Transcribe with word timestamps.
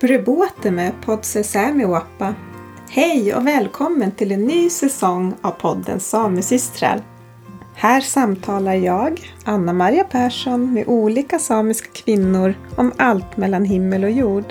Purebote 0.00 0.92
Podse 1.04 1.44
Sämiwappa. 1.44 2.34
Hej 2.90 3.34
och 3.34 3.46
välkommen 3.46 4.12
till 4.12 4.32
en 4.32 4.44
ny 4.44 4.70
säsong 4.70 5.34
av 5.40 5.50
podden 5.50 6.00
Samesystrar. 6.00 7.02
Här 7.74 8.00
samtalar 8.00 8.74
jag, 8.74 9.20
Anna-Maria 9.44 10.04
Persson, 10.04 10.72
med 10.72 10.88
olika 10.88 11.38
samiska 11.38 11.88
kvinnor 11.92 12.54
om 12.76 12.92
allt 12.96 13.36
mellan 13.36 13.64
himmel 13.64 14.04
och 14.04 14.10
jord. 14.10 14.44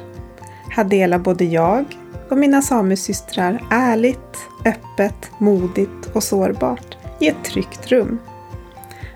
Här 0.69 0.83
delar 0.83 1.19
både 1.19 1.45
jag 1.45 1.85
och 2.29 2.37
mina 2.37 2.61
samesystrar 2.61 3.67
ärligt, 3.71 4.37
öppet, 4.65 5.31
modigt 5.37 6.09
och 6.13 6.23
sårbart 6.23 6.97
i 7.19 7.27
ett 7.27 7.43
tryggt 7.43 7.87
rum. 7.87 8.19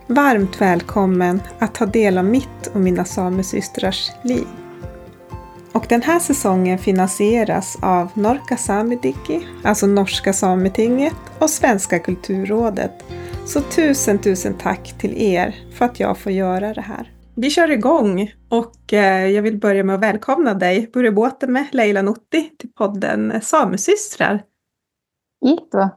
Varmt 0.08 0.62
välkommen 0.62 1.42
att 1.60 1.76
ta 1.76 1.86
del 1.86 2.18
av 2.18 2.26
mitt 2.26 2.68
och 2.74 2.80
mina 2.80 3.06
samesystrars 3.06 4.12
liv. 4.24 4.48
Och 5.74 5.86
den 5.90 6.02
här 6.02 6.20
säsongen 6.20 6.78
finansieras 6.78 7.78
av 7.82 8.12
Norka 8.14 8.58
Samediki, 8.58 9.48
alltså 9.64 9.88
Norska 9.88 10.34
Sametinget 10.34 11.16
och 11.40 11.50
Svenska 11.50 12.00
kulturrådet. 12.00 12.92
Så 13.46 13.62
tusen, 13.62 14.20
tusen 14.20 14.54
tack 14.58 14.98
till 15.00 15.18
er 15.18 15.56
för 15.74 15.86
att 15.86 16.00
jag 16.00 16.18
får 16.18 16.32
göra 16.32 16.74
det 16.74 16.82
här. 16.82 17.12
Vi 17.36 17.50
kör 17.50 17.72
igång 17.72 18.32
och 18.50 18.94
eh, 18.94 19.28
jag 19.28 19.42
vill 19.42 19.60
börja 19.60 19.84
med 19.84 19.96
att 19.96 20.02
välkomna 20.02 20.54
dig, 20.54 20.90
Börje 20.94 21.12
med 21.48 21.68
Leila 21.72 22.02
Nutti, 22.02 22.50
till 22.58 22.72
podden 22.74 23.42
Samesystrar. 23.42 24.44
Kiitos. 25.46 25.92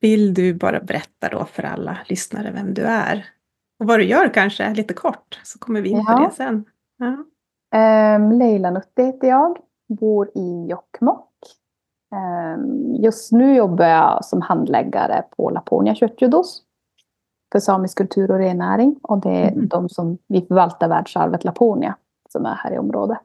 Vill 0.00 0.34
du 0.34 0.54
bara 0.54 0.80
berätta 0.80 1.28
då 1.30 1.44
för 1.52 1.62
alla 1.62 1.98
lyssnare 2.06 2.52
vem 2.52 2.74
du 2.74 2.82
är? 2.82 3.26
Och 3.80 3.86
vad 3.86 3.98
du 3.98 4.04
gör 4.04 4.34
kanske, 4.34 4.74
lite 4.74 4.94
kort, 4.94 5.40
så 5.42 5.58
kommer 5.58 5.80
vi 5.80 5.88
in 5.88 6.04
ja. 6.06 6.12
på 6.12 6.28
det 6.28 6.34
sen. 6.34 6.64
Ja. 6.98 7.24
Um, 7.74 8.32
Leila 8.32 8.70
Nutti 8.70 9.02
heter 9.02 9.28
jag, 9.28 9.58
bor 9.88 10.30
i 10.34 10.66
Jokkmokk. 10.70 11.30
Um, 12.56 12.94
just 12.94 13.32
nu 13.32 13.54
jobbar 13.54 13.84
jag 13.84 14.24
som 14.24 14.42
handläggare 14.42 15.24
på 15.36 15.50
Laponia 15.50 15.94
köttjudos 15.94 16.62
för 17.52 17.60
samisk 17.60 17.98
kultur 17.98 18.30
och 18.30 18.38
rennäring. 18.38 18.98
Och 19.02 19.20
det 19.20 19.30
är 19.30 19.52
mm. 19.52 19.68
de 19.68 19.88
som 19.88 20.18
vi 20.28 20.46
förvaltar 20.46 20.88
världsarvet 20.88 21.44
Laponia 21.44 21.96
som 22.28 22.46
är 22.46 22.54
här 22.54 22.72
i 22.72 22.78
området. 22.78 23.22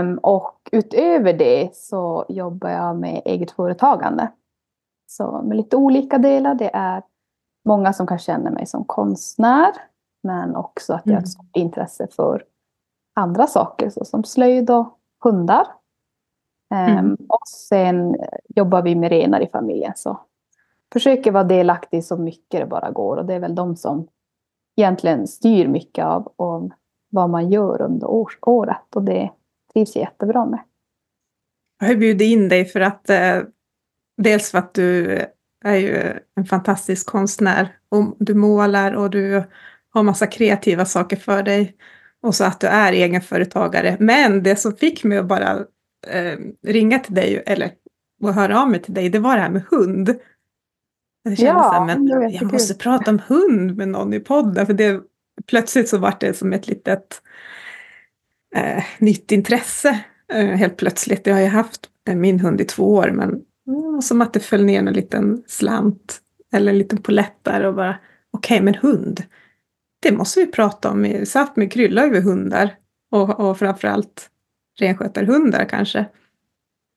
Um, 0.00 0.18
och 0.18 0.68
utöver 0.72 1.32
det 1.32 1.76
så 1.76 2.24
jobbar 2.28 2.70
jag 2.70 2.98
med 2.98 3.22
eget 3.24 3.50
företagande. 3.50 4.28
Så 5.06 5.42
med 5.42 5.56
lite 5.56 5.76
olika 5.76 6.18
delar. 6.18 6.54
Det 6.54 6.70
är 6.74 7.02
många 7.64 7.92
som 7.92 8.06
kan 8.06 8.18
känna 8.18 8.50
mig 8.50 8.66
som 8.66 8.84
konstnär. 8.84 9.72
Men 10.22 10.56
också 10.56 10.94
att 10.94 11.02
jag 11.04 11.12
har 11.12 11.18
ett 11.18 11.24
mm. 11.24 11.26
stort 11.26 11.56
intresse 11.56 12.06
för 12.10 12.44
andra 13.14 13.46
saker 13.46 13.90
såsom 13.90 14.24
slöjd 14.24 14.70
och 14.70 14.98
hundar. 15.24 15.66
Mm. 16.74 17.04
Um, 17.04 17.16
och 17.28 17.48
sen 17.48 18.16
jobbar 18.48 18.82
vi 18.82 18.94
med 18.94 19.10
renar 19.10 19.40
i 19.40 19.48
familjen. 19.48 19.92
Så 19.96 20.20
försöker 20.92 21.30
vara 21.32 21.44
delaktig 21.44 22.04
så 22.04 22.16
mycket 22.16 22.60
det 22.60 22.66
bara 22.66 22.90
går. 22.90 23.16
Och 23.16 23.26
det 23.26 23.34
är 23.34 23.40
väl 23.40 23.54
de 23.54 23.76
som 23.76 24.08
egentligen 24.76 25.26
styr 25.26 25.68
mycket 25.68 26.04
av, 26.04 26.32
av 26.36 26.70
vad 27.10 27.30
man 27.30 27.50
gör 27.50 27.82
under 27.82 28.06
år, 28.06 28.32
året. 28.40 28.96
Och 28.96 29.02
det 29.02 29.30
trivs 29.72 29.96
jag 29.96 30.02
jättebra 30.02 30.46
med. 30.46 30.60
Jag 31.80 31.86
har 31.86 31.94
bjudit 31.94 32.32
in 32.32 32.48
dig 32.48 32.64
för 32.64 32.80
att 32.80 33.10
eh, 33.10 33.38
dels 34.16 34.50
för 34.50 34.58
att 34.58 34.74
du 34.74 35.18
är 35.64 35.76
ju 35.76 36.18
en 36.34 36.44
fantastisk 36.44 37.06
konstnär. 37.06 37.76
Och 37.88 38.16
du 38.18 38.34
målar 38.34 38.92
och 38.92 39.10
du 39.10 39.44
har 39.90 40.02
massa 40.02 40.26
kreativa 40.26 40.84
saker 40.84 41.16
för 41.16 41.42
dig 41.42 41.76
och 42.22 42.34
så 42.34 42.44
att 42.44 42.60
du 42.60 42.66
är 42.66 42.92
egenföretagare. 42.92 43.96
Men 44.00 44.42
det 44.42 44.56
som 44.56 44.76
fick 44.76 45.04
mig 45.04 45.18
att 45.18 45.26
bara 45.26 45.58
eh, 46.06 46.38
ringa 46.66 46.98
till 46.98 47.14
dig, 47.14 47.42
eller 47.46 47.72
att 48.24 48.34
höra 48.34 48.62
av 48.62 48.70
mig 48.70 48.82
till 48.82 48.94
dig, 48.94 49.08
det 49.08 49.18
var 49.18 49.36
det 49.36 49.42
här 49.42 49.50
med 49.50 49.62
hund. 49.70 50.14
Jag 51.22 51.38
kände 51.38 51.52
ja, 51.52 51.62
så 51.62 51.72
här, 51.72 51.86
men 51.86 52.30
jag 52.32 52.52
måste 52.52 52.74
prata 52.74 53.10
om 53.10 53.20
hund 53.26 53.76
med 53.76 53.88
någon 53.88 54.14
i 54.14 54.20
podden, 54.20 54.66
för 54.66 54.74
det, 54.74 55.00
plötsligt 55.46 55.88
så 55.88 55.98
var 55.98 56.14
det 56.20 56.34
som 56.34 56.52
ett 56.52 56.68
litet 56.68 57.22
eh, 58.54 58.84
nytt 58.98 59.32
intresse. 59.32 60.04
Eh, 60.32 60.46
helt 60.46 60.76
plötsligt. 60.76 61.26
Jag 61.26 61.34
har 61.34 61.40
ju 61.40 61.48
haft 61.48 61.88
min 62.14 62.40
hund 62.40 62.60
i 62.60 62.64
två 62.64 62.94
år, 62.94 63.10
men 63.10 63.40
mm, 63.66 64.02
som 64.02 64.22
att 64.22 64.32
det 64.32 64.40
föll 64.40 64.64
ner 64.64 64.78
en 64.78 64.92
liten 64.92 65.42
slant 65.46 66.18
eller 66.52 66.72
en 66.72 66.78
liten 66.78 67.02
polett 67.02 67.38
där 67.42 67.64
och 67.64 67.74
bara, 67.74 67.98
okej, 68.30 68.54
okay, 68.56 68.64
men 68.64 68.74
hund 68.74 69.22
det 70.02 70.12
måste 70.12 70.40
vi 70.40 70.46
prata 70.46 70.90
om. 70.90 71.26
Satt 71.26 71.56
med 71.56 71.72
krylla 71.72 72.04
över 72.04 72.20
hundar 72.20 72.74
och, 73.10 73.40
och 73.40 73.58
framförallt 73.58 74.30
renskötarhundar 74.78 75.64
kanske. 75.64 76.06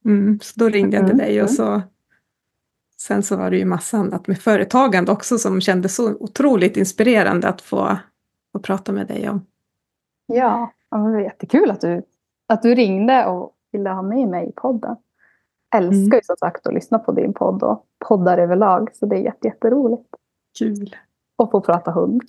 Mm, 0.05 0.39
så 0.41 0.59
då 0.59 0.69
ringde 0.69 0.97
jag 0.97 1.07
till 1.07 1.17
dig 1.17 1.43
och 1.43 1.49
så 1.49 1.81
Sen 2.97 3.23
så 3.23 3.37
var 3.37 3.49
det 3.49 3.57
ju 3.57 3.65
massa 3.65 3.97
annat 3.97 4.27
med 4.27 4.37
företagande 4.37 5.11
också 5.11 5.37
som 5.37 5.61
kändes 5.61 5.95
så 5.95 6.13
otroligt 6.13 6.77
inspirerande 6.77 7.47
att 7.47 7.61
få, 7.61 7.97
få 8.51 8.59
prata 8.59 8.91
med 8.91 9.07
dig 9.07 9.29
om. 9.29 9.45
Ja, 10.25 10.73
det 10.91 10.97
var 10.97 11.19
jättekul 11.19 11.71
att 11.71 11.81
du, 11.81 12.03
att 12.47 12.61
du 12.61 12.75
ringde 12.75 13.25
och 13.25 13.51
ville 13.71 13.89
ha 13.89 14.01
med 14.01 14.27
mig 14.27 14.49
i 14.49 14.51
podden. 14.51 14.95
Jag 15.71 15.83
älskar 15.83 15.97
mm. 15.97 16.15
ju 16.15 16.21
som 16.23 16.35
sagt 16.37 16.67
att 16.67 16.73
lyssna 16.73 16.99
på 16.99 17.11
din 17.11 17.33
podd 17.33 17.63
och 17.63 17.85
poddar 18.07 18.37
överlag 18.37 18.89
så 18.93 19.05
det 19.05 19.15
är 19.15 19.45
jätteroligt. 19.45 20.09
Kul. 20.59 20.95
Och 21.35 21.51
få 21.51 21.61
prata 21.61 21.91
hund. 21.91 22.23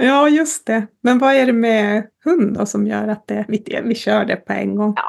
Ja, 0.00 0.28
just 0.28 0.66
det. 0.66 0.86
Men 1.00 1.18
vad 1.18 1.34
är 1.34 1.46
det 1.46 1.52
med 1.52 2.06
hund 2.24 2.58
då 2.58 2.66
som 2.66 2.86
gör 2.86 3.08
att 3.08 3.26
det, 3.26 3.44
vi, 3.48 3.80
vi 3.84 3.94
kör 3.94 4.24
det 4.24 4.36
på 4.36 4.52
en 4.52 4.76
gång? 4.76 4.92
Ja. 4.96 5.02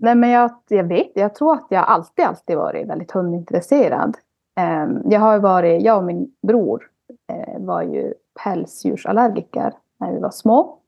Nej, 0.00 0.14
men 0.14 0.30
jag, 0.30 0.50
jag 0.68 0.84
vet, 0.84 1.10
jag 1.14 1.34
tror 1.34 1.54
att 1.54 1.66
jag 1.70 1.84
alltid, 1.84 2.24
alltid 2.24 2.56
varit 2.56 2.88
väldigt 2.88 3.10
hundintresserad. 3.10 4.16
Um, 4.60 5.02
jag 5.10 5.20
har 5.20 5.38
varit, 5.38 5.82
jag 5.82 5.98
och 5.98 6.04
min 6.04 6.34
bror 6.46 6.88
uh, 7.32 7.66
var 7.66 7.82
ju 7.82 8.14
pälsdjursallergiker 8.44 9.72
när 10.00 10.12
vi 10.12 10.18
var 10.18 10.30
små. 10.30 10.78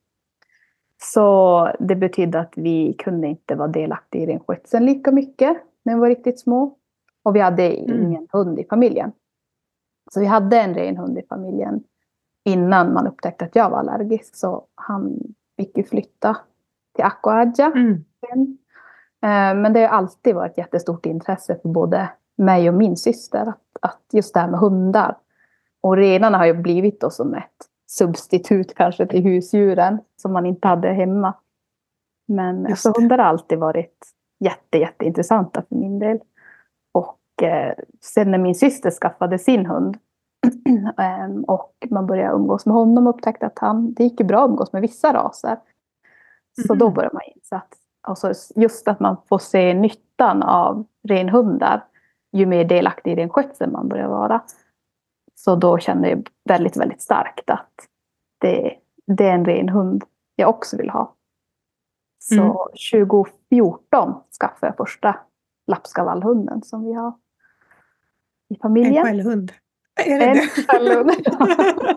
Så 1.03 1.71
det 1.79 1.97
betydde 1.97 2.41
att 2.41 2.53
vi 2.57 2.95
kunde 2.99 3.27
inte 3.27 3.55
vara 3.55 3.69
delaktiga 3.69 4.23
i 4.23 4.27
renskötseln 4.27 4.87
lika 4.87 5.13
mycket 5.13 5.57
när 5.83 5.95
vi 5.95 6.01
var 6.01 6.09
riktigt 6.09 6.41
små. 6.41 6.75
Och 7.23 7.37
vi 7.37 7.41
hade 7.41 7.71
mm. 7.71 8.03
ingen 8.03 8.27
hund 8.33 8.59
i 8.59 8.65
familjen. 8.65 9.13
Så 10.11 10.21
vi 10.21 10.27
hade 10.27 10.61
en 10.61 10.75
ren 10.75 10.97
hund 10.97 11.19
i 11.19 11.23
familjen 11.29 11.85
innan 12.45 12.93
man 12.93 13.07
upptäckte 13.07 13.45
att 13.45 13.57
jag 13.57 13.71
var 13.71 13.79
allergisk. 13.79 14.37
Så 14.37 14.65
han 14.75 15.19
fick 15.57 15.77
ju 15.77 15.85
flytta 15.85 16.37
till 16.95 17.05
Aquaja. 17.05 17.67
Mm. 17.67 18.05
Eh, 19.23 19.61
men 19.63 19.73
det 19.73 19.81
har 19.81 19.89
alltid 19.89 20.35
varit 20.35 20.59
jättestort 20.59 21.07
intresse 21.07 21.59
för 21.63 21.69
både 21.69 22.09
mig 22.37 22.69
och 22.69 22.75
min 22.75 22.97
syster. 22.97 23.47
Att, 23.47 23.63
att 23.83 24.03
just 24.13 24.35
det 24.35 24.41
här 24.41 24.49
med 24.49 24.61
hundar. 24.61 25.17
Och 25.81 25.97
renarna 25.97 26.39
har 26.39 26.47
ju 26.47 26.55
blivit 26.55 27.01
då 27.01 27.11
som 27.11 27.35
ett 27.35 27.69
substitut 27.87 28.75
kanske 28.75 29.07
till 29.07 29.23
husdjuren 29.23 29.99
som 30.17 30.33
man 30.33 30.47
inte 30.47 30.69
hade 30.69 30.89
hemma. 30.89 31.35
Men 32.29 32.67
alltså, 32.67 32.93
hundar 32.97 33.19
har 33.19 33.25
alltid 33.25 33.59
varit 33.59 34.15
jätte, 34.41 34.79
jätteintressanta 34.79 35.63
för 35.69 35.77
min 35.77 35.99
del. 35.99 36.19
Och 36.93 37.43
eh, 37.43 37.75
sen 38.01 38.31
när 38.31 38.39
min 38.39 38.55
syster 38.55 38.91
skaffade 38.91 39.39
sin 39.39 39.67
hund 39.67 39.99
och 41.47 41.87
man 41.91 42.07
började 42.07 42.35
umgås 42.35 42.67
med 42.67 42.75
honom 42.75 43.07
och 43.07 43.15
upptäckte 43.15 43.47
att 43.47 43.59
han, 43.59 43.95
det 43.95 44.05
gick 44.05 44.21
ju 44.21 44.27
bra 44.27 44.45
att 44.45 44.51
umgås 44.51 44.73
med 44.73 44.83
vissa 44.83 45.13
raser. 45.13 45.59
Så 46.67 46.73
mm. 46.73 46.79
då 46.79 46.91
började 46.91 47.15
man 47.15 47.23
inse 47.35 47.57
att 47.57 47.75
alltså 48.01 48.33
just 48.57 48.89
att 48.89 49.01
man 49.01 49.17
får 49.29 49.39
se 49.39 49.75
nyttan 49.75 50.43
av 50.43 50.87
renhundar 51.09 51.85
ju 52.33 52.47
mer 52.47 52.65
delaktig 52.65 53.13
i 53.13 53.17
renskötseln 53.17 53.73
man 53.73 53.89
börjar 53.89 54.09
vara. 54.09 54.43
Så 55.35 55.57
då 55.57 55.79
kände 55.79 56.11
jag 56.11 56.29
väldigt, 56.45 56.77
väldigt 56.77 57.03
starkt 57.03 57.51
att 57.51 57.73
det, 58.39 58.75
det 59.07 59.29
är 59.29 59.35
en 59.35 59.45
ren 59.45 59.69
hund 59.69 60.05
jag 60.37 60.49
också 60.49 60.77
vill 60.77 60.91
ha. 60.91 61.15
Så 62.19 62.35
mm. 62.35 62.53
2014 62.93 64.15
skaffade 64.41 64.67
jag 64.67 64.77
första 64.77 65.19
lappskavallhunden 65.67 66.63
som 66.63 66.85
vi 66.85 66.93
har 66.93 67.13
i 68.49 68.57
familjen. 68.57 68.97
En 68.97 69.05
skällhund? 69.05 69.53
Är 69.99 70.19
det 70.19 70.25
en 70.25 71.07
det? 71.07 71.97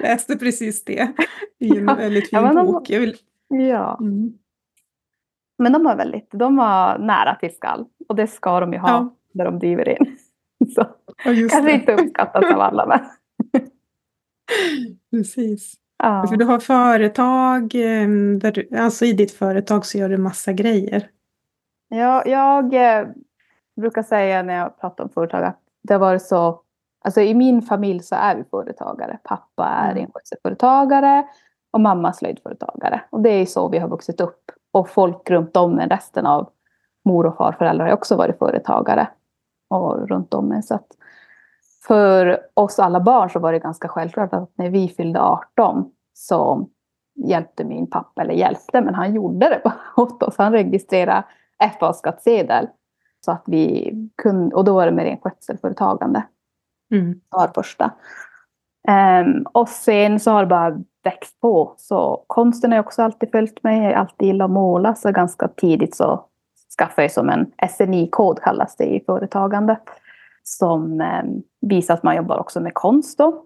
Läste 0.00 0.36
precis 0.36 0.84
det 0.84 1.12
i 1.58 1.76
en 1.78 1.88
ja. 1.88 1.94
väldigt 1.94 2.30
fin 2.30 2.38
ja, 2.38 2.64
bok. 2.64 2.90
Vill... 2.90 3.16
Ja. 3.48 3.98
Mm. 4.00 4.32
Men 5.58 5.72
de 5.72 5.84
var 5.84 5.96
väldigt, 5.96 6.30
de 6.30 6.56
var 6.56 6.98
nära 6.98 7.34
till 7.34 7.54
skall. 7.54 7.86
Och 8.08 8.16
det 8.16 8.26
ska 8.26 8.60
de 8.60 8.72
ju 8.72 8.78
ha 8.78 8.88
ja. 8.88 9.14
när 9.32 9.44
de 9.44 9.58
driver 9.58 9.88
in. 9.88 10.16
Så 10.74 10.80
ja, 11.06 11.14
kanske 11.24 11.62
det. 11.62 11.72
inte 11.72 11.92
uppskattas 11.94 12.44
av 12.54 12.60
alla 12.60 12.86
men. 12.86 13.00
precis. 15.10 15.74
Ja. 15.98 16.26
För 16.28 16.36
du 16.36 16.44
har 16.44 16.58
företag, 16.58 17.74
ehm, 17.74 18.38
där 18.38 18.52
du, 18.52 18.68
alltså 18.78 19.04
i 19.04 19.12
ditt 19.12 19.32
företag 19.32 19.86
så 19.86 19.98
gör 19.98 20.08
du 20.08 20.16
massa 20.16 20.52
grejer. 20.52 21.08
Ja, 21.88 22.22
jag 22.26 22.74
eh, 22.74 23.06
brukar 23.80 24.02
säga 24.02 24.42
när 24.42 24.54
jag 24.54 24.80
pratar 24.80 25.04
om 25.04 25.10
företag 25.10 25.44
att 25.44 25.60
det 25.82 25.94
har 25.94 26.00
varit 26.00 26.22
så 26.22 26.62
Alltså 27.04 27.20
i 27.20 27.34
min 27.34 27.62
familj 27.62 28.02
så 28.02 28.14
är 28.14 28.36
vi 28.36 28.44
företagare. 28.44 29.18
Pappa 29.24 29.64
är 29.64 29.90
mm. 29.90 29.96
renskötselföretagare 29.96 31.24
och 31.70 31.80
mamma 31.80 32.12
slöjdföretagare. 32.12 33.00
Och 33.10 33.20
det 33.20 33.30
är 33.30 33.46
så 33.46 33.68
vi 33.68 33.78
har 33.78 33.88
vuxit 33.88 34.20
upp. 34.20 34.50
Och 34.72 34.88
folk 34.88 35.30
runt 35.30 35.56
om 35.56 35.78
en, 35.78 35.88
resten 35.88 36.26
av 36.26 36.50
mor 37.04 37.26
och 37.26 37.36
farföräldrar 37.36 37.86
har 37.86 37.92
också 37.92 38.16
varit 38.16 38.38
företagare. 38.38 39.08
Och 39.70 40.08
runt 40.08 40.34
om 40.34 40.52
en. 40.52 40.62
Så 40.62 40.74
att 40.74 40.86
för 41.86 42.40
oss 42.54 42.78
alla 42.78 43.00
barn 43.00 43.30
så 43.30 43.38
var 43.38 43.52
det 43.52 43.58
ganska 43.58 43.88
självklart 43.88 44.32
att 44.32 44.50
när 44.54 44.70
vi 44.70 44.88
fyllde 44.88 45.20
18 45.20 45.90
så 46.14 46.68
hjälpte 47.14 47.64
min 47.64 47.90
pappa, 47.90 48.22
eller 48.22 48.34
hjälpte, 48.34 48.80
men 48.80 48.94
han 48.94 49.14
gjorde 49.14 49.48
det 49.48 49.72
åt 49.96 50.22
oss. 50.22 50.34
Han 50.38 50.52
registrerade 50.52 51.24
FA-skattsedel. 51.78 52.68
Så 53.24 53.32
att 53.32 53.42
vi 53.46 53.94
kunde, 54.22 54.56
och 54.56 54.64
då 54.64 54.74
var 54.74 54.86
det 54.86 54.92
med 54.92 55.04
ren 55.04 55.18
skötselföretagande. 55.20 56.22
Mm. 56.90 57.20
Var 57.30 57.50
första. 57.54 57.90
Um, 58.88 59.46
och 59.52 59.68
sen 59.68 60.20
så 60.20 60.30
har 60.30 60.40
det 60.40 60.46
bara 60.46 60.78
växt 61.04 61.40
på. 61.40 61.74
Så 61.76 62.24
konsten 62.26 62.72
har 62.72 62.78
också 62.78 63.02
alltid 63.02 63.30
följt 63.30 63.62
mig. 63.62 63.78
Jag 63.78 63.84
har 63.84 63.92
alltid 63.92 64.26
gillat 64.26 64.44
att 64.44 64.50
måla. 64.50 64.94
Så 64.94 65.12
ganska 65.12 65.48
tidigt 65.48 65.96
så 65.96 66.24
skaffade 66.78 67.02
jag 67.02 67.12
som 67.12 67.28
en 67.28 67.52
SNI-kod 67.68 68.42
kallas 68.42 68.76
det 68.76 68.84
i 68.84 69.04
företagandet. 69.06 69.82
Som 70.42 71.00
um, 71.00 71.42
visar 71.60 71.94
att 71.94 72.02
man 72.02 72.16
jobbar 72.16 72.38
också 72.38 72.60
med 72.60 72.74
konst 72.74 73.18
då. 73.18 73.44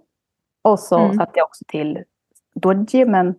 Och 0.62 0.80
så 0.80 0.98
mm. 0.98 1.16
satte 1.16 1.32
jag 1.34 1.44
också 1.44 1.64
till 1.68 2.04
Doji, 2.54 3.04
men 3.04 3.34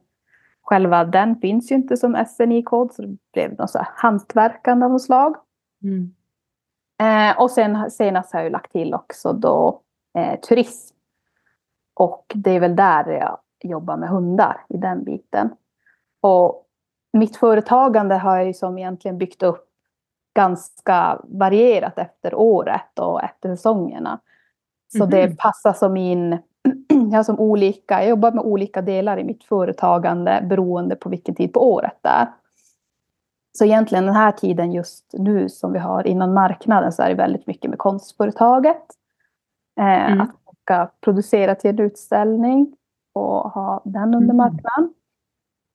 själva 0.62 1.04
den 1.04 1.36
finns 1.36 1.72
ju 1.72 1.76
inte 1.76 1.98
som 1.98 2.26
SNI-kod. 2.28 2.94
Så 2.94 3.02
det 3.02 3.18
blev 3.34 3.58
något 3.58 3.70
så 3.70 3.78
här 3.78 3.88
hantverkande 3.96 4.86
av 4.86 4.92
något 4.92 5.02
slag. 5.02 5.36
Mm. 5.84 6.16
Eh, 7.00 7.42
och 7.42 7.52
sen 7.52 7.92
senast 7.92 8.34
har 8.34 8.42
jag 8.42 8.52
lagt 8.52 8.72
till 8.72 8.94
också 8.94 9.34
då 9.34 9.82
eh, 10.16 10.40
turism. 10.40 10.96
Och 11.94 12.32
det 12.36 12.52
är 12.52 12.60
väl 12.60 12.76
där 12.76 13.12
jag 13.12 13.40
jobbar 13.64 13.98
med 13.98 14.10
hundar, 14.10 14.66
i 14.70 14.78
den 14.78 15.04
biten. 15.04 15.50
Och 16.22 16.66
mitt 17.14 17.38
företagande 17.38 18.16
har 18.16 18.38
jag 18.38 18.48
ju 18.48 18.54
som 18.54 18.78
egentligen 18.78 19.18
byggt 19.18 19.44
upp 19.44 19.70
ganska 20.36 21.20
varierat 21.24 21.98
efter 21.98 22.36
året 22.36 23.00
och 23.00 23.24
efter 23.24 23.50
säsongerna. 23.50 24.20
Så 24.92 25.04
mm 25.04 25.08
-hmm. 25.08 25.12
det 25.12 25.38
passar 25.38 25.74
som 25.74 25.98
in, 25.98 26.38
jag 27.12 27.26
som 27.26 27.40
olika, 27.40 28.02
jag 28.02 28.10
jobbar 28.10 28.32
med 28.32 28.44
olika 28.44 28.82
delar 28.82 29.18
i 29.18 29.24
mitt 29.24 29.44
företagande 29.44 30.46
beroende 30.50 30.96
på 30.96 31.10
vilken 31.10 31.36
tid 31.36 31.54
på 31.54 31.74
året 31.74 31.98
det 32.02 32.10
är. 32.10 32.28
Så 33.58 33.66
egentligen 33.66 34.06
den 34.06 34.16
här 34.16 34.32
tiden 34.32 34.72
just 34.72 35.06
nu 35.14 35.50
som 35.50 35.74
vi 35.74 35.80
har 35.80 36.08
innan 36.08 36.34
marknaden 36.34 36.92
så 36.92 37.04
är 37.04 37.10
det 37.10 37.16
väldigt 37.16 37.48
mycket 37.48 37.70
med 37.70 37.80
konstföretaget. 37.80 38.84
Eh, 39.80 40.12
mm. 40.12 40.22
Att 40.22 40.46
ska 40.66 40.90
producera 41.02 41.56
till 41.56 41.70
en 41.70 41.80
utställning 41.80 42.76
och 43.14 43.52
ha 43.52 43.82
den 43.86 44.16
under 44.16 44.34
mm. 44.34 44.38
marknaden. 44.38 44.94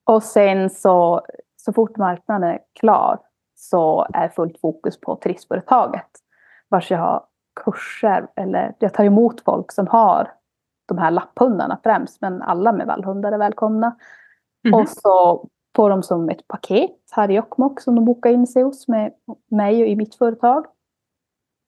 Och 0.04 0.22
sen 0.22 0.70
så, 0.70 1.22
så 1.56 1.72
fort 1.72 1.96
marknaden 1.96 2.50
är 2.50 2.58
klar 2.80 3.18
så 3.54 4.06
är 4.12 4.28
fullt 4.28 4.60
fokus 4.60 5.00
på 5.00 5.16
turistföretaget. 5.16 6.10
Vars 6.68 6.90
jag 6.90 6.98
har 6.98 7.24
kurser, 7.64 8.28
eller 8.36 8.74
jag 8.78 8.94
tar 8.94 9.04
emot 9.04 9.40
folk 9.40 9.72
som 9.72 9.86
har 9.86 10.32
de 10.88 10.98
här 10.98 11.10
lapphundarna 11.10 11.78
främst, 11.82 12.20
men 12.20 12.42
alla 12.42 12.72
med 12.72 12.86
vallhundar 12.86 13.32
är 13.32 13.38
välkomna. 13.38 13.96
Mm. 14.64 14.80
Och 14.80 14.88
så 14.88 15.48
får 15.76 15.90
de 15.90 16.02
som 16.02 16.28
ett 16.28 16.48
paket 16.48 16.96
här 17.10 17.30
i 17.30 17.34
Jokkmokk 17.34 17.80
som 17.80 17.94
de 17.94 18.04
bokar 18.04 18.30
in 18.30 18.46
sig 18.46 18.62
hos 18.62 18.88
med 18.88 19.12
mig 19.50 19.82
och 19.82 19.88
i 19.88 19.96
mitt 19.96 20.14
företag. 20.14 20.66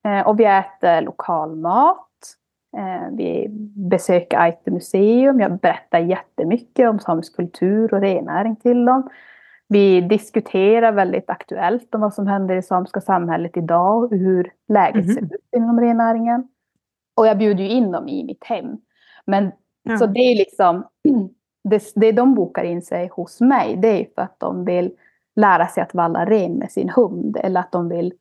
Eh, 0.05 0.27
och 0.27 0.41
vi 0.41 0.45
äter 0.45 1.01
lokal 1.01 1.57
mat. 1.57 2.09
Eh, 2.77 3.09
vi 3.13 3.47
besöker 3.77 4.39
Aite 4.39 4.71
museum. 4.71 5.41
Jag 5.41 5.59
berättar 5.59 5.99
jättemycket 5.99 6.89
om 6.91 6.99
samisk 6.99 7.37
kultur 7.37 7.95
och 7.95 8.01
rennäring 8.01 8.57
till 8.57 8.85
dem. 8.85 9.11
Vi 9.69 10.01
diskuterar 10.01 10.93
väldigt 10.93 11.31
aktuellt 11.31 11.95
om 11.95 12.01
vad 12.01 12.15
som 12.15 12.27
händer 12.27 12.57
i 12.57 12.63
samiska 12.63 13.01
samhället 13.01 13.57
idag 13.57 14.05
och 14.05 14.11
hur 14.11 14.53
läget 14.69 15.05
mm. 15.05 15.15
ser 15.15 15.23
ut 15.23 15.49
inom 15.57 15.81
rennäringen. 15.81 16.49
Och 17.17 17.27
jag 17.27 17.39
bjuder 17.39 17.65
ju 17.65 17.71
in 17.71 17.91
dem 17.91 18.09
i 18.09 18.25
mitt 18.25 18.45
hem. 18.45 18.77
Men 19.25 19.53
ja. 19.83 19.99
så 19.99 20.07
det 20.07 20.21
är 20.21 20.37
liksom, 20.37 20.85
det, 21.65 21.93
det 21.95 22.13
de 22.13 22.35
bokar 22.35 22.65
in 22.65 22.83
sig 22.83 23.09
hos 23.09 23.41
mig, 23.41 23.77
det 23.77 23.89
är 23.89 24.07
för 24.15 24.23
att 24.23 24.41
de 24.41 24.65
vill 24.65 24.91
lära 25.37 25.67
sig 25.67 25.83
att 25.83 25.95
valla 25.95 26.27
ren 26.27 26.53
med 26.53 26.71
sin 26.71 26.89
hund 26.89 27.37
eller 27.43 27.61
att 27.61 27.73
de 27.73 27.89
vill 27.89 28.13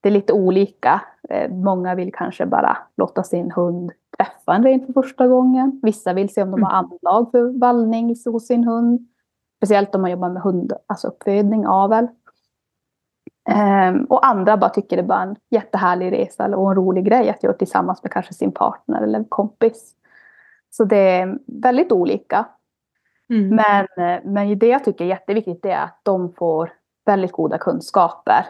det 0.00 0.08
är 0.08 0.12
lite 0.12 0.32
olika. 0.32 1.00
Eh, 1.28 1.50
många 1.50 1.94
vill 1.94 2.12
kanske 2.14 2.46
bara 2.46 2.78
låta 2.96 3.22
sin 3.22 3.50
hund 3.50 3.92
träffa 4.18 4.54
en 4.54 4.64
ren 4.64 4.86
för 4.86 4.92
första 4.92 5.28
gången. 5.28 5.80
Vissa 5.82 6.12
vill 6.12 6.34
se 6.34 6.42
om 6.42 6.50
de 6.50 6.62
har 6.62 6.78
mm. 6.78 6.90
anlag 6.90 7.30
för 7.30 7.58
vallning 7.58 8.16
hos 8.26 8.46
sin 8.46 8.64
hund. 8.64 9.08
Speciellt 9.56 9.94
om 9.94 10.00
man 10.02 10.10
jobbar 10.10 10.28
med 10.28 10.42
hund, 10.42 10.72
alltså 10.86 11.08
uppfödning, 11.08 11.66
avel. 11.66 12.08
Um, 13.90 14.04
och 14.04 14.26
andra 14.26 14.56
bara 14.56 14.70
tycker 14.70 14.96
det 14.96 15.02
är 15.02 15.06
bara 15.06 15.22
en 15.22 15.36
jättehärlig 15.50 16.12
resa 16.12 16.56
och 16.56 16.70
en 16.70 16.76
rolig 16.76 17.04
grej 17.04 17.30
att 17.30 17.42
göra 17.42 17.54
tillsammans 17.54 18.02
med 18.02 18.12
kanske 18.12 18.34
sin 18.34 18.52
partner 18.52 19.02
eller 19.02 19.24
kompis. 19.24 19.94
Så 20.70 20.84
det 20.84 20.96
är 20.96 21.38
väldigt 21.46 21.92
olika. 21.92 22.46
Mm. 23.28 23.48
Men, 23.48 23.80
eh, 23.80 24.20
men 24.24 24.58
det 24.58 24.66
jag 24.66 24.84
tycker 24.84 25.04
är 25.04 25.08
jätteviktigt 25.08 25.64
är 25.64 25.76
att 25.76 26.00
de 26.02 26.32
får 26.32 26.72
väldigt 27.06 27.32
goda 27.32 27.58
kunskaper 27.58 28.46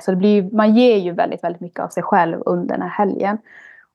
så 0.00 0.10
det 0.10 0.16
blir, 0.16 0.50
man 0.52 0.74
ger 0.74 0.96
ju 0.96 1.12
väldigt, 1.12 1.44
väldigt 1.44 1.60
mycket 1.60 1.80
av 1.80 1.88
sig 1.88 2.02
själv 2.02 2.42
under 2.46 2.74
den 2.74 2.82
här 2.82 2.88
helgen. 2.88 3.38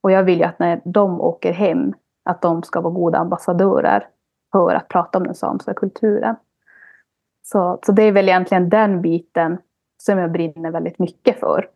Och 0.02 0.12
jag 0.12 0.24
vill 0.24 0.40
ju 0.40 0.44
att 0.44 0.60
när 0.60 0.82
de 0.84 1.22
åker 1.22 1.52
hem, 1.52 1.94
att 2.26 2.42
de 2.42 2.64
ska 2.64 2.82
vara 2.82 2.94
goda 2.94 3.18
ambassadörer 3.18 4.08
för 4.52 4.76
att 4.76 4.88
prata 4.88 5.18
om 5.18 5.24
den 5.24 5.36
samiska 5.36 5.74
kulturen. 5.74 6.36
Så, 7.44 7.80
så 7.86 7.92
det 7.92 8.04
är 8.04 8.12
väl 8.12 8.30
egentligen 8.30 8.70
den 8.70 9.02
biten 9.02 9.58
som 10.04 10.18
jag 10.20 10.32
brinner 10.32 10.72
väldigt 10.72 11.00
mycket 11.00 11.40
för. 11.40 11.70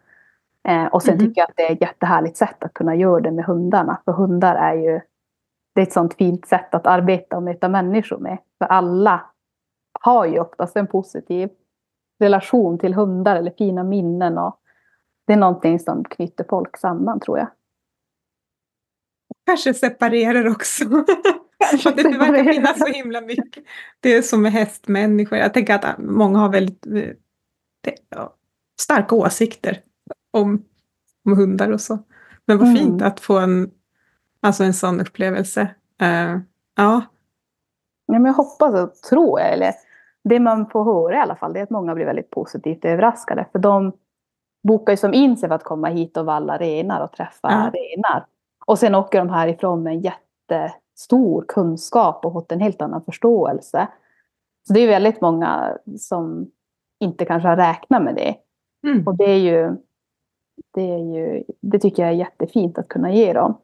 Eh, 0.67 0.85
och 0.85 1.03
sen 1.03 1.13
mm. 1.13 1.25
tycker 1.25 1.41
jag 1.41 1.49
att 1.49 1.55
det 1.55 1.69
är 1.69 1.73
ett 1.73 1.81
jättehärligt 1.81 2.37
sätt 2.37 2.63
att 2.63 2.73
kunna 2.73 2.95
göra 2.95 3.19
det 3.19 3.31
med 3.31 3.45
hundarna. 3.45 4.01
För 4.05 4.11
hundar 4.11 4.55
är 4.55 4.73
ju 4.73 5.01
det 5.75 5.81
är 5.81 5.85
ett 5.85 5.93
sånt 5.93 6.13
fint 6.13 6.47
sätt 6.47 6.75
att 6.75 6.87
arbeta 6.87 7.37
och 7.37 7.43
möta 7.43 7.69
människor 7.69 8.17
med. 8.17 8.37
För 8.57 8.65
alla 8.65 9.21
har 10.01 10.25
ju 10.25 10.39
oftast 10.39 10.75
en 10.75 10.87
positiv 10.87 11.49
relation 12.19 12.79
till 12.79 12.93
hundar 12.93 13.35
eller 13.35 13.51
fina 13.57 13.83
minnen. 13.83 14.37
Och 14.37 14.59
det 15.27 15.33
är 15.33 15.37
någonting 15.37 15.79
som 15.79 16.03
knyter 16.03 16.45
folk 16.49 16.77
samman 16.77 17.19
tror 17.19 17.37
jag. 17.37 17.47
Kanske 19.45 19.73
separerar 19.73 20.47
också. 20.47 20.83
Kanske 21.69 21.91
det 21.91 22.17
verkar 22.17 22.53
finnas 22.53 22.79
så 22.79 22.85
himla 22.85 23.21
mycket. 23.21 23.63
Det 23.99 24.15
är 24.15 24.21
som 24.21 24.41
med 24.41 24.51
hästmänniskor. 24.51 25.37
Jag 25.37 25.53
tänker 25.53 25.75
att 25.75 25.97
många 25.97 26.39
har 26.39 26.49
väldigt 26.49 26.85
ja, 28.09 28.35
starka 28.81 29.15
åsikter 29.15 29.81
om, 30.31 30.65
om 31.25 31.37
hundar 31.37 31.71
och 31.71 31.81
så. 31.81 31.99
Men 32.45 32.57
vad 32.57 32.67
mm. 32.67 32.79
fint 32.79 33.01
att 33.01 33.19
få 33.19 33.37
en, 33.37 33.71
alltså 34.41 34.63
en 34.63 34.73
sån 34.73 35.01
upplevelse. 35.01 35.61
Uh, 36.01 36.39
ja. 36.75 37.01
ja 38.05 38.13
men 38.13 38.25
jag 38.25 38.33
hoppas 38.33 38.73
och 38.73 38.95
tror, 38.95 39.39
eller 39.39 39.73
det 40.23 40.39
man 40.39 40.69
får 40.69 40.83
höra 40.83 41.15
i 41.15 41.19
alla 41.19 41.35
fall 41.35 41.53
det 41.53 41.59
är 41.59 41.63
att 41.63 41.69
många 41.69 41.95
blir 41.95 42.05
väldigt 42.05 42.29
positivt 42.29 42.85
överraskade. 42.85 43.45
För 43.51 43.59
de 43.59 43.91
bokar 44.67 44.93
ju 44.93 44.97
som 44.97 45.13
in 45.13 45.37
sig 45.37 45.49
för 45.49 45.55
att 45.55 45.63
komma 45.63 45.87
hit 45.87 46.17
och 46.17 46.25
valla 46.25 46.57
renar 46.57 47.03
och 47.03 47.11
träffa 47.11 47.51
ja. 47.51 47.71
renar. 47.73 48.25
Och 48.65 48.79
sen 48.79 48.95
åker 48.95 49.19
de 49.19 49.29
härifrån 49.29 49.83
med 49.83 49.93
en 49.93 49.99
jättestor 49.99 51.45
kunskap 51.47 52.25
och 52.25 52.33
fått 52.33 52.51
en 52.51 52.59
helt 52.59 52.81
annan 52.81 53.03
förståelse. 53.03 53.87
Så 54.67 54.73
det 54.73 54.79
är 54.79 54.87
väldigt 54.87 55.21
många 55.21 55.77
som 55.99 56.51
inte 56.99 57.25
kanske 57.25 57.49
har 57.49 57.57
räknat 57.57 58.03
med 58.03 58.15
det. 58.15 58.35
Mm. 58.87 59.07
Och 59.07 59.17
det 59.17 59.31
är 59.31 59.37
ju 59.37 59.77
det, 60.73 60.81
är 60.81 60.97
ju, 60.97 61.43
det 61.61 61.79
tycker 61.79 62.03
jag 62.03 62.11
är 62.11 62.15
jättefint 62.15 62.77
att 62.77 62.87
kunna 62.87 63.13
ge 63.13 63.33
dem. 63.33 63.57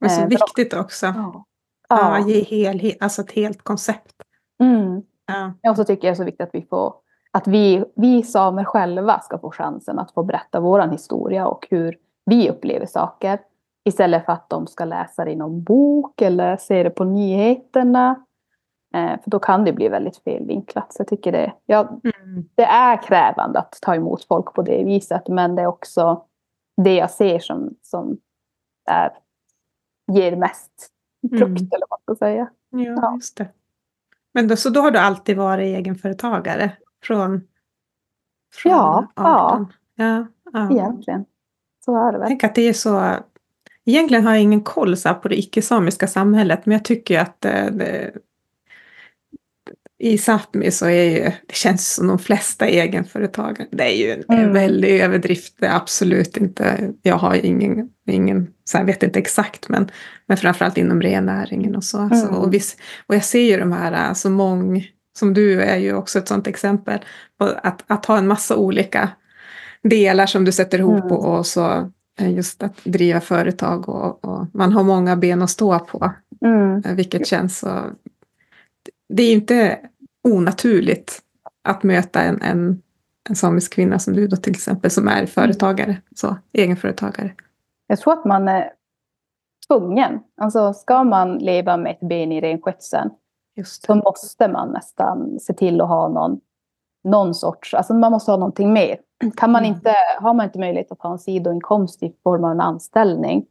Men 0.00 0.10
så 0.10 0.22
eh, 0.22 0.28
viktigt 0.28 0.74
också. 0.74 1.06
Ja. 1.06 1.44
Ja, 1.88 2.18
ge 2.18 2.42
helhet, 2.42 2.96
alltså 3.00 3.22
ett 3.22 3.32
helt 3.32 3.62
koncept. 3.62 4.22
Mm. 4.60 5.02
Ja. 5.26 5.70
Och 5.70 5.76
så 5.76 5.84
tycker 5.84 6.08
jag 6.08 6.12
det 6.12 6.14
är 6.14 6.18
så 6.18 6.24
viktigt 6.24 6.48
att 6.48 6.54
vi 6.54 6.62
får 6.62 6.94
att 7.36 7.46
vi, 7.46 7.84
vi 7.96 8.22
samer 8.22 8.64
själva 8.64 9.20
ska 9.20 9.38
få 9.38 9.50
chansen 9.50 9.98
att 9.98 10.10
få 10.10 10.22
berätta 10.22 10.60
vår 10.60 10.88
historia 10.88 11.46
och 11.46 11.66
hur 11.70 11.98
vi 12.24 12.50
upplever 12.50 12.86
saker. 12.86 13.38
Istället 13.84 14.24
för 14.24 14.32
att 14.32 14.50
de 14.50 14.66
ska 14.66 14.84
läsa 14.84 15.24
det 15.24 15.30
i 15.30 15.36
någon 15.36 15.62
bok 15.62 16.22
eller 16.22 16.56
se 16.56 16.82
det 16.82 16.90
på 16.90 17.04
nyheterna. 17.04 18.24
Eh, 18.94 19.20
för 19.22 19.30
då 19.30 19.38
kan 19.38 19.64
det 19.64 19.72
bli 19.72 19.88
väldigt 19.88 20.16
felvinklat. 20.16 20.92
Så 20.92 21.00
jag 21.00 21.08
tycker 21.08 21.32
det, 21.32 21.52
ja, 21.66 22.00
mm. 22.04 22.48
det 22.54 22.64
är 22.64 23.02
krävande 23.02 23.58
att 23.58 23.78
ta 23.82 23.94
emot 23.94 24.24
folk 24.24 24.54
på 24.54 24.62
det 24.62 24.84
viset. 24.84 25.28
Men 25.28 25.56
det 25.56 25.62
är 25.62 25.66
också 25.66 26.24
det 26.76 26.94
jag 26.94 27.10
ser 27.10 27.38
som, 27.38 27.74
som 27.82 28.18
är, 28.90 29.10
ger 30.12 30.36
mest 30.36 30.90
frukt. 31.30 31.60
Mm. 31.60 31.70
Eller 31.72 31.86
vad 31.90 32.00
man 32.08 32.16
ska 32.16 32.24
säga. 32.24 32.48
Ja, 32.70 32.80
ja. 32.80 33.14
just 33.14 33.36
det. 33.36 33.48
Men 34.36 34.48
då, 34.48 34.56
så 34.56 34.70
då 34.70 34.80
har 34.80 34.90
du 34.90 34.98
alltid 34.98 35.36
varit 35.36 35.64
egenföretagare? 35.64 36.72
Från, 37.02 37.42
från 38.54 38.72
ja, 38.72 39.12
18? 39.14 39.72
Ja, 39.94 40.26
ja, 40.52 40.72
egentligen. 40.72 41.24
Så 41.84 42.08
är 42.08 42.12
det 42.12 42.18
väl. 42.18 42.28
Tänk 42.28 42.44
att 42.44 42.54
det 42.54 42.68
är 42.68 42.72
så... 42.72 43.14
Egentligen 43.84 44.26
har 44.26 44.32
jag 44.32 44.42
ingen 44.42 44.62
koll 44.62 44.96
så 44.96 45.14
på 45.14 45.28
det 45.28 45.38
icke-samiska 45.38 46.06
samhället, 46.06 46.66
men 46.66 46.72
jag 46.72 46.84
tycker 46.84 47.20
att 47.20 47.40
det, 47.40 47.70
det, 47.70 48.12
i 49.98 50.16
Sápmi 50.16 50.70
så 50.70 50.86
är 50.86 51.10
ju, 51.10 51.22
det 51.46 51.54
känns 51.54 51.94
som 51.94 52.06
de 52.06 52.18
flesta 52.18 52.66
egenföretagare, 52.66 53.66
det 53.70 53.84
är 53.84 53.96
ju 53.96 54.12
en, 54.28 54.38
mm. 54.38 54.52
väldig 54.52 55.00
överdrift, 55.00 55.54
det 55.58 55.66
är 55.66 55.76
absolut 55.76 56.36
inte, 56.36 56.92
jag 57.02 57.16
har 57.16 57.34
ingen, 57.46 57.88
ingen 58.06 58.48
så 58.64 58.76
jag 58.76 58.84
vet 58.84 59.02
inte 59.02 59.18
exakt, 59.18 59.68
men, 59.68 59.90
men 60.26 60.36
framförallt 60.36 60.78
inom 60.78 61.02
rennäringen 61.02 61.76
och 61.76 61.84
så. 61.84 61.98
Mm. 61.98 62.20
så 62.20 62.34
och, 62.34 62.54
vis, 62.54 62.76
och 63.06 63.14
jag 63.14 63.24
ser 63.24 63.40
ju 63.40 63.56
de 63.56 63.72
här, 63.72 63.92
alltså 63.92 64.30
mång, 64.30 64.86
som 65.18 65.34
du 65.34 65.60
är 65.62 65.76
ju 65.76 65.94
också 65.94 66.18
ett 66.18 66.28
sådant 66.28 66.46
exempel, 66.46 66.98
att, 67.62 67.84
att 67.86 68.06
ha 68.06 68.18
en 68.18 68.26
massa 68.26 68.56
olika 68.56 69.08
delar 69.82 70.26
som 70.26 70.44
du 70.44 70.52
sätter 70.52 70.78
ihop 70.78 71.04
mm. 71.04 71.16
och, 71.16 71.46
så 71.46 71.92
just 72.18 72.62
att 72.62 72.84
driva 72.84 73.20
företag 73.20 73.88
och, 73.88 74.24
och, 74.24 74.46
man 74.54 74.72
har 74.72 74.82
många 74.82 75.16
ben 75.16 75.42
att 75.42 75.50
stå 75.50 75.78
på, 75.78 76.12
mm. 76.44 76.82
Eh, 76.84 76.94
vilket 76.94 77.26
känns 77.26 77.58
så 77.58 77.90
det 79.08 79.22
är 79.22 79.32
inte 79.32 79.78
onaturligt 80.24 81.22
att 81.64 81.82
möta 81.82 82.20
en, 82.20 82.42
en, 82.42 82.82
en 83.28 83.36
samisk 83.36 83.74
kvinna 83.74 83.98
som 83.98 84.14
du 84.14 84.26
då 84.26 84.36
till 84.36 84.52
exempel, 84.52 84.90
som 84.90 85.08
är 85.08 85.26
företagare, 85.26 85.96
så, 86.16 86.36
egenföretagare. 86.52 87.34
Jag 87.86 87.98
tror 87.98 88.12
att 88.12 88.24
man 88.24 88.48
är 88.48 88.72
tvungen. 89.68 90.20
Alltså 90.36 90.72
ska 90.72 91.04
man 91.04 91.38
leva 91.38 91.76
med 91.76 91.92
ett 91.92 92.08
ben 92.08 92.32
i 92.32 92.40
renskötseln 92.40 93.10
så 93.64 93.94
måste 93.94 94.48
man 94.48 94.72
nästan 94.72 95.40
se 95.40 95.52
till 95.52 95.80
att 95.80 95.88
ha 95.88 96.08
någon, 96.08 96.40
någon 97.04 97.34
sorts, 97.34 97.74
alltså 97.74 97.94
man 97.94 98.12
måste 98.12 98.30
ha 98.30 98.38
någonting 98.38 98.72
mer. 98.72 98.98
Kan 99.36 99.50
man 99.50 99.64
mm. 99.64 99.74
inte, 99.74 99.94
har 100.20 100.34
man 100.34 100.46
inte 100.46 100.58
möjlighet 100.58 100.92
att 100.92 101.02
ha 101.02 101.12
en 101.12 101.18
sidoinkomst 101.18 102.02
i 102.02 102.16
form 102.22 102.44
av 102.44 102.50
en 102.50 102.60
anställning 102.60 103.46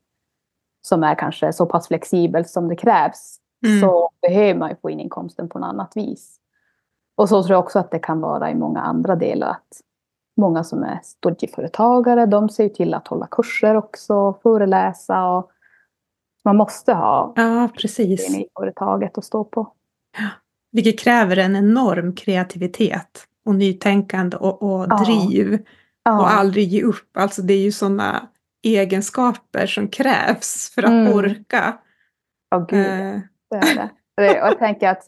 som 0.82 1.04
är 1.04 1.16
kanske 1.16 1.54
så 1.54 1.66
pass 1.66 1.88
flexibel 1.88 2.46
som 2.46 2.68
det 2.68 2.76
krävs 2.76 3.40
mm. 3.66 3.82
så 3.82 4.10
behöver 4.22 4.60
man 4.60 4.70
ju 4.70 4.76
få 4.82 4.90
in 4.90 5.00
inkomsten 5.00 5.50
på 5.50 5.60
något 5.60 5.68
annat 5.68 5.92
vis. 5.96 6.40
Och 7.16 7.30
så 7.30 7.44
tror 7.44 7.54
jag 7.56 7.64
också 7.64 7.80
att 7.80 7.92
det 7.92 8.00
kan 8.00 8.22
vara 8.22 8.52
i 8.52 8.56
många 8.56 8.82
andra 8.82 9.16
delar. 9.16 9.50
Att 9.50 9.82
många 10.38 10.64
som 10.64 10.84
är 10.84 11.00
studieföretagare, 11.04 12.26
de 12.26 12.50
ser 12.50 12.64
ju 12.64 12.70
till 12.70 12.94
att 12.94 13.08
hålla 13.08 13.28
kurser 13.28 13.76
också, 13.76 14.34
föreläsa 14.44 15.26
och 15.26 15.52
man 16.44 16.58
måste 16.58 16.94
ha 16.94 17.34
ja, 17.36 17.70
precis. 17.82 18.30
i 18.30 18.48
företaget 18.60 19.18
att 19.18 19.26
stå 19.26 19.44
på. 19.44 19.72
Ja. 20.18 20.30
Vilket 20.72 21.00
kräver 21.00 21.38
en 21.38 21.56
enorm 21.56 22.14
kreativitet 22.14 23.28
och 23.46 23.56
nytänkande 23.56 24.38
och, 24.38 24.62
och 24.64 24.86
ja. 24.90 24.98
driv. 24.98 25.66
Ja. 26.04 26.20
Och 26.20 26.32
aldrig 26.32 26.68
ge 26.68 26.84
upp. 26.84 27.18
Alltså 27.18 27.42
det 27.42 27.54
är 27.54 27.62
ju 27.62 27.72
sådana 27.72 28.28
egenskaper 28.64 29.68
som 29.68 29.88
krävs 29.88 30.72
för 30.76 30.84
att 30.84 30.90
mm. 30.90 31.14
orka. 31.14 31.78
Oh, 32.56 32.66
gud. 32.68 32.86
Eh, 32.86 33.20
är 33.58 33.76
det. 33.76 33.90
Och 34.18 34.24
jag 34.24 34.60
tänker 34.60 34.90
att 34.90 35.04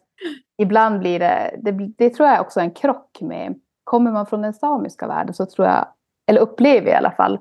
ibland 0.57 0.99
blir 0.99 1.19
det, 1.19 1.55
det, 1.57 1.71
det 1.71 2.09
tror 2.09 2.29
jag 2.29 2.41
också 2.41 2.59
är 2.59 2.63
en 2.63 2.71
krock 2.71 3.17
med, 3.21 3.59
kommer 3.83 4.11
man 4.11 4.25
från 4.25 4.41
den 4.41 4.53
samiska 4.53 5.07
världen 5.07 5.33
så 5.33 5.45
tror 5.45 5.67
jag, 5.67 5.87
eller 6.27 6.41
upplever 6.41 6.91
i 6.91 6.93
alla 6.95 7.11
fall, 7.11 7.39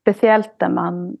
speciellt 0.00 0.60
när 0.60 0.68
man 0.68 1.16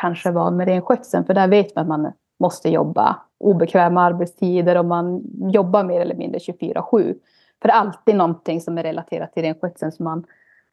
kanske 0.00 0.30
var 0.30 0.50
med 0.50 0.68
renskötseln, 0.68 1.24
för 1.24 1.34
där 1.34 1.48
vet 1.48 1.74
man 1.74 1.82
att 1.82 1.88
man 1.88 2.12
måste 2.40 2.70
jobba 2.70 3.16
obekväma 3.38 4.02
arbetstider 4.02 4.76
och 4.76 4.84
man 4.84 5.22
jobbar 5.52 5.84
mer 5.84 6.00
eller 6.00 6.14
mindre 6.14 6.38
24-7. 6.38 7.14
För 7.62 7.68
det 7.68 7.74
är 7.74 7.78
alltid 7.78 8.16
någonting 8.16 8.60
som 8.60 8.78
är 8.78 8.82
relaterat 8.82 9.32
till 9.32 9.42
renskötseln 9.42 9.92
som 9.92 10.04
man 10.04 10.24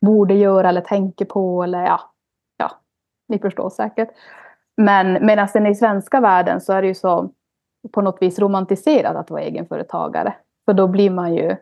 borde 0.02 0.34
göra 0.34 0.70
eller 0.70 0.82
tänker 0.82 1.26
på 1.26 1.64
eller 1.64 1.86
ja, 1.86 2.02
ja, 2.58 2.72
ni 3.28 3.40
förstår 3.40 3.70
säkert. 3.70 4.10
Men 4.78 5.26
medan 5.26 5.48
den 5.54 5.66
i 5.66 5.76
svenska 5.76 6.20
världen 6.20 6.62
så 6.62 6.74
är 6.74 6.82
det 6.82 6.88
ju 6.88 6.96
så 6.96 7.30
på 7.92 8.02
något 8.02 8.22
vis 8.22 8.40
romantiserat 8.40 9.16
att 9.16 9.32
vara 9.32 9.42
egenföretagare. 9.42 10.34
För 10.66 10.74
då 10.74 10.88
blir 10.88 11.10
man 11.10 11.36
ju 11.36 11.56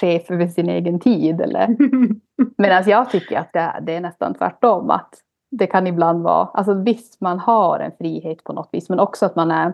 chef 0.00 0.30
över 0.30 0.46
sin 0.46 0.68
egen 0.68 1.00
tid. 1.00 1.40
Eller... 1.40 1.76
Medan 2.56 2.82
jag 2.86 3.10
tycker 3.10 3.38
att 3.38 3.52
det, 3.52 3.80
det 3.82 3.94
är 3.94 4.00
nästan 4.00 4.34
tvärtom. 4.34 4.90
Att 4.90 5.14
det 5.50 5.66
kan 5.66 5.86
ibland 5.86 6.22
vara, 6.22 6.48
alltså 6.54 6.74
visst 6.74 7.20
man 7.20 7.38
har 7.38 7.78
en 7.78 7.92
frihet 7.98 8.44
på 8.44 8.52
något 8.52 8.68
vis 8.72 8.88
men 8.88 9.00
också 9.00 9.26
att 9.26 9.36
man 9.36 9.50
är, 9.50 9.72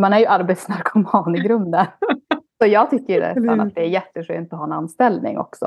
man 0.00 0.12
är 0.12 0.18
ju 0.18 0.26
arbetsnarkoman 0.26 1.36
i 1.36 1.38
grunden. 1.38 1.86
Så 2.62 2.68
jag 2.68 2.90
tycker 2.90 3.20
nästan 3.20 3.60
att 3.60 3.74
det 3.74 3.80
är 3.80 3.88
jätteskönt 3.88 4.52
att 4.52 4.58
ha 4.58 4.66
en 4.66 4.72
anställning 4.72 5.38
också. 5.38 5.66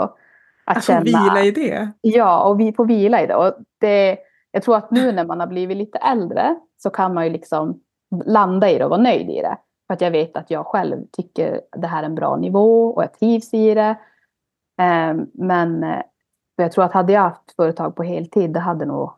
Att, 0.65 0.77
att 0.77 0.83
känna, 0.83 1.01
vila 1.01 1.43
i 1.43 1.51
det? 1.51 1.91
Ja, 2.01 2.43
och 2.43 2.59
vi 2.59 2.73
får 2.73 2.85
vila 2.85 3.21
i 3.21 3.27
det. 3.27 3.35
Och 3.35 3.53
det. 3.81 4.17
Jag 4.51 4.63
tror 4.63 4.75
att 4.75 4.91
nu 4.91 5.11
när 5.11 5.25
man 5.25 5.39
har 5.39 5.47
blivit 5.47 5.77
lite 5.77 5.97
äldre 5.97 6.55
så 6.77 6.89
kan 6.89 7.13
man 7.13 7.23
ju 7.23 7.31
liksom 7.31 7.81
landa 8.25 8.69
i 8.69 8.77
det 8.77 8.83
och 8.83 8.89
vara 8.89 9.01
nöjd 9.01 9.29
i 9.29 9.41
det. 9.41 9.57
För 9.87 9.93
att 9.93 10.01
jag 10.01 10.11
vet 10.11 10.37
att 10.37 10.51
jag 10.51 10.65
själv 10.65 11.05
tycker 11.11 11.61
det 11.77 11.87
här 11.87 12.03
är 12.03 12.05
en 12.05 12.15
bra 12.15 12.35
nivå 12.35 12.87
och 12.87 13.03
jag 13.03 13.13
trivs 13.13 13.53
i 13.53 13.73
det. 13.73 13.95
Ehm, 14.81 15.27
men 15.33 15.83
eh, 15.83 16.01
jag 16.55 16.71
tror 16.71 16.83
att 16.83 16.93
hade 16.93 17.13
jag 17.13 17.21
haft 17.21 17.55
företag 17.55 17.95
på 17.95 18.03
heltid, 18.03 18.53
det 18.53 18.59
hade 18.59 18.85
nog 18.85 19.11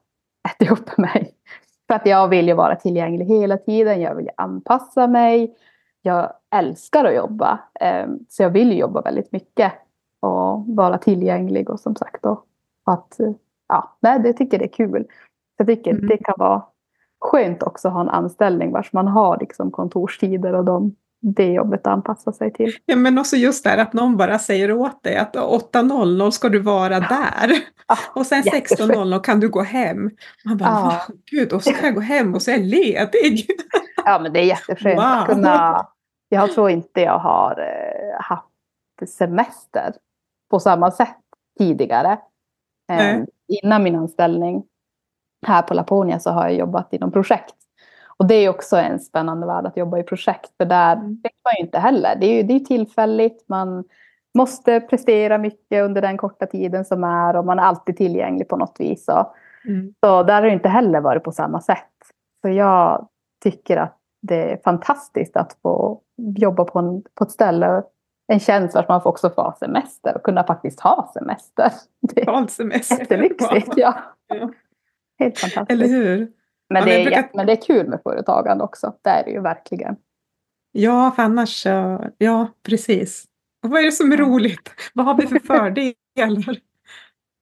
ätit 0.50 0.72
upp 0.72 0.98
mig. 0.98 1.34
För 1.88 1.96
att 1.96 2.06
jag 2.06 2.27
vill 2.27 2.48
ju 2.48 2.54
vara 2.54 2.75
tillgänglig 2.75 3.25
hela 3.25 3.58
tiden, 3.58 4.01
jag 4.01 4.16
vill 4.16 4.30
anpassa 4.38 5.08
mig. 5.08 5.56
Jag 6.01 6.34
älskar 6.56 7.06
att 7.06 7.16
jobba, 7.16 7.60
ehm, 7.80 8.20
så 8.30 8.44
jag 8.44 8.50
vill 8.50 8.77
jobba 8.77 9.01
väldigt 9.01 9.32
mycket 9.32 9.74
och 10.20 10.68
vara 10.68 10.98
tillgänglig 10.98 11.70
och 11.70 11.80
som 11.80 11.96
sagt 11.96 12.24
då. 12.24 12.44
Att, 12.86 13.18
ja, 13.68 13.98
nej, 14.00 14.20
det 14.20 14.34
tycker 14.34 14.60
det 14.60 14.66
är 14.66 14.74
kul. 14.74 15.08
Jag 15.58 15.68
tycker 15.68 15.92
mm. 15.92 16.08
det 16.08 16.18
kan 16.18 16.36
vara 16.38 16.63
skönt 17.19 17.63
också 17.63 17.88
att 17.88 17.93
ha 17.93 18.01
en 18.01 18.09
anställning 18.09 18.71
vars 18.71 18.93
man 18.93 19.07
har 19.07 19.38
liksom 19.39 19.71
kontorstider 19.71 20.55
och 20.55 20.65
de, 20.65 20.95
det 21.21 21.45
jobbet 21.45 21.88
att 21.88 21.93
anpassa 21.93 22.33
sig 22.33 22.53
till. 22.53 22.74
Ja, 22.86 22.95
men 22.95 23.17
också 23.17 23.36
just 23.36 23.63
det 23.63 23.81
att 23.81 23.93
någon 23.93 24.17
bara 24.17 24.39
säger 24.39 24.71
åt 24.71 25.03
dig 25.03 25.17
att 25.17 25.36
8.00 25.36 26.31
ska 26.31 26.50
du 26.50 26.59
vara 26.59 27.00
där. 27.00 27.51
Ja, 27.88 27.97
och 28.15 28.25
sen 28.25 28.43
16.00 28.43 29.19
kan 29.19 29.39
du 29.39 29.50
gå 29.50 29.62
hem. 29.62 30.09
Man 30.45 30.57
bara, 30.57 30.69
ja. 30.69 31.01
gud, 31.31 31.50
då 31.50 31.59
ska 31.59 31.86
jag 31.86 31.95
gå 31.95 32.01
hem 32.01 32.36
och 32.36 32.41
så 32.41 32.51
är 32.51 32.55
jag 32.55 32.65
ledig. 32.65 33.45
Ja, 34.05 34.19
men 34.19 34.33
det 34.33 34.39
är 34.39 34.43
jätteskönt 34.43 34.97
wow. 34.97 35.05
att 35.05 35.25
kunna... 35.25 35.88
Jag 36.29 36.51
tror 36.51 36.69
inte 36.69 37.01
jag 37.01 37.19
har 37.19 37.51
eh, 37.59 38.21
haft 38.21 39.17
semester 39.17 39.93
på 40.50 40.59
samma 40.59 40.91
sätt 40.91 41.17
tidigare. 41.59 42.19
Eh, 42.91 43.19
innan 43.47 43.83
min 43.83 43.95
anställning 43.95 44.63
här 45.46 45.62
på 45.62 45.74
Laponia 45.74 46.20
så 46.20 46.29
har 46.29 46.44
jag 46.44 46.56
jobbat 46.56 46.94
inom 46.94 47.12
projekt. 47.12 47.56
Och 48.17 48.27
det 48.27 48.36
är 48.36 48.50
också 48.50 48.77
en 48.77 49.00
spännande 49.00 49.48
värld 49.48 49.65
att 49.65 49.77
jobba 49.77 49.98
i 49.98 50.03
projekt. 50.03 50.51
För 50.58 50.65
där 50.65 50.94
mm. 50.96 51.20
vet 51.24 51.34
man 51.44 51.53
ju 51.58 51.65
inte 51.65 51.79
heller. 51.79 52.15
Det 52.15 52.25
är 52.25 52.34
ju 52.34 52.44
det 52.44 52.53
är 52.53 52.60
tillfälligt. 52.60 53.46
Man 53.50 53.84
måste 54.38 54.79
prestera 54.79 55.38
mycket 55.38 55.84
under 55.84 56.01
den 56.01 56.17
korta 56.17 56.46
tiden 56.46 56.86
som 56.86 57.03
är. 57.03 57.36
Och 57.36 57.46
man 57.46 57.60
är 57.60 57.63
alltid 57.63 57.98
tillgänglig 57.98 58.50
på 58.50 58.58
något 58.58 58.75
vis. 58.79 59.08
Och, 59.08 59.36
mm. 59.65 59.94
Så 60.06 60.24
där 60.24 60.34
har 60.34 60.41
det 60.41 60.53
inte 60.53 60.70
heller 60.70 61.01
varit 61.01 61.24
på 61.24 61.32
samma 61.32 61.62
sätt. 61.62 61.94
Så 62.41 62.50
jag 62.50 63.08
tycker 63.44 63.77
att 63.77 63.98
det 64.22 64.51
är 64.51 64.58
fantastiskt 64.63 65.38
att 65.38 65.58
få 65.62 66.01
jobba 66.38 66.65
på, 66.65 66.79
en, 66.79 67.03
på 67.15 67.24
ett 67.24 67.32
ställe 67.32 67.84
en 68.27 68.39
känsla 68.39 68.79
att 68.79 68.89
man 68.89 69.01
får 69.01 69.10
också 69.10 69.29
få 69.29 69.41
ha 69.41 69.56
semester 69.60 70.15
och 70.15 70.24
kunna 70.24 70.44
faktiskt 70.44 70.79
ha 70.79 71.12
semester. 71.13 71.72
Det 72.00 72.22
är 72.22 72.48
semester. 72.48 73.00
jättelyxigt. 73.00 73.74
Ja. 73.75 73.94
ja. 74.27 74.50
Helt 75.19 75.39
fantastiskt. 75.39 75.71
Eller 75.71 75.88
hur? 75.88 76.31
Men, 76.69 76.79
ja, 76.79 76.86
det 76.86 77.01
är, 77.01 77.05
brukar... 77.05 77.29
men 77.33 77.45
det 77.45 77.51
är 77.51 77.62
kul 77.62 77.88
med 77.88 78.00
företagande 78.03 78.63
också. 78.63 78.93
Det 79.01 79.09
är 79.09 79.24
det 79.24 79.31
ju 79.31 79.41
verkligen. 79.41 79.95
Ja, 80.71 81.12
för 81.15 81.24
annars, 81.24 81.65
ja 82.17 82.47
precis. 82.63 83.25
Och 83.63 83.69
vad 83.69 83.81
är 83.81 83.86
det 83.86 83.91
som 83.91 84.12
är 84.12 84.17
roligt? 84.17 84.69
Vad 84.93 85.05
har 85.05 85.13
vi 85.13 85.27
för 85.27 85.39
fördelar? 85.39 85.95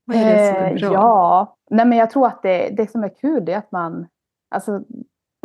Vad 0.07 0.17
är 0.17 0.35
det 0.35 0.53
som 0.53 0.63
är 0.63 0.79
bra? 0.79 0.93
Ja, 0.93 1.57
nej 1.69 1.85
men 1.85 1.97
jag 1.97 2.11
tror 2.11 2.27
att 2.27 2.41
det, 2.43 2.69
det 2.69 2.91
som 2.91 3.03
är 3.03 3.15
kul 3.15 3.49
är 3.49 3.57
att 3.57 3.71
man, 3.71 4.07
alltså, 4.55 4.83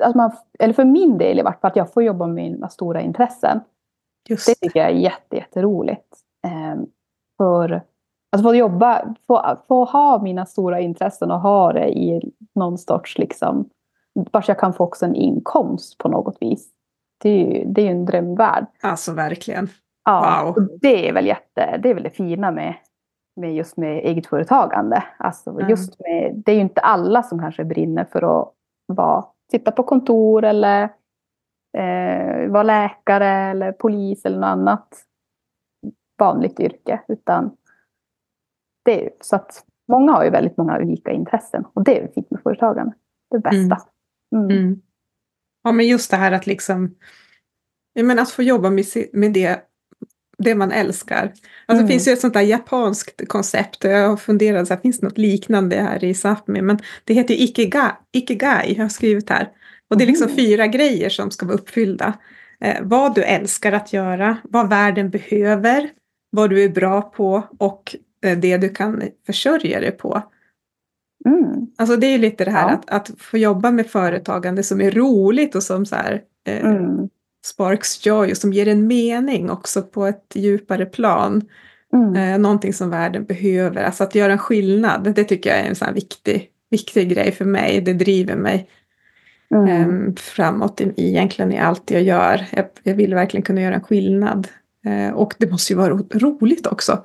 att 0.02 0.14
man, 0.14 0.32
eller 0.58 0.74
för 0.74 0.84
min 0.84 1.18
del 1.18 1.38
i 1.38 1.42
vart 1.42 1.60
fall, 1.60 1.70
att 1.70 1.76
jag 1.76 1.92
får 1.92 2.02
jobba 2.02 2.26
med 2.26 2.34
mina 2.34 2.68
stora 2.68 3.00
intressen. 3.00 3.60
Just. 4.28 4.46
Det 4.46 4.54
tycker 4.54 4.80
jag 4.80 4.90
är 4.90 4.94
jätte, 4.94 5.36
jätteroligt. 5.36 6.16
För 7.36 7.82
att 8.32 8.42
få 8.42 8.54
jobba, 8.54 9.14
få, 9.26 9.56
få 9.68 9.84
ha 9.84 10.22
mina 10.22 10.46
stora 10.46 10.80
intressen 10.80 11.30
och 11.30 11.40
ha 11.40 11.72
det 11.72 11.88
i 11.88 12.32
någon 12.54 12.78
sorts 12.78 13.18
liksom, 13.18 13.68
vars 14.32 14.48
jag 14.48 14.58
kan 14.58 14.72
få 14.72 14.84
också 14.84 15.04
en 15.04 15.14
inkomst 15.14 15.98
på 15.98 16.08
något 16.08 16.36
vis. 16.40 16.70
Det 17.22 17.28
är 17.28 17.36
ju, 17.38 17.64
det 17.64 17.80
är 17.80 17.84
ju 17.84 17.90
en 17.90 18.04
drömvärld. 18.04 18.66
Alltså 18.80 19.12
verkligen. 19.12 19.68
Ja, 20.04 20.52
wow. 20.56 20.68
det 20.80 21.08
är 21.08 21.12
väl 21.12 21.26
jätte, 21.26 21.78
det 21.82 21.90
är 21.90 21.94
väl 21.94 22.02
det 22.02 22.10
fina 22.10 22.50
med, 22.50 22.74
med 23.36 23.54
just 23.54 23.76
med 23.76 23.98
eget 23.98 24.26
företagande. 24.26 25.04
Alltså 25.18 25.50
mm. 25.50 25.68
just 25.68 26.00
med, 26.00 26.42
det 26.44 26.52
är 26.52 26.56
ju 26.56 26.60
inte 26.60 26.80
alla 26.80 27.22
som 27.22 27.38
kanske 27.38 27.64
brinner 27.64 28.04
för 28.04 28.40
att 28.40 28.52
vara, 28.86 29.24
sitta 29.50 29.72
på 29.72 29.82
kontor 29.82 30.44
eller 30.44 30.82
eh, 31.78 32.50
vara 32.50 32.62
läkare 32.62 33.28
eller 33.28 33.72
polis 33.72 34.24
eller 34.24 34.38
något 34.38 34.46
annat 34.46 34.88
vanligt 36.18 36.60
yrke. 36.60 37.00
Utan 37.08 37.56
det 38.84 39.04
är, 39.04 39.10
så 39.20 39.36
att 39.36 39.64
många 39.88 40.12
har 40.12 40.24
ju 40.24 40.30
väldigt 40.30 40.56
många 40.56 40.78
olika 40.78 41.10
intressen 41.10 41.64
och 41.74 41.84
det 41.84 41.98
är 41.98 42.08
fint 42.14 42.30
med 42.30 42.40
företagande. 42.42 42.92
Det 43.30 43.38
bästa. 43.38 43.78
Mm. 44.36 44.44
Mm. 44.44 44.58
mm. 44.58 44.80
Ja, 45.62 45.72
men 45.72 45.86
just 45.86 46.10
det 46.10 46.16
här 46.16 46.32
att 46.32 46.46
liksom, 46.46 46.94
menar 47.94 48.22
att 48.22 48.30
få 48.30 48.42
jobba 48.42 48.70
med, 48.70 48.84
med 49.12 49.32
det 49.32 49.70
det 50.44 50.54
man 50.54 50.72
älskar. 50.72 51.22
Alltså 51.22 51.42
mm. 51.68 51.82
det 51.82 51.88
finns 51.92 52.08
ju 52.08 52.12
ett 52.12 52.20
sånt 52.20 52.34
där 52.34 52.40
japanskt 52.40 53.28
koncept 53.28 53.84
och 53.84 53.90
jag 53.90 54.08
har 54.08 54.16
funderat, 54.16 54.68
så 54.68 54.74
här, 54.74 54.80
finns 54.80 55.00
det 55.00 55.06
något 55.06 55.18
liknande 55.18 55.76
här 55.76 56.04
i 56.04 56.12
Sápmi? 56.12 56.62
Men 56.62 56.78
det 57.04 57.14
heter 57.14 57.34
ju 57.34 57.40
ikigai, 57.40 57.90
ikigai, 58.12 58.74
jag 58.76 58.84
har 58.84 58.88
skrivit 58.88 59.30
här. 59.30 59.48
Och 59.90 59.98
det 59.98 60.04
är 60.04 60.06
liksom 60.06 60.26
mm. 60.26 60.36
fyra 60.36 60.66
grejer 60.66 61.08
som 61.08 61.30
ska 61.30 61.46
vara 61.46 61.56
uppfyllda. 61.56 62.12
Eh, 62.60 62.76
vad 62.82 63.14
du 63.14 63.22
älskar 63.22 63.72
att 63.72 63.92
göra, 63.92 64.36
vad 64.42 64.68
världen 64.68 65.10
behöver, 65.10 65.90
vad 66.30 66.50
du 66.50 66.64
är 66.64 66.68
bra 66.68 67.02
på 67.02 67.42
och 67.58 67.96
det 68.20 68.56
du 68.56 68.68
kan 68.68 69.02
försörja 69.26 69.80
dig 69.80 69.90
på. 69.90 70.22
Mm. 71.26 71.66
Alltså 71.76 71.96
det 71.96 72.06
är 72.06 72.18
lite 72.18 72.44
det 72.44 72.50
här 72.50 72.68
ja. 72.68 72.74
att, 72.74 72.90
att 72.90 73.20
få 73.20 73.38
jobba 73.38 73.70
med 73.70 73.86
företagande 73.86 74.62
som 74.62 74.80
är 74.80 74.90
roligt 74.90 75.54
och 75.54 75.62
som 75.62 75.86
så 75.86 75.96
här, 75.96 76.22
eh, 76.46 76.66
mm. 76.66 77.08
sparks 77.46 78.06
joy 78.06 78.30
och 78.30 78.36
som 78.36 78.52
ger 78.52 78.68
en 78.68 78.86
mening 78.86 79.50
också 79.50 79.82
på 79.82 80.06
ett 80.06 80.32
djupare 80.34 80.86
plan. 80.86 81.42
Mm. 81.92 82.16
Eh, 82.16 82.38
någonting 82.38 82.72
som 82.72 82.90
världen 82.90 83.24
behöver, 83.24 83.82
alltså 83.82 84.04
att 84.04 84.14
göra 84.14 84.32
en 84.32 84.38
skillnad, 84.38 85.14
det 85.14 85.24
tycker 85.24 85.50
jag 85.50 85.58
är 85.58 85.68
en 85.68 85.74
sån 85.74 85.94
viktig, 85.94 86.50
viktig 86.70 87.08
grej 87.08 87.32
för 87.32 87.44
mig, 87.44 87.80
det 87.80 87.92
driver 87.92 88.36
mig 88.36 88.68
mm. 89.54 90.06
eh, 90.06 90.14
framåt 90.14 90.80
i, 90.80 90.92
egentligen 90.96 91.52
i 91.52 91.58
allt 91.58 91.90
jag 91.90 92.02
gör. 92.02 92.46
Jag, 92.50 92.66
jag 92.82 92.94
vill 92.94 93.14
verkligen 93.14 93.42
kunna 93.42 93.60
göra 93.60 93.74
en 93.74 93.80
skillnad. 93.80 94.48
Eh, 94.86 95.14
och 95.14 95.34
det 95.38 95.50
måste 95.50 95.72
ju 95.72 95.76
vara 95.76 95.90
ro, 95.90 96.08
roligt 96.12 96.66
också. 96.66 97.04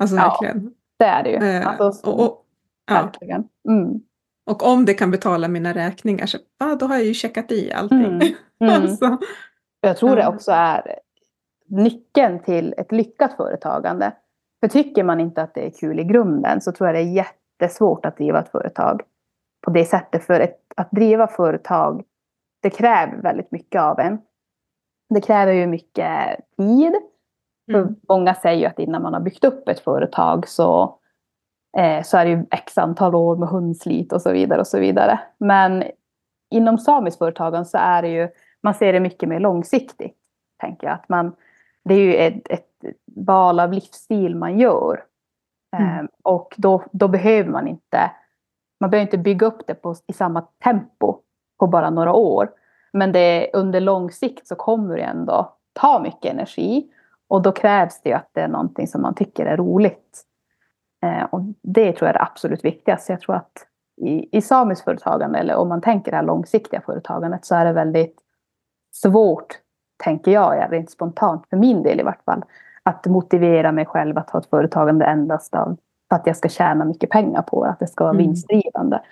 Alltså 0.00 0.16
ja, 0.16 0.22
verkligen. 0.22 0.74
det 0.98 1.04
är 1.04 1.22
det 1.22 1.30
ju. 1.30 1.36
Eh, 1.36 1.80
alltså, 1.80 2.10
och, 2.10 2.20
och, 2.20 2.44
verkligen. 2.90 3.48
Mm. 3.68 4.00
Och 4.46 4.66
om 4.66 4.84
det 4.84 4.94
kan 4.94 5.10
betala 5.10 5.48
mina 5.48 5.72
räkningar 5.72 6.26
så 6.26 6.38
ah, 6.58 6.74
då 6.74 6.86
har 6.86 6.94
jag 6.94 7.04
ju 7.04 7.14
checkat 7.14 7.52
i 7.52 7.72
allting. 7.72 8.04
Mm. 8.04 8.20
Mm. 8.62 8.82
alltså, 8.82 9.18
jag 9.80 9.96
tror 9.96 10.16
det 10.16 10.26
också 10.26 10.52
är 10.52 10.98
nyckeln 11.66 12.42
till 12.42 12.74
ett 12.76 12.92
lyckat 12.92 13.36
företagande. 13.36 14.12
För 14.60 14.68
tycker 14.68 15.04
man 15.04 15.20
inte 15.20 15.42
att 15.42 15.54
det 15.54 15.66
är 15.66 15.70
kul 15.70 16.00
i 16.00 16.04
grunden 16.04 16.60
så 16.60 16.72
tror 16.72 16.88
jag 16.88 16.96
det 16.96 17.00
är 17.00 17.24
jättesvårt 17.24 18.06
att 18.06 18.16
driva 18.16 18.38
ett 18.38 18.48
företag 18.48 19.02
på 19.64 19.70
det 19.70 19.84
sättet. 19.84 20.24
För 20.24 20.40
ett, 20.40 20.58
att 20.76 20.90
driva 20.90 21.26
företag, 21.26 22.04
det 22.62 22.70
kräver 22.70 23.22
väldigt 23.22 23.50
mycket 23.50 23.80
av 23.80 24.00
en. 24.00 24.18
Det 25.14 25.20
kräver 25.20 25.52
ju 25.52 25.66
mycket 25.66 26.36
tid. 26.56 26.92
Mm. 27.68 27.86
För 27.86 27.94
många 28.08 28.34
säger 28.34 28.60
ju 28.60 28.66
att 28.66 28.78
innan 28.78 29.02
man 29.02 29.14
har 29.14 29.20
byggt 29.20 29.44
upp 29.44 29.68
ett 29.68 29.80
företag 29.80 30.48
så, 30.48 30.98
eh, 31.78 32.02
så 32.02 32.16
är 32.16 32.24
det 32.24 32.30
ju 32.30 32.44
x 32.50 32.78
antal 32.78 33.14
år 33.14 33.36
med 33.36 33.48
hundslit 33.48 34.12
och 34.12 34.22
så 34.22 34.32
vidare 34.32 34.60
och 34.60 34.66
så 34.66 34.78
vidare. 34.78 35.20
Men 35.38 35.84
inom 36.50 36.78
samiskt 36.78 37.18
företagande 37.18 37.64
så 37.64 37.78
är 37.78 38.02
det 38.02 38.08
ju, 38.08 38.28
man 38.62 38.74
ser 38.74 38.92
det 38.92 39.00
mycket 39.00 39.28
mer 39.28 39.40
långsiktigt. 39.40 40.16
Tänker 40.60 40.86
jag. 40.86 40.94
Att 40.94 41.08
man, 41.08 41.32
det 41.84 41.94
är 41.94 41.98
ju 41.98 42.14
ett, 42.14 42.50
ett 42.50 42.84
val 43.16 43.60
av 43.60 43.72
livsstil 43.72 44.36
man 44.36 44.58
gör. 44.58 45.04
Mm. 45.76 45.98
Eh, 45.98 46.04
och 46.22 46.54
då, 46.56 46.84
då 46.92 47.08
behöver 47.08 47.50
man 47.50 47.68
inte 47.68 48.10
man 48.80 48.90
behöver 48.90 49.06
inte 49.06 49.18
bygga 49.18 49.46
upp 49.46 49.66
det 49.66 49.74
på, 49.74 49.96
i 50.06 50.12
samma 50.12 50.40
tempo 50.40 51.18
på 51.58 51.66
bara 51.66 51.90
några 51.90 52.12
år. 52.12 52.50
Men 52.92 53.12
det, 53.12 53.50
under 53.52 53.80
lång 53.80 54.10
sikt 54.10 54.46
så 54.46 54.54
kommer 54.54 54.96
det 54.96 55.02
ändå 55.02 55.56
ta 55.72 56.00
mycket 56.02 56.32
energi. 56.32 56.86
Och 57.30 57.42
då 57.42 57.52
krävs 57.52 58.00
det 58.02 58.12
att 58.12 58.30
det 58.32 58.40
är 58.40 58.48
någonting 58.48 58.86
som 58.86 59.02
man 59.02 59.14
tycker 59.14 59.46
är 59.46 59.56
roligt. 59.56 60.22
Eh, 61.02 61.24
och 61.24 61.40
det 61.62 61.92
tror 61.92 62.08
jag 62.08 62.14
är 62.14 62.18
det 62.18 62.24
absolut 62.24 62.64
viktigaste. 62.64 63.12
Jag 63.12 63.20
tror 63.20 63.36
att 63.36 63.52
i, 63.96 64.38
i 64.38 64.42
samiskt 64.42 64.84
företagande, 64.84 65.38
eller 65.38 65.56
om 65.56 65.68
man 65.68 65.80
tänker 65.80 66.10
det 66.10 66.16
här 66.16 66.24
långsiktiga 66.24 66.80
företagandet, 66.80 67.44
så 67.44 67.54
är 67.54 67.64
det 67.64 67.72
väldigt 67.72 68.16
svårt, 68.92 69.58
tänker 70.04 70.30
jag, 70.30 70.72
rent 70.72 70.90
spontant, 70.90 71.46
för 71.50 71.56
min 71.56 71.82
del 71.82 72.00
i 72.00 72.02
vart 72.02 72.24
fall, 72.24 72.44
att 72.82 73.06
motivera 73.06 73.72
mig 73.72 73.86
själv 73.86 74.18
att 74.18 74.30
ha 74.30 74.40
ett 74.40 74.50
företagande 74.50 75.04
endast 75.04 75.54
av 75.54 75.76
för 76.08 76.16
att 76.16 76.26
jag 76.26 76.36
ska 76.36 76.48
tjäna 76.48 76.84
mycket 76.84 77.10
pengar 77.10 77.42
på 77.42 77.64
det, 77.64 77.70
att 77.70 77.78
det 77.78 77.86
ska 77.86 78.04
vara 78.04 78.14
mm. 78.14 78.26
vinstdrivande. 78.26 79.02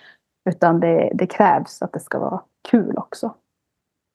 Utan 0.50 0.80
det, 0.80 1.10
det 1.14 1.26
krävs 1.26 1.82
att 1.82 1.92
det 1.92 2.00
ska 2.00 2.18
vara 2.18 2.40
kul 2.70 2.98
också. 2.98 3.34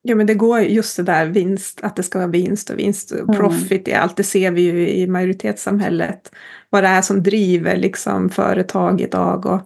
Ja 0.06 0.16
men 0.16 0.28
det 0.28 0.34
går 0.34 0.60
just 0.60 0.98
det 0.98 1.04
där 1.04 1.26
vinst, 1.26 1.80
att 1.84 1.96
det 1.96 2.04
ska 2.04 2.20
vara 2.20 2.30
vinst 2.30 2.70
och 2.70 2.80
vinst 2.80 3.12
och 3.12 3.20
mm. 3.20 3.36
profit 3.36 3.88
i 3.88 3.94
allt, 3.94 4.18
det 4.18 4.24
ser 4.24 4.52
vi 4.52 4.62
ju 4.62 4.90
i 4.90 5.08
majoritetssamhället. 5.08 6.32
Vad 6.70 6.84
det 6.84 6.88
är 6.88 7.02
som 7.02 7.24
driver 7.24 7.78
liksom 7.78 8.30
företag 8.30 9.02
idag 9.02 9.46
och 9.46 9.62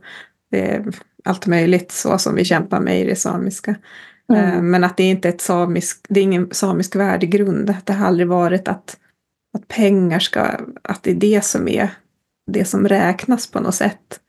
är 0.51 0.85
allt 1.23 1.47
möjligt 1.47 1.91
så 1.91 2.17
som 2.17 2.35
vi 2.35 2.45
kämpar 2.45 2.79
med 2.79 3.01
i 3.01 3.05
det 3.05 3.15
samiska. 3.15 3.75
Mm. 4.33 4.53
Eh, 4.53 4.61
men 4.61 4.83
att 4.83 4.97
det 4.97 5.03
är 5.03 5.11
inte 5.11 5.29
ett 5.29 5.41
samisk, 5.41 6.05
det 6.09 6.19
är 6.19 6.23
ingen 6.23 6.47
samisk 6.51 6.95
värdegrund. 6.95 7.75
Det 7.85 7.93
har 7.93 8.07
aldrig 8.07 8.27
varit 8.27 8.67
att, 8.67 8.97
att 9.57 9.67
pengar 9.67 10.19
ska, 10.19 10.41
att 10.81 11.03
det 11.03 11.11
är 11.11 11.15
det 11.15 11.43
som 11.43 11.67
är 11.67 11.89
det 12.51 12.65
som 12.65 12.87
räknas 12.87 13.47
på 13.47 13.59
något 13.59 13.75
sätt. 13.75 14.19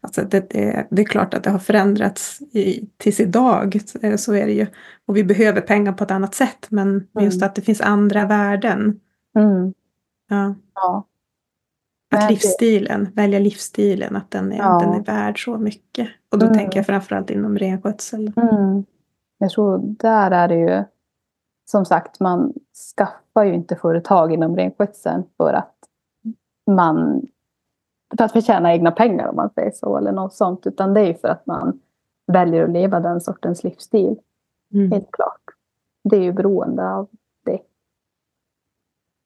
Alltså 0.00 0.22
det, 0.22 0.50
det, 0.50 0.86
det 0.90 1.02
är 1.02 1.06
klart 1.06 1.34
att 1.34 1.44
det 1.44 1.50
har 1.50 1.58
förändrats 1.58 2.40
i, 2.40 2.88
tills 2.96 3.20
idag, 3.20 3.80
så 4.16 4.34
är 4.34 4.46
det 4.46 4.52
ju. 4.52 4.66
Och 5.06 5.16
vi 5.16 5.24
behöver 5.24 5.60
pengar 5.60 5.92
på 5.92 6.04
ett 6.04 6.10
annat 6.10 6.34
sätt, 6.34 6.66
men 6.68 6.88
mm. 6.88 7.24
just 7.24 7.42
att 7.42 7.54
det 7.54 7.62
finns 7.62 7.80
andra 7.80 8.26
värden. 8.26 9.00
Mm. 9.36 9.74
Ja. 10.28 10.54
ja. 10.74 11.06
Att 12.10 12.30
livsstilen, 12.30 13.08
välja 13.14 13.38
livsstilen, 13.38 14.16
att 14.16 14.30
den 14.30 14.52
är, 14.52 14.58
ja. 14.58 14.78
den 14.78 14.92
är 14.92 15.04
värd 15.04 15.44
så 15.44 15.58
mycket. 15.58 16.08
Och 16.32 16.38
då 16.38 16.46
mm. 16.46 16.58
tänker 16.58 16.78
jag 16.78 16.86
framförallt 16.86 17.30
inom 17.30 17.58
renskötsel. 17.58 18.32
Mm. 18.36 18.84
Jag 19.38 19.50
tror 19.50 19.78
där 19.78 20.30
är 20.30 20.48
det 20.48 20.58
ju, 20.58 20.84
som 21.70 21.84
sagt, 21.84 22.20
man 22.20 22.52
skaffar 22.96 23.44
ju 23.44 23.54
inte 23.54 23.76
företag 23.76 24.32
inom 24.32 24.56
renskötseln 24.56 25.24
för 25.36 25.52
att 25.52 25.74
man 26.70 27.26
för 28.16 28.24
att 28.24 28.32
förtjäna 28.32 28.72
egna 28.72 28.90
pengar 28.90 29.28
om 29.28 29.36
man 29.36 29.50
säger 29.54 29.70
så 29.70 29.98
eller 29.98 30.12
något 30.12 30.34
sånt. 30.34 30.66
Utan 30.66 30.94
det 30.94 31.00
är 31.00 31.14
för 31.14 31.28
att 31.28 31.46
man 31.46 31.80
väljer 32.26 32.64
att 32.64 32.70
leva 32.70 33.00
den 33.00 33.20
sortens 33.20 33.64
livsstil. 33.64 34.16
Mm. 34.74 34.92
Helt 34.92 35.12
klart. 35.12 35.42
Det 36.04 36.16
är 36.16 36.22
ju 36.22 36.32
beroende 36.32 36.90
av 36.90 37.08
det. 37.44 37.60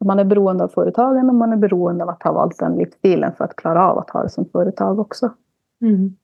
Man 0.04 0.18
är 0.18 0.24
beroende 0.24 0.64
av 0.64 0.68
företagen 0.68 1.28
och 1.28 1.34
man 1.34 1.52
är 1.52 1.56
beroende 1.56 2.04
av 2.04 2.10
att 2.10 2.22
ha 2.22 2.32
valt 2.32 2.58
den 2.58 2.76
livsstilen 2.76 3.32
för 3.36 3.44
att 3.44 3.56
klara 3.56 3.90
av 3.90 3.98
att 3.98 4.10
ha 4.10 4.22
det 4.22 4.30
som 4.30 4.44
företag 4.44 5.00
också. 5.00 5.30
Mm. 5.80 6.16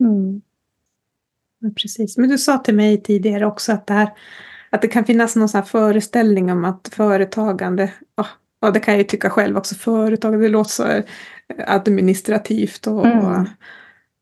Mm. 0.00 0.42
Ja, 1.58 1.70
precis. 1.82 2.16
Men 2.18 2.28
du 2.28 2.38
sa 2.38 2.58
till 2.58 2.74
mig 2.74 3.02
tidigare 3.02 3.46
också 3.46 3.72
att 3.72 3.86
det, 3.86 3.94
här, 3.94 4.12
att 4.70 4.82
det 4.82 4.88
kan 4.88 5.04
finnas 5.04 5.36
någon 5.36 5.48
sån 5.48 5.62
föreställning 5.62 6.52
om 6.52 6.64
att 6.64 6.88
företagande, 6.88 7.92
oh, 8.16 8.26
ja, 8.64 8.70
det 8.70 8.80
kan 8.80 8.94
jag 8.94 8.98
ju 8.98 9.04
tycka 9.04 9.30
själv 9.30 9.56
också, 9.56 9.74
företagande, 9.74 10.46
det 10.46 10.52
låter 10.52 10.70
så 10.70 11.02
administrativt 11.66 12.86
och, 12.86 13.06
mm. 13.06 13.18
och 13.18 13.46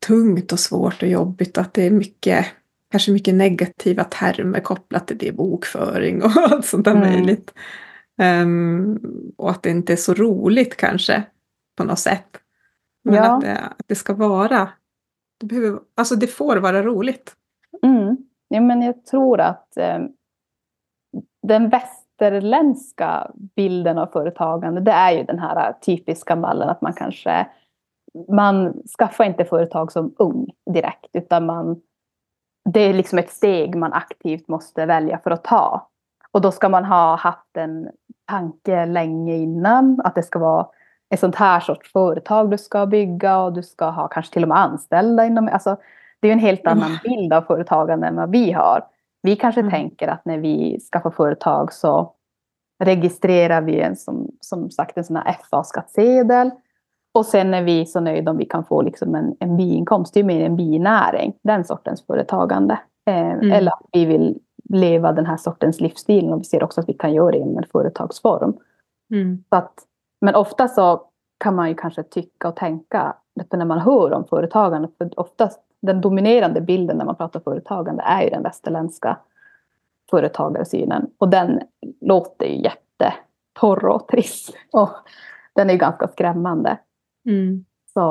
tungt 0.07 0.51
och 0.51 0.59
svårt 0.59 1.03
och 1.03 1.09
jobbigt. 1.09 1.57
Att 1.57 1.73
det 1.73 1.83
är 1.87 1.91
mycket, 1.91 2.45
kanske 2.91 3.11
mycket 3.11 3.35
negativa 3.35 4.03
termer 4.03 4.59
kopplat 4.59 5.07
till 5.07 5.17
det, 5.17 5.31
bokföring 5.31 6.23
och 6.23 6.31
allt 6.51 6.65
sånt 6.65 6.85
där 6.85 6.95
mm. 6.95 7.09
möjligt. 7.09 7.53
Um, 8.21 9.33
och 9.37 9.51
att 9.51 9.63
det 9.63 9.69
inte 9.69 9.93
är 9.93 9.97
så 9.97 10.13
roligt 10.13 10.77
kanske 10.77 11.23
på 11.75 11.83
något 11.83 11.99
sätt. 11.99 12.39
Men 13.03 13.15
ja. 13.15 13.35
att, 13.35 13.41
det, 13.41 13.57
att 13.57 13.85
det 13.87 13.95
ska 13.95 14.13
vara, 14.13 14.69
det, 15.39 15.45
behöver, 15.45 15.79
alltså 15.95 16.15
det 16.15 16.27
får 16.27 16.57
vara 16.57 16.83
roligt. 16.83 17.33
Mm. 17.83 18.17
Ja, 18.47 18.61
men 18.61 18.81
jag 18.81 19.05
tror 19.05 19.39
att 19.39 19.77
eh, 19.77 19.99
den 21.47 21.69
bästa 21.69 22.02
västerländska 22.19 23.31
bilden 23.55 23.97
av 23.97 24.07
företagande 24.07 24.81
det 24.81 24.91
är 24.91 25.11
ju 25.11 25.23
den 25.23 25.39
här 25.39 25.73
typiska 25.73 26.35
mallen 26.35 26.69
att 26.69 26.81
man 26.81 26.93
kanske 26.93 27.47
man 28.29 28.73
skaffar 28.97 29.23
inte 29.23 29.45
företag 29.45 29.91
som 29.91 30.15
ung 30.17 30.47
direkt 30.73 31.09
utan 31.13 31.45
man 31.45 31.81
det 32.69 32.79
är 32.79 32.93
liksom 32.93 33.19
ett 33.19 33.29
steg 33.29 33.75
man 33.75 33.93
aktivt 33.93 34.47
måste 34.47 34.85
välja 34.85 35.19
för 35.23 35.31
att 35.31 35.43
ta. 35.43 35.89
Och 36.31 36.41
då 36.41 36.51
ska 36.51 36.69
man 36.69 36.85
ha 36.85 37.15
haft 37.15 37.57
en 37.57 37.89
tanke 38.25 38.85
länge 38.85 39.35
innan 39.35 40.01
att 40.03 40.15
det 40.15 40.23
ska 40.23 40.39
vara 40.39 40.67
ett 41.09 41.19
sånt 41.19 41.35
här 41.35 41.59
sorts 41.59 41.91
företag 41.91 42.51
du 42.51 42.57
ska 42.57 42.85
bygga 42.85 43.39
och 43.39 43.53
du 43.53 43.63
ska 43.63 43.89
ha 43.89 44.07
kanske 44.07 44.33
till 44.33 44.43
och 44.43 44.49
med 44.49 44.57
anställda 44.57 45.25
inom, 45.25 45.49
alltså 45.53 45.77
det 46.19 46.27
är 46.27 46.31
en 46.33 46.39
helt 46.39 46.67
annan 46.67 46.99
bild 47.03 47.33
av 47.33 47.41
företagande 47.41 48.07
än 48.07 48.15
vad 48.15 48.31
vi 48.31 48.51
har. 48.51 48.83
Vi 49.23 49.35
kanske 49.35 49.61
mm. 49.61 49.71
tänker 49.71 50.07
att 50.07 50.25
när 50.25 50.37
vi 50.37 50.79
skaffar 50.91 51.11
företag 51.11 51.73
så 51.73 52.13
registrerar 52.83 53.61
vi 53.61 53.79
en 53.79 53.95
som, 53.95 54.31
som 54.39 54.71
sagt 54.71 54.97
en 54.97 55.03
sån 55.03 55.15
här 55.15 55.37
FA-skattsedel. 55.49 56.51
Och 57.13 57.25
sen 57.25 57.53
är 57.53 57.63
vi 57.63 57.85
så 57.85 57.99
nöjda 57.99 58.31
om 58.31 58.37
vi 58.37 58.45
kan 58.45 58.65
få 58.65 58.81
liksom 58.81 59.15
en, 59.15 59.35
en 59.39 59.57
biinkomst. 59.57 60.13
Det 60.13 60.19
är 60.19 60.23
mer 60.23 60.45
en 60.45 60.55
binäring, 60.55 61.33
den 61.43 61.65
sortens 61.65 62.05
företagande. 62.05 62.79
Eh, 63.05 63.31
mm. 63.31 63.51
Eller 63.51 63.71
att 63.71 63.85
vi 63.91 64.05
vill 64.05 64.39
leva 64.69 65.11
den 65.11 65.25
här 65.25 65.37
sortens 65.37 65.81
livsstil 65.81 66.29
och 66.29 66.39
vi 66.39 66.43
ser 66.43 66.63
också 66.63 66.81
att 66.81 66.89
vi 66.89 66.93
kan 66.93 67.13
göra 67.13 67.31
det 67.31 67.37
inom 67.37 67.57
en 67.57 67.69
företagsform. 67.71 68.53
Mm. 69.13 69.43
Så 69.49 69.55
att, 69.55 69.73
men 70.21 70.35
ofta 70.35 70.67
så 70.67 71.01
kan 71.43 71.55
man 71.55 71.69
ju 71.69 71.75
kanske 71.75 72.03
tycka 72.03 72.47
och 72.47 72.55
tänka 72.55 73.15
när 73.53 73.65
man 73.65 73.79
hör 73.79 74.13
om 74.13 74.25
företagande. 74.25 74.89
För 74.97 75.19
oftast 75.19 75.59
den 75.87 76.01
dominerande 76.01 76.61
bilden 76.61 76.97
när 76.97 77.05
man 77.05 77.15
pratar 77.15 77.39
företagande 77.39 78.03
är 78.03 78.23
ju 78.23 78.29
den 78.29 78.43
västerländska 78.43 79.17
företagarsynen. 80.09 81.09
Och 81.17 81.29
den 81.29 81.61
låter 82.01 82.45
ju 82.45 82.61
jätte 82.63 83.13
torr 83.59 83.85
och 83.85 84.07
trist. 84.07 84.55
Och 84.71 84.89
den 85.55 85.69
är 85.69 85.75
ganska 85.75 86.07
skrämmande. 86.07 86.77
Mm. 87.25 87.65
Så, 87.93 88.03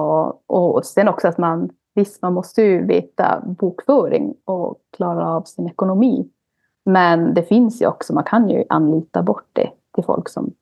och 0.46 0.84
sen 0.84 1.08
också 1.08 1.28
att 1.28 1.38
man, 1.38 1.70
visst 1.94 2.22
man 2.22 2.32
måste 2.32 2.62
ju 2.62 2.86
veta 2.86 3.42
bokföring 3.46 4.34
och 4.44 4.78
klara 4.96 5.28
av 5.28 5.42
sin 5.42 5.66
ekonomi. 5.66 6.28
Men 6.84 7.34
det 7.34 7.42
finns 7.42 7.82
ju 7.82 7.86
också, 7.86 8.14
man 8.14 8.24
kan 8.24 8.50
ju 8.50 8.64
anlita 8.68 9.22
bort 9.22 9.48
det 9.52 9.70
till 9.94 10.04
folk 10.04 10.28
som, 10.28 10.52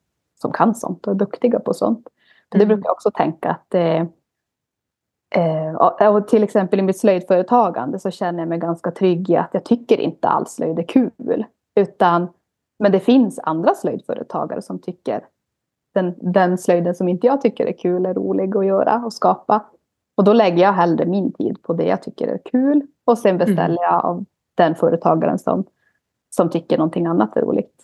som 0.41 0.53
kan 0.53 0.75
sånt 0.75 1.07
och 1.07 1.13
är 1.13 1.17
duktiga 1.17 1.61
på 1.61 1.75
sånt. 1.75 2.09
För 2.53 2.59
det 2.59 2.65
Mm. 2.65 2.69
brukar 2.77 2.89
jag 2.89 2.93
också 2.93 3.11
tänka 3.11 3.51
att 3.51 3.75
eh, 3.75 4.05
eh, 5.31 5.75
och- 5.75 6.15
och 6.17 6.29
till 6.29 6.43
exempel 6.43 6.79
i 6.79 6.83
mitt 6.83 6.99
slöjdföretagande 6.99 7.99
så 7.99 8.11
känner 8.11 8.39
jag 8.39 8.49
mig 8.49 8.59
ganska 8.59 8.91
trygg 8.91 9.31
i 9.31 9.37
att 9.37 9.51
jag 9.53 9.65
tycker 9.65 10.01
inte 10.01 10.29
alls 10.29 10.51
slöjd 10.51 10.79
är 10.79 10.83
kul. 10.83 11.45
Utan, 11.77 12.29
men 12.79 12.93
det 12.93 13.01
finns 13.01 13.39
andra 13.43 13.75
slöjdföretagare 13.75 14.63
som 14.63 14.79
tycker 14.79 15.25
den, 15.95 16.15
den 16.33 16.59
slöjden 16.59 16.95
som 16.95 17.09
inte 17.09 17.27
jag 17.27 17.41
tycker 17.41 17.67
är 17.67 17.73
kul 17.73 18.07
är 18.07 18.15
rolig 18.15 18.57
att 18.57 18.67
göra 18.67 19.03
och 19.05 19.13
skapa. 19.13 19.65
Och 20.17 20.25
då 20.25 20.33
lägger 20.33 20.63
jag 20.63 20.73
hellre 20.73 21.07
min 21.07 21.33
tid 21.33 21.63
på 21.63 21.73
det 21.73 21.85
jag 21.85 22.03
tycker 22.03 22.29
är 22.29 22.39
kul. 22.45 22.83
Och 23.07 23.19
sen 23.19 23.39
beställer 23.39 23.83
jag 23.83 24.05
av 24.05 24.25
den 24.57 24.75
företagaren 24.75 25.39
som, 25.39 25.65
som 26.31 26.51
tycker 26.51 26.79
någonting 26.79 27.07
annat 27.07 27.37
är 27.37 27.41
roligt. 27.41 27.75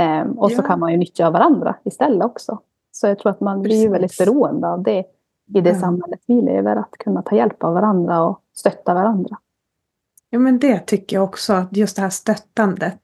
Ehm, 0.00 0.38
och 0.38 0.50
så 0.52 0.62
Ja. 0.62 0.66
kan 0.66 0.80
man 0.80 0.92
ju 0.92 0.96
nyttja 0.98 1.30
varandra 1.30 1.76
istället 1.84 2.24
också. 2.24 2.58
Så 2.90 3.06
jag 3.06 3.18
tror 3.18 3.30
att 3.32 3.40
man 3.40 3.62
blir 3.62 3.82
ju 3.82 3.88
väldigt 3.88 4.10
Precis. 4.10 4.26
beroende 4.26 4.68
av 4.68 4.82
det 4.82 5.04
i 5.54 5.60
det 5.60 5.68
Ja. 5.70 5.74
samhället 5.74 6.20
vi 6.26 6.34
lever. 6.42 6.76
Att 6.76 6.90
kunna 6.98 7.22
ta 7.22 7.36
hjälp 7.36 7.64
av 7.64 7.74
varandra 7.74 8.22
och 8.22 8.40
stötta 8.56 8.94
varandra. 8.94 9.36
Ja 10.30 10.38
men 10.38 10.58
det 10.58 10.78
tycker 10.78 11.16
jag 11.16 11.24
också, 11.24 11.52
att 11.52 11.76
just 11.76 11.96
det 11.96 12.02
här 12.02 12.10
stöttandet. 12.10 13.00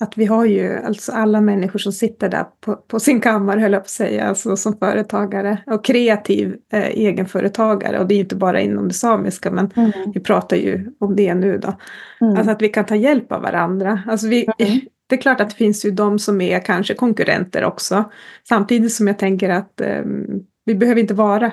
Att 0.00 0.18
vi 0.18 0.24
har 0.26 0.44
ju 0.44 0.76
alltså 0.84 1.12
alla 1.12 1.40
människor 1.40 1.78
som 1.78 1.92
sitter 1.92 2.28
där 2.28 2.46
på, 2.60 2.76
på 2.76 3.00
sin 3.00 3.20
kammare, 3.20 3.60
höll 3.60 3.72
jag 3.72 3.82
på 3.82 3.84
att 3.86 3.88
säga, 3.90 4.28
alltså 4.28 4.56
som 4.56 4.76
företagare 4.78 5.58
och 5.66 5.84
kreativ 5.84 6.56
eh, 6.72 6.84
egenföretagare. 6.86 7.98
Och 8.00 8.06
det 8.06 8.14
är 8.14 8.16
ju 8.16 8.22
inte 8.22 8.36
bara 8.36 8.60
inom 8.60 8.88
det 8.88 8.94
samiska, 8.94 9.50
men 9.50 9.70
Mm. 9.76 9.92
vi 10.14 10.20
pratar 10.20 10.56
ju 10.56 10.92
om 10.98 11.16
det 11.16 11.34
nu 11.34 11.58
då. 11.58 11.74
Mm. 12.20 12.36
Alltså 12.36 12.50
att 12.50 12.62
vi 12.62 12.68
kan 12.68 12.84
ta 12.84 12.94
hjälp 12.96 13.32
av 13.32 13.42
varandra. 13.42 14.00
Alltså 14.06 14.28
vi, 14.28 14.46
Mm. 14.58 14.80
Det 15.08 15.14
är 15.16 15.20
klart 15.20 15.40
att 15.40 15.50
det 15.50 15.56
finns 15.56 15.84
ju 15.86 15.90
de 15.90 16.18
som 16.18 16.40
är 16.40 16.60
kanske 16.60 16.94
konkurrenter 16.94 17.64
också. 17.64 18.04
Samtidigt 18.48 18.92
som 18.92 19.06
jag 19.06 19.18
tänker 19.18 19.48
att 19.48 19.80
ehm, 19.80 20.26
vi 20.66 20.74
behöver 20.74 21.00
inte 21.00 21.14
vara 21.14 21.52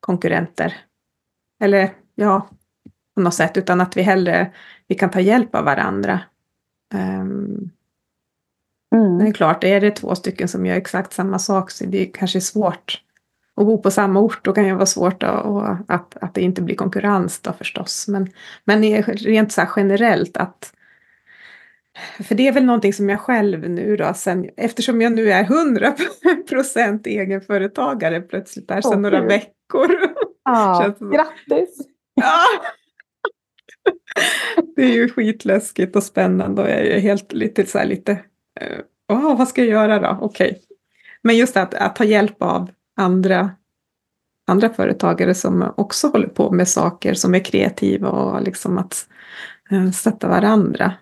konkurrenter. 0.00 0.76
Eller 1.60 1.94
ja, 2.14 2.48
på 3.14 3.20
något 3.20 3.34
sätt, 3.34 3.56
utan 3.56 3.80
att 3.80 3.96
vi 3.96 4.02
hellre 4.02 4.52
vi 4.86 4.94
kan 4.94 5.10
ta 5.10 5.20
hjälp 5.20 5.54
av 5.54 5.64
varandra. 5.64 6.20
Um, 6.94 7.70
Mm. 8.94 9.18
det 9.18 9.28
är 9.28 9.32
klart, 9.32 9.64
är 9.64 9.80
det 9.80 9.90
två 9.90 10.14
stycken 10.14 10.48
som 10.48 10.66
gör 10.66 10.76
exakt 10.76 11.12
samma 11.12 11.38
sak 11.38 11.70
så 11.70 11.84
det 11.84 12.02
är 12.02 12.12
kanske 12.12 12.40
svårt 12.40 13.02
att 13.54 13.66
bo 13.66 13.82
på 13.82 13.90
samma 13.90 14.20
ort. 14.20 14.44
Då 14.44 14.52
kan 14.52 14.64
det 14.64 14.74
vara 14.74 14.86
svårt 14.86 15.22
att, 15.22 15.46
att, 15.86 16.16
att 16.16 16.34
det 16.34 16.40
inte 16.40 16.62
blir 16.62 16.76
konkurrens 16.76 17.40
då 17.40 17.52
förstås. 17.52 18.08
Men, 18.08 18.30
men 18.64 18.84
är 18.84 19.02
rent 19.02 19.52
så 19.52 19.68
generellt 19.76 20.36
att 20.36 20.72
för 22.24 22.34
det 22.34 22.48
är 22.48 22.52
väl 22.52 22.64
någonting 22.64 22.92
som 22.92 23.08
jag 23.08 23.20
själv 23.20 23.70
nu 23.70 23.96
då, 23.96 24.14
sen, 24.14 24.50
eftersom 24.56 25.02
jag 25.02 25.12
nu 25.12 25.30
är 25.32 25.44
100% 25.44 27.06
egenföretagare 27.08 28.20
plötsligt 28.20 28.68
där 28.68 28.80
sedan 28.80 29.02
några 29.02 29.18
veckor. 29.28 29.88
Som- 30.98 31.10
grattis! 31.10 31.78
Ja. 32.14 32.38
Det 34.76 34.82
är 34.82 34.92
ju 34.92 35.08
skitläskigt 35.08 35.96
och 35.96 36.02
spännande 36.02 36.62
och 36.62 36.68
jag 36.68 36.78
är 36.86 37.00
helt 37.00 37.32
lite 37.32 37.66
så 37.66 37.78
här 37.78 37.86
lite, 37.86 38.12
eh, 38.60 38.78
"Åh, 39.12 39.38
vad 39.38 39.48
ska 39.48 39.60
jag 39.64 39.70
göra 39.70 39.98
då? 39.98 40.18
Okej. 40.20 40.60
Men 41.22 41.36
just 41.36 41.56
att, 41.56 41.74
att 41.74 41.96
ta 41.96 42.04
hjälp 42.04 42.42
av 42.42 42.70
andra, 42.96 43.50
andra 44.46 44.68
företagare 44.68 45.34
som 45.34 45.72
också 45.76 46.08
håller 46.08 46.28
på 46.28 46.50
med 46.50 46.68
saker 46.68 47.14
som 47.14 47.34
är 47.34 47.38
kreativa 47.44 48.08
och 48.08 48.42
liksom 48.42 48.78
att 48.78 49.06
eh, 49.70 49.90
stötta 49.90 50.28
varandra. 50.28 50.92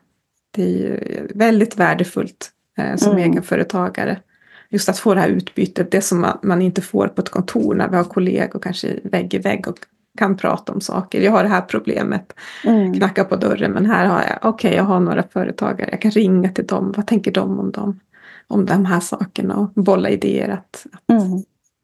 Det 0.54 0.62
är 0.62 0.68
ju 0.68 1.26
väldigt 1.34 1.76
värdefullt 1.76 2.50
eh, 2.78 2.96
som 2.96 3.12
Mm. 3.12 3.30
egenföretagare. 3.30 4.20
Just 4.68 4.88
att 4.88 4.98
få 4.98 5.14
det 5.14 5.20
här 5.20 5.28
utbytet, 5.28 5.90
det 5.90 6.00
som 6.00 6.26
man, 6.42 6.62
inte 6.62 6.82
får 6.82 7.08
på 7.08 7.20
ett 7.20 7.28
kontor 7.28 7.74
när 7.74 7.88
vi 7.88 7.96
har 7.96 8.04
kollegor 8.04 8.58
kanske 8.60 8.96
vägg 9.04 9.34
i 9.34 9.38
vägg 9.38 9.68
och 9.68 9.78
kan 10.18 10.36
prata 10.36 10.72
om 10.72 10.80
saker. 10.80 11.20
Jag 11.20 11.32
har 11.32 11.42
det 11.42 11.48
här 11.48 11.60
problemet, 11.60 12.32
Mm. 12.64 12.94
knacka 12.94 13.24
på 13.24 13.36
dörren 13.36 13.72
men 13.72 13.86
här 13.86 14.06
har 14.06 14.22
jag, 14.22 14.38
okej 14.42 14.74
jag 14.74 14.84
har 14.84 15.00
några 15.00 15.22
företagare, 15.22 15.88
jag 15.92 16.00
kan 16.00 16.10
ringa 16.10 16.48
till 16.48 16.66
dem, 16.66 16.92
vad 16.96 17.06
tänker 17.06 17.32
de 17.32 17.58
om 17.58 17.70
dem? 17.72 18.00
Om 18.46 18.66
de 18.66 18.84
här 18.84 19.00
sakerna 19.00 19.56
och 19.56 19.68
bolla 19.74 20.08
idéer 20.10 20.48
att, 20.48 20.86
att 20.92 21.10
Mm. 21.26 21.42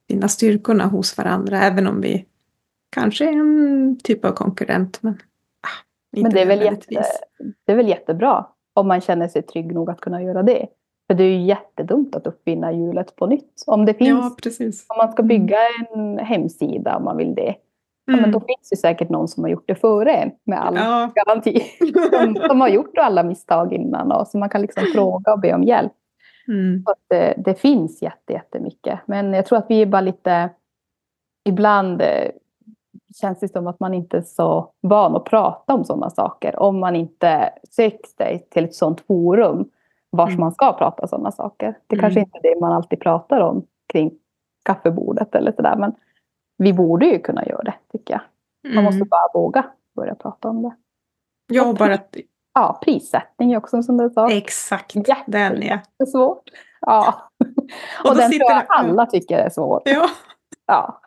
finna 0.08 0.28
styrkorna 0.28 0.84
hos 0.86 1.18
varandra 1.18 1.60
även 1.62 1.86
om 1.86 2.00
vi 2.00 2.24
kanske 2.90 3.24
är 3.24 3.32
en 3.32 3.98
typ 4.04 4.24
av 4.24 4.32
konkurrent. 4.32 4.98
Men, 5.02 5.12
ah, 5.62 6.20
Men 6.22 6.30
det 6.32 6.40
är, 6.42 6.46
väl 6.46 6.62
jätte, 6.62 7.04
det 7.66 7.72
är 7.72 7.76
väl 7.76 7.88
jättebra 7.88 8.46
om 8.80 8.88
man 8.88 9.00
känner 9.00 9.28
sig 9.28 9.42
trygg 9.42 9.74
nog 9.74 9.90
att 9.90 10.00
kunna 10.00 10.22
göra 10.22 10.42
det. 10.42 10.66
För 11.06 11.14
det 11.14 11.24
är 11.24 11.28
ju 11.38 11.40
jättedumt 11.44 12.16
att 12.16 12.26
uppfinna 12.26 12.72
hjulet 12.72 13.16
på 13.16 13.26
nytt. 13.26 13.64
Om 13.66 13.84
det 13.86 13.94
finns, 13.94 14.08
Ja, 14.88 14.94
om 14.94 14.98
man 15.06 15.12
ska 15.12 15.22
bygga 15.22 15.56
en 15.94 16.18
hemsida 16.18 16.96
om 16.96 17.04
man 17.04 17.16
vill 17.16 17.34
det. 17.34 17.54
Ja, 18.04 18.12
men 18.12 18.18
Mm. 18.18 18.30
då 18.32 18.40
finns 18.40 18.68
det 18.70 18.76
säkert 18.76 19.08
någon 19.08 19.28
som 19.28 19.44
har 19.44 19.50
gjort 19.50 19.64
det 19.68 19.74
före 19.74 20.12
en 20.12 20.30
med 20.44 20.60
all 20.66 20.76
Ja. 20.76 21.10
garanti. 21.14 21.62
Som, 22.12 22.34
som 22.48 22.60
har 22.60 22.68
gjort 22.68 22.98
alla 22.98 23.22
misstag 23.22 23.72
innan 23.72 24.12
och 24.12 24.26
så 24.26 24.38
man 24.38 24.48
kan 24.48 24.60
liksom 24.62 24.82
fråga 24.94 25.32
och 25.32 25.40
be 25.40 25.54
om 25.54 25.62
hjälp. 25.62 25.92
Mm. 26.48 26.82
Så 26.86 26.94
det, 27.08 27.34
det 27.44 27.54
finns 27.54 28.02
jätte, 28.02 28.32
jättemycket. 28.32 29.00
Men 29.06 29.32
jag 29.32 29.46
tror 29.46 29.58
att 29.58 29.66
vi 29.68 29.82
är 29.82 29.86
bara 29.86 30.00
lite... 30.00 30.50
Ibland 31.44 32.02
eh, 32.02 32.28
känns 33.20 33.40
det 33.40 33.48
som 33.48 33.66
att 33.66 33.80
man 33.80 33.94
inte 33.94 34.16
är 34.16 34.22
så 34.22 34.72
van 34.80 35.16
att 35.16 35.24
prata 35.24 35.74
om 35.74 35.84
sådana 35.84 36.10
saker. 36.10 36.58
Om 36.62 36.80
man 36.80 36.96
inte 36.96 37.52
söker 37.70 38.08
sig 38.16 38.46
till 38.50 38.64
ett 38.64 38.74
sådant 38.74 39.00
forum 39.00 39.68
vars 40.10 40.28
Mm. 40.28 40.40
man 40.40 40.52
ska 40.52 40.72
prata 40.72 41.06
sådana 41.06 41.32
saker. 41.32 41.78
Det 41.86 41.94
Mm. 41.96 42.02
kanske 42.02 42.20
inte 42.20 42.38
är 42.38 42.42
det 42.54 42.60
man 42.60 42.72
alltid 42.72 43.00
pratar 43.00 43.40
om 43.40 43.66
kring 43.92 44.10
kaffebordet 44.64 45.34
eller 45.34 45.52
sådär. 45.52 45.76
Men 45.76 45.92
vi 46.58 46.72
borde 46.72 47.06
ju 47.06 47.18
kunna 47.18 47.46
göra 47.46 47.62
det, 47.62 47.74
tycker 47.92 48.14
jag. 48.14 48.74
Man 48.74 48.84
måste 48.84 48.96
Mm. 48.96 49.08
bara 49.08 49.28
våga 49.34 49.64
börja 49.96 50.14
prata 50.14 50.48
om 50.48 50.62
det. 50.62 50.72
Ja, 51.46 51.74
bara 51.78 51.94
att, 51.94 52.16
Ja, 52.54 52.80
prissättning 52.84 53.52
är 53.52 53.56
också 53.56 53.76
en 53.76 53.82
sån 53.82 53.96
där 53.96 54.08
sak. 54.08 54.32
exakt, 54.32 54.94
Jätte- 54.96 55.24
den 55.26 55.62
är. 55.62 55.80
Det 55.98 56.02
är 56.02 56.06
svårt. 56.06 56.42
Ja. 56.80 57.14
Och 58.04 58.10
Och, 58.10 58.16
den 58.16 58.30
tror 58.30 58.50
jag 58.50 58.62
alla 58.68 59.06
tycker 59.06 59.38
är 59.38 59.50
svår. 59.50 59.82
Ja. 59.84 60.06
Ja. 60.66 61.00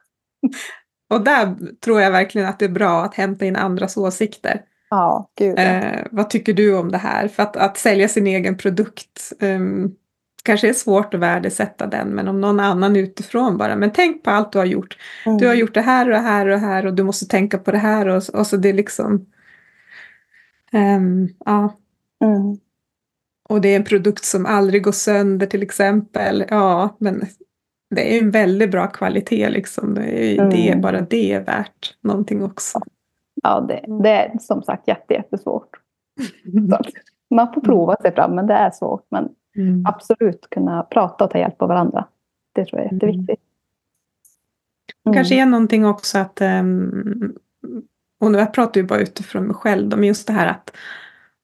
Och 1.13 1.21
där 1.21 1.56
tror 1.84 2.02
jag 2.02 2.12
verkligen 2.12 2.47
att 2.47 2.60
det 2.60 2.65
är 2.65 2.69
bra 2.69 3.04
att 3.04 3.15
hämta 3.15 3.45
in 3.45 3.56
andras 3.56 3.97
åsikter. 3.97 4.62
Ja, 4.89 5.30
gud. 5.38 5.60
Eh, 5.60 6.06
vad 6.12 6.30
tycker 6.30 6.54
du 6.54 6.76
om 6.76 6.91
det 6.91 6.97
här? 6.97 7.28
För 7.28 7.43
att, 7.43 7.58
att 7.58 7.78
sälja 7.78 8.08
sin 8.08 8.28
egen 8.28 8.58
produkt 8.58 9.34
ehm, 9.39 9.91
kanske 10.43 10.69
är 10.69 10.73
svårt 10.73 11.13
att 11.13 11.19
värdesätta 11.19 11.88
den, 11.88 12.08
men 12.08 12.28
om 12.28 12.41
någon 12.41 12.60
annan 12.60 12.95
utifrån 12.95 13.58
bara, 13.58 13.76
men 13.76 13.91
tänk 13.91 14.23
på 14.23 14.30
allt 14.30 14.52
du 14.52 14.58
har 14.58 14.65
gjort. 14.65 14.97
Mm. 15.26 15.38
Du 15.38 15.47
har 15.47 15.54
gjort 15.54 15.73
det 15.73 15.82
här 15.82 16.06
och 16.06 16.12
det 16.12 16.19
här 16.19 16.45
och 16.45 16.52
det 16.52 16.65
här 16.65 16.86
och 16.86 16.93
du 16.93 17.04
måste 17.04 17.26
tänka 17.28 17.58
på 17.58 17.71
det 17.71 17.78
här 17.78 18.08
och, 18.08 18.23
och 18.34 18.47
så 18.47 18.58
det 18.58 18.69
är 18.69 18.73
liksom 18.73 19.26
ehm, 20.71 21.30
ja, 21.45 21.80
Mm. 22.23 22.58
och 23.49 23.62
det 23.62 23.69
är 23.69 23.76
en 23.76 23.84
produkt 23.84 24.26
som 24.26 24.45
aldrig 24.45 24.84
går 24.84 24.91
sönder 24.91 25.47
till 25.47 25.63
exempel. 25.63 26.45
Ja, 26.49 26.97
men 26.99 27.26
det 27.95 28.17
är 28.17 28.21
en 28.21 28.32
väldigt 28.32 28.71
bra 28.71 28.88
kvalitet 28.88 29.49
liksom. 29.49 29.93
Det 29.93 30.01
är, 30.03 30.29
ju 30.32 30.49
det, 30.49 30.67
Mm. 30.69 30.82
bara 30.82 31.01
det 31.01 31.34
är 31.34 31.39
värt 31.43 31.97
någonting 32.01 32.43
också. 32.43 32.79
Ja, 33.43 33.62
det, 33.62 33.86
det 34.03 34.10
är 34.10 34.39
som 34.39 34.63
sagt 34.63 34.88
jätte, 34.88 35.13
jättesvårt. 35.13 35.69
Så 36.69 36.79
man 37.36 37.53
får 37.53 37.62
prova 37.62 37.95
sig 38.01 38.15
fram, 38.15 38.36
men 38.36 38.47
det 38.47 38.53
är 38.53 38.71
svårt. 38.71 39.06
Men 39.10 39.29
Mm. 39.56 39.86
absolut 39.86 40.47
kunna 40.49 40.84
prata 40.84 41.23
och 41.23 41.32
ta 41.32 41.38
hjälp 41.38 41.62
av 41.62 41.67
varandra. 41.67 42.06
Det 42.53 42.65
tror 42.65 42.82
jag 42.82 42.89
är 42.89 42.93
jätteviktigt. 42.93 43.39
Mm. 45.06 45.13
kanske 45.13 45.36
är 45.41 45.45
någonting 45.45 45.86
också 45.86 46.17
att, 46.17 46.41
ehm, 46.41 47.34
och 48.19 48.32
nu 48.32 48.38
jag 48.38 48.53
pratar 48.53 48.82
ju 48.82 48.88
bara 48.88 48.99
utifrån 48.99 49.43
mig 49.43 49.56
själv, 49.56 49.89
men 49.97 50.03
just 50.03 50.27
det 50.27 50.34
här 50.34 50.47
att 50.47 50.75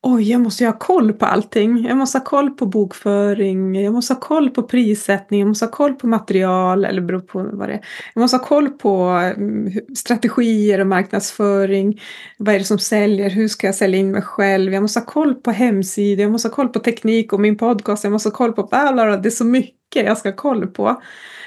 oj, 0.01 0.31
jag 0.31 0.41
måste 0.41 0.63
ju 0.63 0.69
ha 0.69 0.77
koll 0.77 1.13
på 1.13 1.25
allting. 1.25 1.85
Jag 1.85 1.97
måste 1.97 2.17
ha 2.17 2.25
koll 2.25 2.49
på 2.49 2.65
bokföring, 2.65 3.83
jag 3.83 3.93
måste 3.93 4.13
ha 4.13 4.19
koll 4.19 4.49
på 4.49 4.63
prissättning, 4.63 5.39
jag 5.39 5.47
måste 5.47 5.65
ha 5.65 5.71
koll 5.71 5.93
på 5.93 6.07
material, 6.07 6.85
eller 6.85 7.01
beror 7.01 7.19
på 7.19 7.49
vad 7.53 7.69
det 7.69 7.73
är. 7.73 7.81
Jag 8.13 8.21
måste 8.21 8.38
ha 8.38 8.45
koll 8.45 8.69
på 8.69 9.03
mm, 9.38 9.71
strategier 9.95 10.79
och 10.79 10.88
marknadsföring. 10.88 12.01
Vad 12.38 12.55
är 12.55 12.59
det 12.59 12.65
som 12.65 12.79
säljer? 12.79 13.29
Hur 13.29 13.47
ska 13.47 13.67
jag 13.67 13.75
sälja 13.75 13.99
in 13.99 14.12
mig 14.12 14.21
själv? 14.21 14.73
Jag 14.73 14.81
måste 14.81 14.99
ha 14.99 15.05
koll 15.05 15.35
på 15.35 15.51
hemsidor, 15.51 16.21
jag 16.23 16.31
måste 16.31 16.47
ha 16.47 16.55
koll 16.55 16.69
på 16.69 16.79
teknik 16.79 17.33
och 17.33 17.39
min 17.39 17.57
podcast, 17.57 18.03
jag 18.03 18.13
måste 18.13 18.29
ha 18.29 18.35
koll 18.35 18.53
på 18.53 18.63
bla. 18.63 19.17
Det 19.17 19.29
är 19.29 19.31
så 19.31 19.45
mycket 19.45 20.05
jag 20.05 20.17
ska 20.17 20.29
ha 20.29 20.35
koll 20.35 20.67
på. 20.67 21.01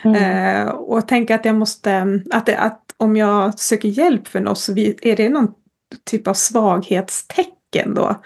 Mm. 0.04 0.66
Eh, 0.66 0.68
och 0.68 1.08
tänka 1.08 1.34
att 1.34 1.44
jag 1.44 1.54
måste, 1.54 2.20
att, 2.30 2.46
det, 2.46 2.58
att 2.58 2.82
om 2.96 3.16
jag 3.16 3.58
söker 3.58 3.88
hjälp 3.88 4.28
för 4.28 4.40
något 4.40 4.58
så 4.58 4.72
är 4.78 5.16
det 5.16 5.28
någon 5.28 5.48
typ 6.04 6.28
av 6.28 6.34
svaghetstecken 6.34 7.51
då? 7.94 8.16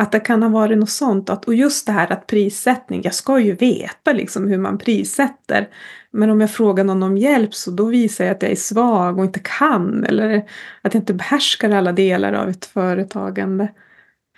Att 0.00 0.12
det 0.12 0.20
kan 0.20 0.42
ha 0.42 0.50
varit 0.50 0.78
något 0.78 0.90
sånt. 0.90 1.30
Att, 1.30 1.44
och 1.44 1.54
just 1.54 1.86
det 1.86 1.92
här 1.92 2.12
att 2.12 2.26
prissättning, 2.26 3.00
jag 3.04 3.14
ska 3.14 3.38
ju 3.38 3.54
veta 3.54 4.12
liksom 4.12 4.48
hur 4.48 4.58
man 4.58 4.78
prissätter. 4.78 5.68
Men 6.10 6.30
om 6.30 6.40
jag 6.40 6.50
frågar 6.50 6.84
någon 6.84 7.02
om 7.02 7.16
hjälp 7.16 7.54
så 7.54 7.70
då 7.70 7.84
visar 7.84 8.24
jag 8.24 8.36
att 8.36 8.42
jag 8.42 8.52
är 8.52 8.56
svag 8.56 9.18
och 9.18 9.24
inte 9.24 9.40
kan. 9.58 10.04
Eller 10.04 10.36
att 10.82 10.94
jag 10.94 11.00
inte 11.00 11.14
behärskar 11.14 11.70
alla 11.70 11.92
delar 11.92 12.32
av 12.32 12.48
ett 12.48 12.64
företagande. 12.64 13.68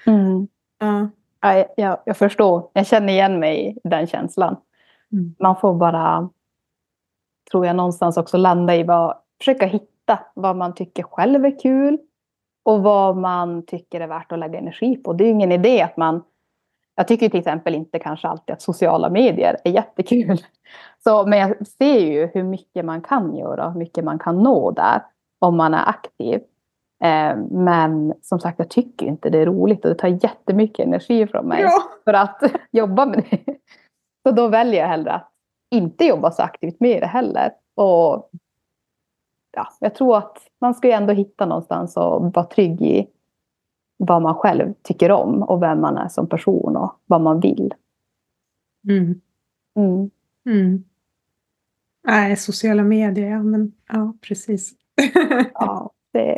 Mm. 0.07 0.49
Ja. 0.79 1.11
Ja, 1.41 1.65
jag, 1.77 1.99
jag 2.05 2.17
förstår. 2.17 2.71
Jag 2.73 2.87
känner 2.87 3.13
igen 3.13 3.41
mig 3.41 3.77
i 3.85 3.89
den 3.89 4.07
känslan. 4.07 4.57
Mm. 5.13 5.35
Man 5.39 5.57
får 5.61 5.75
bara, 5.75 6.29
tror 7.51 7.67
jag, 7.67 7.77
någonstans 7.77 8.17
också 8.17 8.37
landa 8.37 8.77
i 8.77 8.83
vad, 8.83 9.17
försöka 9.39 9.67
hitta 9.67 10.19
vad 10.35 10.57
man 10.57 10.75
tycker 10.75 11.03
själv 11.03 11.45
är 11.45 11.61
kul 11.61 11.99
och 12.63 12.83
vad 12.83 13.17
man 13.17 13.67
tycker 13.67 14.01
är 14.01 14.07
värt 14.07 14.33
att 14.33 14.39
lägga 14.39 14.59
energi 14.59 14.97
på. 14.97 15.13
Det 15.13 15.25
är 15.25 15.27
ju 15.27 15.33
ingen 15.33 15.53
idé 15.53 15.83
att 15.83 15.97
man... 15.97 16.23
Jag 16.95 17.09
tycker 17.09 17.29
till 17.29 17.41
exempel 17.41 17.75
inte 17.75 17.99
kanske 17.99 18.29
alltid 18.29 18.53
att 18.53 18.63
sociala 18.63 19.11
medier 19.11 19.57
är 19.65 19.71
jättekul. 19.71 20.39
Så, 21.05 21.27
men 21.27 21.39
jag 21.39 21.67
ser 21.67 21.99
ju 22.01 22.27
hur 22.35 22.43
mycket 22.43 22.85
man 22.85 23.01
kan 23.03 23.37
göra 23.37 23.67
och 23.67 23.73
hur 23.73 23.79
mycket 23.79 24.05
man 24.05 24.19
kan 24.19 24.39
nå 24.43 24.71
där 24.71 25.03
om 25.39 25.57
man 25.57 25.75
är 25.75 25.89
aktiv. 25.89 26.41
Eh, 27.05 27.37
men 27.51 28.15
som 28.23 28.41
sagt, 28.41 28.59
jag 28.59 28.71
tycker 28.71 29.07
inte 29.07 29.31
det 29.31 29.39
är 29.39 29.47
roligt 29.47 29.85
och 29.85 29.89
det 29.89 29.95
tar 29.95 30.09
jättemycket 30.25 30.87
energi 30.87 31.27
från 31.27 31.47
mig 31.47 31.63
Ja. 31.63 31.83
för 32.05 32.13
att 32.13 32.43
jobba 32.71 33.07
med 33.07 33.25
det. 33.31 33.55
Så 34.23 34.31
då 34.31 34.49
väljer 34.49 34.81
jag 34.81 34.89
hellre 34.89 35.13
att 35.13 35.31
inte 35.71 36.05
jobba 36.05 36.31
så 36.31 36.43
aktivt 36.43 36.81
med 36.81 37.03
det 37.03 37.07
heller. 37.07 37.53
Och 37.77 38.31
ja, 39.57 39.69
jag 39.81 39.95
tror 39.95 40.17
att 40.17 40.39
man 40.61 40.75
ska 40.75 40.89
ju 40.89 40.95
ändå 40.95 41.13
hitta 41.13 41.47
någonstans 41.47 41.97
och 41.97 42.33
vara 42.35 42.47
trygg 42.47 42.83
i 42.83 43.07
vad 43.97 44.23
man 44.23 44.35
själv 44.35 44.75
tycker 44.83 45.11
om 45.11 45.43
och 45.43 45.63
vem 45.63 45.81
man 45.81 45.99
är 45.99 46.09
som 46.09 46.29
person 46.29 46.77
och 46.77 47.01
vad 47.07 47.21
man 47.21 47.41
vill. 47.41 47.75
Mm. 48.89 49.21
Mm. 49.77 50.11
Mm. 50.47 50.85
Nej, 52.07 52.37
sociala 52.37 52.83
medier, 52.83 53.31
ja 53.31 53.43
men 53.43 53.73
ja, 53.89 54.15
precis. 54.21 54.73
Ja, 55.55 55.91
det, 56.13 56.37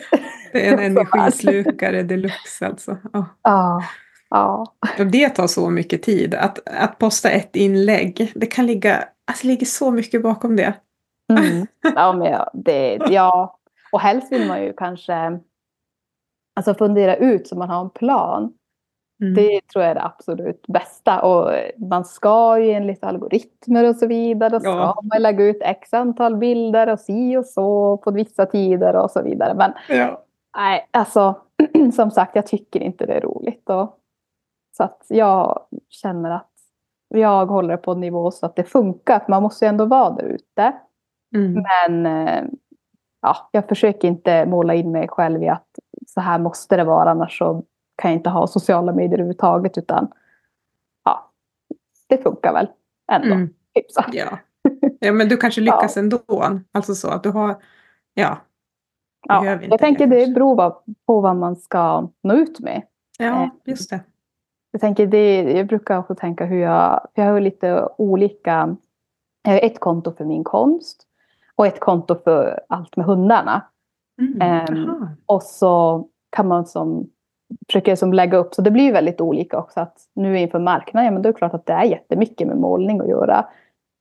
Det 0.53 0.69
är 0.69 0.73
en 0.73 0.79
energislukare 0.79 2.03
deluxe 2.03 2.67
alltså. 2.67 2.97
Ja. 3.13 3.27
ja, 3.43 3.85
ja. 4.31 4.75
Och 4.99 5.07
det 5.07 5.29
tar 5.29 5.47
så 5.47 5.71
mycket 5.71 6.03
tid. 6.03 6.35
Att, 6.35 6.69
att 6.69 6.99
posta 6.99 7.31
ett 7.31 7.57
inlägg, 7.57 8.33
det 8.35 8.47
kan 8.47 8.67
ligga, 8.67 9.05
alltså 9.25 9.47
det 9.47 9.49
ligger 9.49 9.67
så 9.67 9.91
mycket 9.91 10.23
bakom 10.23 10.57
det. 10.57 10.75
Mm. 11.39 11.67
Ja, 11.95 12.13
men 12.13 12.33
ja, 12.33 12.51
det, 12.55 12.99
ja, 13.11 13.59
och 13.92 14.00
helst 14.00 14.33
vill 14.33 14.48
man 14.48 14.62
ju 14.62 14.72
kanske 14.72 15.40
alltså 16.57 16.74
fundera 16.74 17.16
ut 17.16 17.48
så 17.48 17.57
man 17.59 17.70
har 17.70 17.81
en 17.81 17.90
plan. 17.90 18.55
Mm. 19.22 19.35
Det 19.35 19.61
tror 19.72 19.83
jag 19.85 19.90
är 19.90 19.94
det 19.94 20.05
absolut 20.05 20.66
bästa. 20.68 21.22
Och 21.22 21.50
man 21.76 22.05
ska 22.05 22.59
ju 22.59 22.70
enligt 22.70 23.05
algoritmer 23.05 23.88
och 23.88 23.96
så 23.96 24.07
vidare. 24.07 24.61
Ska 24.61 24.68
Ja. 24.70 25.00
man 25.02 25.22
lägga 25.22 25.44
ut 25.44 25.59
x 25.61 25.94
antal 25.94 26.37
bilder 26.37 26.88
och 26.88 27.00
si 27.00 27.37
och 27.37 27.46
så 27.46 27.96
på 27.96 28.11
vissa 28.11 28.46
tider 28.46 28.96
och 28.96 29.11
så 29.11 29.22
vidare. 29.22 29.55
Men 29.55 29.72
ja. 29.88 30.22
nej, 30.57 30.88
alltså 30.90 31.40
som 31.94 32.11
sagt, 32.11 32.37
jag 32.37 32.46
tycker 32.46 32.81
inte 32.81 33.07
det 33.07 33.12
är 33.14 33.20
roligt. 33.20 33.70
Och, 33.70 33.98
så 34.76 34.85
att 34.85 35.07
jag 35.09 35.66
känner 35.88 36.31
att 36.31 36.48
jag 37.09 37.46
håller 37.46 37.76
på 37.76 37.92
en 37.92 38.00
nivå 38.00 38.31
så 38.31 38.46
att 38.46 38.57
det 38.57 38.64
funkar. 38.64 39.24
Man 39.28 39.42
måste 39.42 39.64
ju 39.64 39.68
ändå 39.68 39.85
vara 39.85 40.11
där 40.11 40.24
ute. 40.24 40.72
Mm. 41.35 41.62
Men 41.62 42.07
eh, 42.28 42.44
ja, 43.23 43.49
jag 43.53 43.69
försöker 43.69 44.09
inte 44.09 44.47
måla 44.47 44.75
in 44.75 44.93
mig 44.93 45.09
själv 45.09 45.43
i 45.43 45.49
att 45.49 45.79
så 46.07 46.21
här 46.21 46.39
måste 46.39 46.77
det 46.77 46.85
vara 46.85 47.11
annars 47.11 47.39
så 47.39 47.63
kan 47.97 48.11
jag 48.11 48.19
inte 48.19 48.31
ha 48.31 48.47
sociala 48.47 48.93
medier 48.93 49.13
överhuvudtaget 49.13 49.79
utan 49.79 50.13
ja, 51.05 51.31
det 52.09 52.19
funkar 52.19 52.53
väl 52.53 52.69
ändå. 53.13 53.35
Mm. 53.35 53.55
hyfsat. 53.75 54.07
Ja. 54.13 54.39
ja, 55.01 55.13
men 55.13 55.29
du 55.29 55.37
kanske 55.37 55.61
lyckas 55.71 55.97
ändå. 55.97 56.19
Alltså 56.73 56.95
så 56.95 57.09
att 57.11 57.23
du 57.23 57.31
har, 57.31 57.57
ja. 58.15 58.37
Ja, 59.29 59.45
jag 59.45 59.79
tänker 59.79 60.07
det 60.07 60.27
beror 60.35 60.75
på 61.07 61.21
vad 61.21 61.37
man 61.37 61.57
ska 61.57 62.09
nå 62.23 62.35
ut 62.35 62.61
med. 62.61 62.83
Ja, 63.19 63.43
Eh. 63.43 63.49
just 63.65 63.91
det. 63.91 64.01
Jag, 64.71 64.81
tänker 64.81 65.07
det, 65.07 65.43
jag 65.43 65.67
brukar 65.67 65.99
också 65.99 66.15
tänka 66.15 66.45
hur 66.45 66.61
jag, 66.61 67.07
för 67.15 67.23
jag 67.23 67.33
har 67.33 67.41
lite 67.41 67.89
olika, 67.99 68.77
jag 69.43 69.53
har 69.53 69.61
ett 69.61 69.81
konto 69.81 70.13
för 70.13 70.25
min 70.25 70.45
konst 70.45 71.07
och 71.57 71.67
ett 71.67 71.81
konto 71.81 72.15
för 72.25 72.61
allt 72.69 72.97
med 72.97 73.07
hundarna. 73.07 73.62
Mm. 74.21 74.43
Aha. 74.43 75.09
Och 75.27 75.43
så 75.43 76.05
kan 76.37 76.49
man 76.49 76.67
som, 76.67 77.11
försöka 77.67 77.97
som 77.97 78.12
lägga 78.12 78.38
upp, 78.38 78.55
så 78.55 78.62
det 78.62 78.71
blir 78.71 78.93
väldigt 78.93 79.21
olika 79.21 79.59
också. 79.59 79.81
Att 79.81 79.97
nu 80.15 80.38
inför 80.38 80.59
marknaden, 80.59 81.05
ja, 81.07 81.12
men 81.12 81.23
då 81.23 81.29
är 81.29 81.33
det 81.33 81.38
klart 81.38 81.55
att 81.55 81.67
det 81.67 81.73
är 81.73 81.85
jättemycket 81.85 82.49
med 82.49 82.57
målning 82.57 83.01
att 83.01 83.09
göra. 83.09 83.47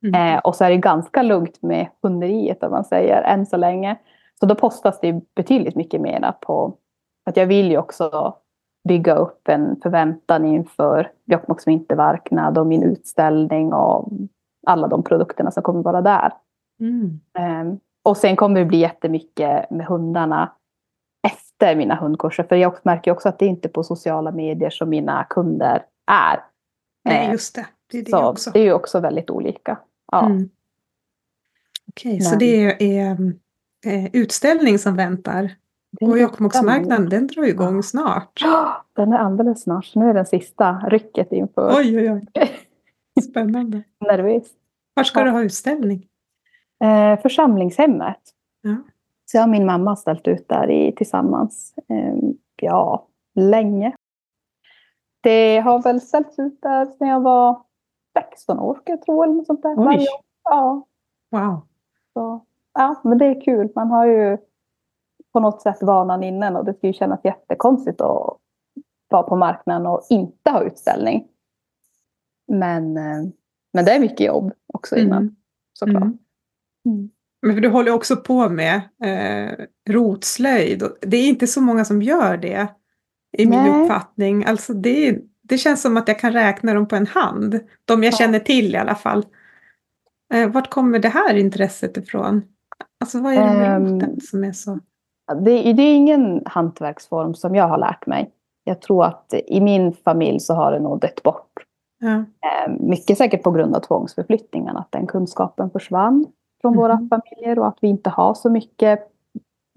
Mm. 0.03 0.35
Eh, 0.35 0.39
och 0.39 0.55
så 0.55 0.63
är 0.63 0.69
det 0.69 0.77
ganska 0.77 1.21
lugnt 1.21 1.61
med 1.61 1.87
hunderiet 2.03 2.63
om 2.63 2.71
man 2.71 2.85
säger, 2.85 3.21
än 3.21 3.45
så 3.45 3.57
länge. 3.57 3.97
Så 4.39 4.45
då 4.45 4.55
postas 4.55 4.99
det 4.99 5.35
betydligt 5.35 5.75
mycket 5.75 6.01
mera 6.01 6.31
på, 6.31 6.77
att 7.25 7.37
jag 7.37 7.45
vill 7.45 7.71
ju 7.71 7.77
också 7.77 8.35
bygga 8.87 9.15
upp 9.15 9.47
en 9.47 9.81
förväntan 9.83 10.45
inför 10.45 11.11
Jokkmokks 11.25 11.67
vintermarknad 11.67 12.57
och 12.57 12.67
min 12.67 12.83
utställning 12.83 13.73
och 13.73 14.09
alla 14.67 14.87
de 14.87 15.03
produkterna 15.03 15.51
som 15.51 15.63
kommer 15.63 15.83
vara 15.83 16.01
där. 16.01 16.33
Mm. 16.81 17.19
Ehm, 17.39 17.79
och 18.03 18.17
sen 18.17 18.35
kommer 18.35 18.59
det 18.59 18.65
bli 18.65 18.77
jättemycket 18.77 19.69
med 19.71 19.85
hundarna 19.85 20.51
efter 21.27 21.75
mina 21.75 21.95
hundkurser. 21.95 22.43
För 22.43 22.55
jag 22.55 22.73
märker 22.83 23.11
också 23.11 23.29
att 23.29 23.39
det 23.39 23.45
är 23.45 23.49
inte 23.49 23.69
på 23.69 23.83
sociala 23.83 24.31
medier 24.31 24.69
som 24.69 24.89
mina 24.89 25.23
kunder 25.29 25.85
är. 26.11 26.43
Nej, 27.05 27.25
Ehm, 27.25 27.31
just 27.31 27.55
det. 27.55 27.65
Det 27.91 27.97
är 27.97 28.03
det 28.03 28.11
så 28.11 28.29
också. 28.29 28.51
det 28.51 28.59
är 28.59 28.63
ju 28.63 28.73
också 28.73 28.99
väldigt 28.99 29.29
olika. 29.29 29.77
Ja. 30.11 30.25
Mm. 30.25 30.49
Okej, 31.89 32.21
så 32.21 32.29
Men- 32.29 32.39
det 32.39 32.65
är 32.99 33.33
eh, 33.85 34.05
utställning 34.13 34.79
som 34.79 34.95
väntar. 34.95 35.55
Och 36.01 36.19
Jokkmokksmarknaden, 36.19 37.09
den 37.09 37.27
drar 37.27 37.43
igång 37.43 37.75
Ja. 37.75 37.81
snart. 37.81 38.41
Den 38.95 39.13
är 39.13 39.17
alldeles 39.17 39.61
snart. 39.63 39.85
Så 39.85 39.99
Nu 39.99 40.09
är 40.09 40.13
den 40.13 40.25
sista 40.25 40.73
rycket 40.87 41.31
inför. 41.31 41.73
Oj, 41.77 41.97
oj, 42.11 42.11
oj. 42.35 42.51
Spännande. 43.23 43.83
Nervös. 43.99 44.43
Var 44.93 45.03
ska 45.03 45.19
Ja. 45.19 45.25
du 45.25 45.31
ha 45.31 45.41
utställning? 45.43 46.07
Eh, 46.81 47.19
församlingshemmet. 47.21 48.19
Ja. 48.61 48.75
Så 49.25 49.37
jag 49.37 49.43
och 49.43 49.49
min 49.49 49.65
mamma 49.65 49.91
har 49.91 49.95
ställt 49.95 50.27
ut 50.27 50.47
där 50.49 50.69
i, 50.71 50.91
tillsammans. 50.95 51.73
Eh, 51.89 52.15
ja, 52.61 53.07
länge. 53.35 53.95
Det 55.21 55.59
har 55.59 55.81
väl 55.81 56.01
ställts 56.01 56.39
ut 56.39 56.61
där 56.61 56.85
sedan 56.85 57.07
jag 57.07 57.19
var 57.21 57.61
16 58.29 58.59
år, 58.59 58.75
ska 58.75 58.91
jag 58.91 59.01
tro. 59.01 59.23
Eller 59.23 59.33
något 59.33 59.45
sånt 59.45 59.61
där. 59.61 59.75
Oj. 59.89 60.05
Ja, 60.43 60.87
Wow. 61.31 61.61
så, 62.13 62.45
ja, 62.73 63.01
men 63.03 63.17
det 63.17 63.25
är 63.25 63.41
kul. 63.41 63.69
Man 63.75 63.91
har 63.91 64.05
ju 64.05 64.37
på 65.33 65.39
något 65.39 65.61
sätt 65.61 65.77
vanan 65.83 66.23
innan 66.23 66.55
och 66.55 66.65
det 66.65 66.73
ska 66.73 66.87
ju 66.87 66.93
kännas 66.93 67.19
jättekonstigt 67.23 68.01
att 68.01 68.37
vara 69.09 69.23
på 69.23 69.35
marknaden 69.35 69.87
och 69.87 70.01
inte 70.09 70.49
ha 70.51 70.61
utställning. 70.63 71.27
Men, 72.47 72.97
eh, 72.97 73.23
men 73.73 73.85
det 73.85 73.91
är 73.91 73.99
mycket 73.99 74.27
jobb 74.27 74.51
också 74.73 74.95
innan 74.95 75.17
Mm. 75.21 75.35
såklart. 75.73 76.01
Mm. 76.03 76.17
Mm. 76.85 77.09
Men 77.41 77.61
du 77.61 77.69
håller 77.69 77.91
också 77.91 78.15
på 78.17 78.49
med 78.49 78.81
eh, 79.03 79.65
rotslöjd. 79.89 80.83
Det 81.01 81.17
är 81.17 81.27
inte 81.29 81.47
så 81.47 81.61
många 81.61 81.85
som 81.85 82.01
gör 82.01 82.37
det. 82.37 82.67
I 83.37 83.45
min 83.45 83.59
Nej. 83.59 83.81
uppfattning. 83.83 84.45
Alltså 84.45 84.73
det, 84.73 85.19
det 85.43 85.57
känns 85.57 85.81
som 85.81 85.97
att 85.97 86.07
jag 86.07 86.19
kan 86.19 86.33
räkna 86.33 86.73
dem 86.73 86.87
på 86.87 86.95
en 86.95 87.07
hand. 87.07 87.59
De 87.85 88.03
jag 88.03 88.13
Ja. 88.13 88.17
känner 88.17 88.39
till 88.39 88.75
i 88.75 88.77
alla 88.77 88.95
fall. 88.95 89.25
Eh, 90.33 90.49
vart 90.49 90.69
kommer 90.69 90.99
det 90.99 91.09
här 91.09 91.35
intresset 91.37 91.97
ifrån? 91.97 92.41
Alltså 92.99 93.19
vad 93.21 93.33
är 93.33 93.41
det 93.47 93.53
med 93.57 93.75
Ehm, 93.75 93.85
roten 93.93 94.21
som 94.21 94.43
är 94.43 94.51
så... 94.51 94.79
Det, 95.41 95.73
det 95.73 95.83
är 95.83 95.95
ingen 95.95 96.41
hantverksform 96.45 97.33
som 97.33 97.55
jag 97.55 97.67
har 97.67 97.77
lärt 97.77 98.05
mig. 98.05 98.31
Jag 98.63 98.81
tror 98.81 99.05
att 99.05 99.33
i 99.47 99.61
min 99.61 99.93
familj 99.93 100.39
så 100.39 100.53
har 100.53 100.71
det 100.71 100.79
nog 100.79 100.99
dött 100.99 101.23
bort. 101.23 101.51
Ja. 101.99 102.13
Eh, 102.15 102.71
Mycket 102.79 103.17
säkert 103.17 103.43
på 103.43 103.51
grund 103.51 103.75
av 103.75 103.79
tvångsförflyttningen, 103.79 104.77
att 104.77 104.91
den 104.91 105.07
kunskapen 105.07 105.69
försvann 105.69 106.25
från 106.61 106.75
våra 106.77 106.95
Mhm. 106.95 107.09
familjer 107.09 107.59
och 107.59 107.67
att 107.67 107.77
vi 107.81 107.87
inte 107.87 108.09
har 108.09 108.33
så 108.33 108.49
mycket 108.49 109.07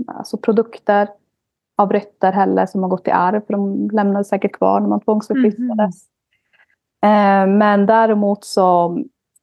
alltså 0.06 0.36
produkter 0.36 1.08
av 1.76 1.92
rötter 1.92 2.32
heller 2.32 2.66
som 2.66 2.82
har 2.82 2.90
gått 2.90 3.08
i 3.08 3.10
arv, 3.10 3.40
för 3.46 3.52
de 3.52 3.90
lämnade 3.90 4.24
säkert 4.24 4.52
kvar 4.52 4.80
när 4.80 4.88
man 4.88 5.00
tvångsförflyttades. 5.00 6.04
Eh, 7.02 7.46
Men 7.46 7.86
däremot 7.86 8.44
så 8.44 8.88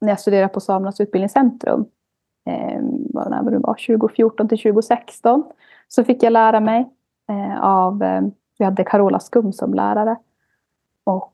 när 0.02 0.10
jag 0.10 0.20
studerade 0.20 0.48
på 0.54 0.60
Samernas 0.60 1.00
utbildningscentrum, 1.02 1.86
eh, 2.46 2.82
när 3.14 3.52
det 3.52 3.60
var 3.60 3.74
2014 3.74 4.48
till 4.48 4.58
2016, 4.58 5.44
så 5.88 6.04
fick 6.04 6.24
jag 6.24 6.34
lära 6.34 6.60
mig 6.60 6.90
eh, 7.30 7.62
av, 7.64 8.04
eh, 8.04 8.22
vi 8.58 8.66
hade 8.66 8.84
Carola 8.84 9.20
Skum 9.20 9.54
som 9.54 9.74
lärare. 9.74 10.16
Och 11.04 11.34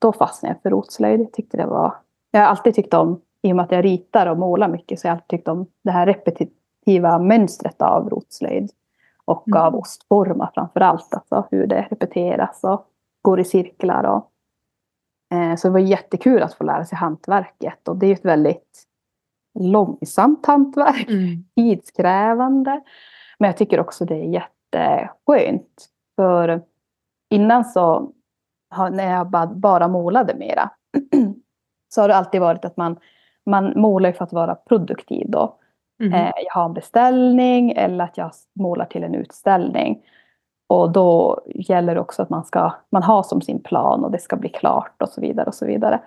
då 0.00 0.12
fastnade 0.12 0.54
jag 0.54 0.62
för 0.62 0.70
rotslöjd. 0.70 1.20
Jag 1.20 1.32
tyckte 1.32 1.56
det 1.56 1.66
var, 1.66 1.94
jag 2.30 2.40
har 2.40 2.46
alltid 2.46 2.74
tyckt 2.74 2.94
om, 2.94 3.20
i 3.42 3.52
och 3.52 3.56
med 3.56 3.64
att 3.64 3.72
jag 3.72 3.84
ritar 3.84 4.26
och 4.26 4.38
målar 4.38 4.68
mycket, 4.68 5.00
så 5.00 5.06
jag 5.06 5.12
har 5.12 5.16
alltid 5.16 5.38
tyckt 5.38 5.48
om 5.48 5.66
det 5.84 5.90
här 5.90 6.06
repetitiva 6.06 7.18
mönstret 7.18 7.82
av 7.82 8.10
rotslöjd. 8.10 8.70
Och 9.24 9.48
Mm. 9.48 9.62
av 9.62 9.74
ostformar 9.76 10.50
framför 10.54 10.80
allt, 10.80 11.14
alltså 11.14 11.48
hur 11.50 11.66
det 11.66 11.86
repeteras 11.90 12.64
och 12.64 12.86
går 13.22 13.40
i 13.40 13.44
cirklar. 13.44 14.04
Och, 14.04 14.30
eh, 15.36 15.56
så 15.56 15.68
det 15.68 15.72
var 15.72 15.80
jättekul 15.80 16.42
att 16.42 16.54
få 16.54 16.64
lära 16.64 16.84
sig 16.84 16.98
hantverket. 16.98 17.88
Och 17.88 17.96
det 17.96 18.06
är 18.06 18.12
ett 18.12 18.24
väldigt 18.24 18.84
långsamt 19.58 20.46
hantverk, 20.46 21.08
mm. 21.08 21.44
tidskrävande. 21.56 22.80
Men 23.38 23.48
jag 23.48 23.56
tycker 23.56 23.80
också 23.80 24.04
det 24.04 24.14
är 24.14 24.42
jätteskönt. 24.72 25.88
För 26.16 26.62
innan 27.30 27.64
så, 27.64 28.12
när 28.90 29.12
jag 29.12 29.30
bara 29.56 29.88
målade 29.88 30.34
mera, 30.34 30.70
så 31.94 32.00
har 32.00 32.08
det 32.08 32.16
alltid 32.16 32.40
varit 32.40 32.64
att 32.64 32.76
man, 32.76 32.96
man 33.46 33.72
målar 33.76 34.12
för 34.12 34.24
att 34.24 34.32
vara 34.32 34.54
produktiv 34.54 35.30
då. 35.30 35.56
Mm. 36.00 36.12
Eh, 36.12 36.32
jag 36.44 36.54
har 36.54 36.64
en 36.64 36.74
beställning 36.74 37.72
eller 37.72 38.04
att 38.04 38.18
jag 38.18 38.30
målar 38.54 38.84
till 38.84 39.04
en 39.04 39.14
utställning. 39.14 40.02
Och 40.68 40.92
då 40.92 41.40
gäller 41.46 41.94
det 41.94 42.00
också 42.00 42.22
att 42.22 42.30
man, 42.30 42.44
ska, 42.44 42.72
man 42.90 43.02
har 43.02 43.22
som 43.22 43.40
sin 43.40 43.62
plan 43.62 44.04
och 44.04 44.10
det 44.10 44.18
ska 44.18 44.36
bli 44.36 44.48
klart 44.48 45.02
och 45.02 45.08
så 45.08 45.20
vidare. 45.20 45.46
och 45.46 45.54
Så 45.54 45.66
vidare. 45.66 46.00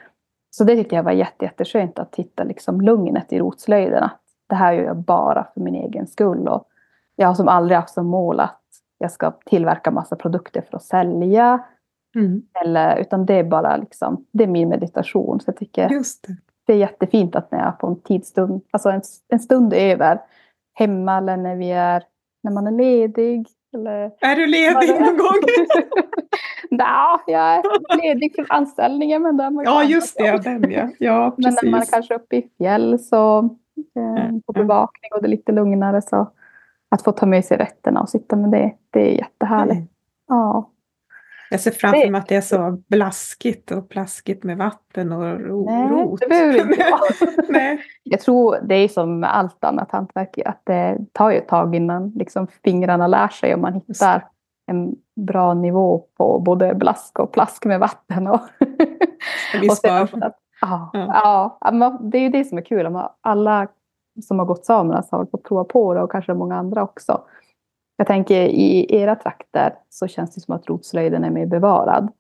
Så 0.52 0.64
det 0.64 0.76
tyckte 0.76 0.96
jag 0.96 1.04
var 1.04 1.12
jätte, 1.12 1.46
jätteskönt 1.46 2.00
att 2.00 2.16
hitta 2.16 2.44
liksom 2.44 2.82
lugnet 2.82 3.34
i 3.34 3.40
rotslöjden. 3.40 4.10
det 4.50 4.56
här 4.56 4.74
gör 4.74 4.84
jag 4.84 4.98
bara 4.98 5.48
för 5.54 5.62
min 5.62 5.76
egen 5.76 6.08
skull. 6.08 6.48
Och 6.48 6.68
jag 7.16 7.28
har 7.28 7.36
som 7.36 7.48
aldrig 7.48 7.78
haft 7.78 7.94
som 7.94 8.08
mål 8.08 8.40
att 8.40 8.62
jag 8.98 9.12
ska 9.12 9.32
tillverka 9.32 9.92
massa 9.92 10.16
produkter 10.16 10.62
för 10.62 10.78
att 10.78 10.84
sälja. 10.84 11.64
Mm. 12.16 12.42
Eller, 12.64 12.98
utan 12.98 13.26
det 13.26 13.34
är 13.34 13.44
bara 13.44 13.78
liksom, 13.78 14.26
det 14.32 14.44
är 14.44 14.48
min 14.48 14.70
meditation. 14.70 15.40
Så 15.40 15.50
jag 15.50 15.58
tycker 15.58 15.90
Just 15.90 16.28
det. 16.28 16.38
Det 16.70 16.74
är 16.74 16.78
jättefint 16.78 17.36
att 17.36 17.52
när 17.52 17.60
jag 17.60 17.80
får 17.80 17.88
en 17.88 18.02
tidsstund, 18.02 18.62
alltså 18.72 18.90
en, 18.90 19.02
en 19.28 19.40
stund 19.40 19.74
över 19.74 20.22
hemma 20.74 21.18
eller 21.18 21.38
när 21.38 21.56
vi 21.56 21.72
är, 21.72 22.04
när 22.44 22.52
man 22.52 22.68
är 22.68 22.72
ledig. 22.72 23.48
Eller, 23.74 24.12
är 24.22 24.36
du 24.36 24.48
ledig 24.48 24.90
någon 24.90 25.18
gång? 25.18 25.42
Nej, 26.72 27.20
jag 27.28 27.56
är 27.56 27.98
ledig 27.98 28.36
från 28.36 28.46
anställningen. 28.50 29.22
Men 29.22 29.36
man 29.36 29.64
ja, 29.66 29.84
just 29.84 30.18
det. 30.18 30.38
Den, 30.44 30.72
ja. 30.72 30.90
ja 31.00 31.34
men 31.38 31.56
när 31.62 31.72
man 31.72 31.82
är 31.82 31.86
kanske 31.86 32.16
uppe 32.16 32.36
i 32.36 32.50
fjäll 32.58 33.00
så 33.00 33.38
eh, 33.96 34.40
på 34.46 34.54
bevakning 34.54 35.12
och 35.16 35.22
det 35.22 35.28
är 35.28 35.30
lite 35.30 35.52
lugnare 35.52 36.02
så 36.02 36.32
att 36.90 37.04
få 37.04 37.12
ta 37.12 37.26
med 37.26 37.46
sig 37.46 37.58
rätterna 37.58 38.02
och 38.02 38.10
sitta 38.10 38.36
med 38.36 38.52
det, 38.52 38.74
det 38.90 39.12
är 39.12 39.18
jättehärligt. 39.18 39.78
Mm. 39.78 39.88
Ja. 40.28 40.70
Jag 41.50 41.60
ser 41.60 41.72
framför 41.72 42.10
mig 42.10 42.20
att 42.20 42.28
det 42.28 42.36
är 42.36 42.42
så 42.42 42.84
blaskigt 42.88 43.72
och 43.72 43.90
plaskigt 43.90 44.44
med 44.44 44.58
vatten 44.58 45.12
och 45.12 45.40
ro, 45.40 45.66
Nej, 45.66 45.88
rot. 45.90 46.20
det 46.20 46.28
behöver 46.28 46.60
inte 46.60 46.92
vara. 46.92 47.78
Jag 48.04 48.20
tror 48.20 48.58
det 48.64 48.76
är 48.76 48.88
som 48.88 49.20
med 49.20 49.38
allt 49.38 49.64
annat 49.64 49.92
hantverk, 49.92 50.40
att 50.46 50.62
det 50.64 50.98
tar 51.14 51.32
ju 51.32 51.38
ett 51.38 51.48
tag 51.48 51.76
innan 51.76 52.10
liksom 52.16 52.48
fingrarna 52.64 53.08
lär 53.08 53.28
sig 53.28 53.54
och 53.54 53.60
man 53.60 53.74
hittar 53.74 54.26
en 54.68 54.96
bra 55.16 55.54
nivå 55.54 56.06
på 56.18 56.40
både 56.40 56.76
blask 56.76 57.20
och 57.20 57.32
plask 57.32 57.66
med 57.66 57.80
vatten. 57.80 58.28
Och, 58.28 58.40
och 59.70 59.78
sen, 59.78 60.24
att, 60.24 60.38
ja, 60.62 60.90
ja. 60.94 61.58
ja, 61.62 62.00
det 62.02 62.18
är 62.18 62.22
ju 62.22 62.30
det 62.30 62.46
som 62.46 62.58
är 62.58 62.62
kul. 62.62 62.98
Alla 63.22 63.68
som 64.24 64.40
har 64.40 64.46
gått 64.46 64.66
samernas 64.66 65.12
har 65.12 65.26
fått 65.26 65.44
prova 65.44 65.64
på 65.64 65.94
det 65.94 66.02
och 66.02 66.12
kanske 66.12 66.34
många 66.34 66.56
andra 66.56 66.84
också. 66.84 67.22
Jag 68.00 68.08
tänker 68.08 68.42
i 68.42 68.96
era 68.96 69.16
trakter 69.16 69.76
så 69.90 70.08
känns 70.08 70.36
det 70.36 70.42
som 70.42 70.56
att 70.56 70.70
rotslöjden 70.70 71.24
är 71.24 71.30
mer 71.30 71.46
bevarad. 71.46 72.12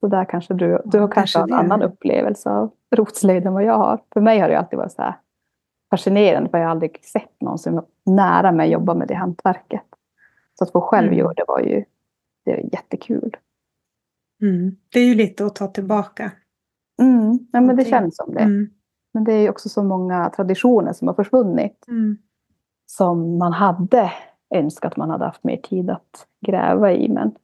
Så 0.00 0.08
där 0.08 0.24
kanske 0.24 0.54
du, 0.54 0.82
du 0.84 1.00
har 1.00 1.08
kanske, 1.08 1.38
kanske 1.38 1.54
en 1.54 1.60
annan 1.60 1.82
upplevelse 1.82 2.50
av 2.50 2.70
rotslöjd 2.96 3.46
än 3.46 3.52
vad 3.52 3.64
jag 3.64 3.78
har. 3.78 4.00
För 4.12 4.20
mig 4.20 4.38
har 4.38 4.48
det 4.48 4.58
alltid 4.58 4.78
varit 4.78 4.92
så 4.92 5.02
här 5.02 5.16
fascinerande 5.90 6.50
för 6.50 6.58
jag 6.58 6.64
har 6.64 6.70
aldrig 6.70 7.04
sett 7.04 7.40
någon 7.40 7.58
som 7.58 7.78
är 7.78 7.84
nära 8.06 8.52
mig 8.52 8.70
jobba 8.70 8.94
med 8.94 9.08
det 9.08 9.14
hantverket. 9.14 9.84
Så 10.58 10.64
att 10.64 10.72
få 10.72 10.80
själv 10.80 11.06
mm. 11.06 11.18
göra 11.18 11.34
det 11.34 11.44
var 11.48 11.60
ju 11.60 11.84
det 12.44 12.52
är 12.52 12.72
jättekul. 12.72 13.36
Mm. 14.42 14.76
Det 14.92 15.00
är 15.00 15.06
ju 15.06 15.14
lite 15.14 15.46
att 15.46 15.56
ta 15.56 15.66
tillbaka. 15.66 16.32
Mm. 17.02 17.38
Ja, 17.52 17.60
men 17.60 17.76
det 17.76 17.84
känns 17.84 18.16
som 18.16 18.34
det. 18.34 18.40
Mm. 18.40 18.70
Men 19.14 19.24
det 19.24 19.32
är 19.32 19.50
också 19.50 19.68
så 19.68 19.82
många 19.82 20.30
traditioner 20.30 20.92
som 20.92 21.08
har 21.08 21.14
försvunnit. 21.14 21.84
Mm. 21.88 22.18
Som 22.86 23.38
man 23.38 23.52
hade 23.52 24.12
önskat 24.54 24.96
man 24.96 25.10
hade 25.10 25.24
haft 25.24 25.44
mer 25.44 25.56
tid 25.56 25.90
att 25.90 26.26
gräva 26.46 26.92
i. 26.92 27.08
Men 27.08 27.34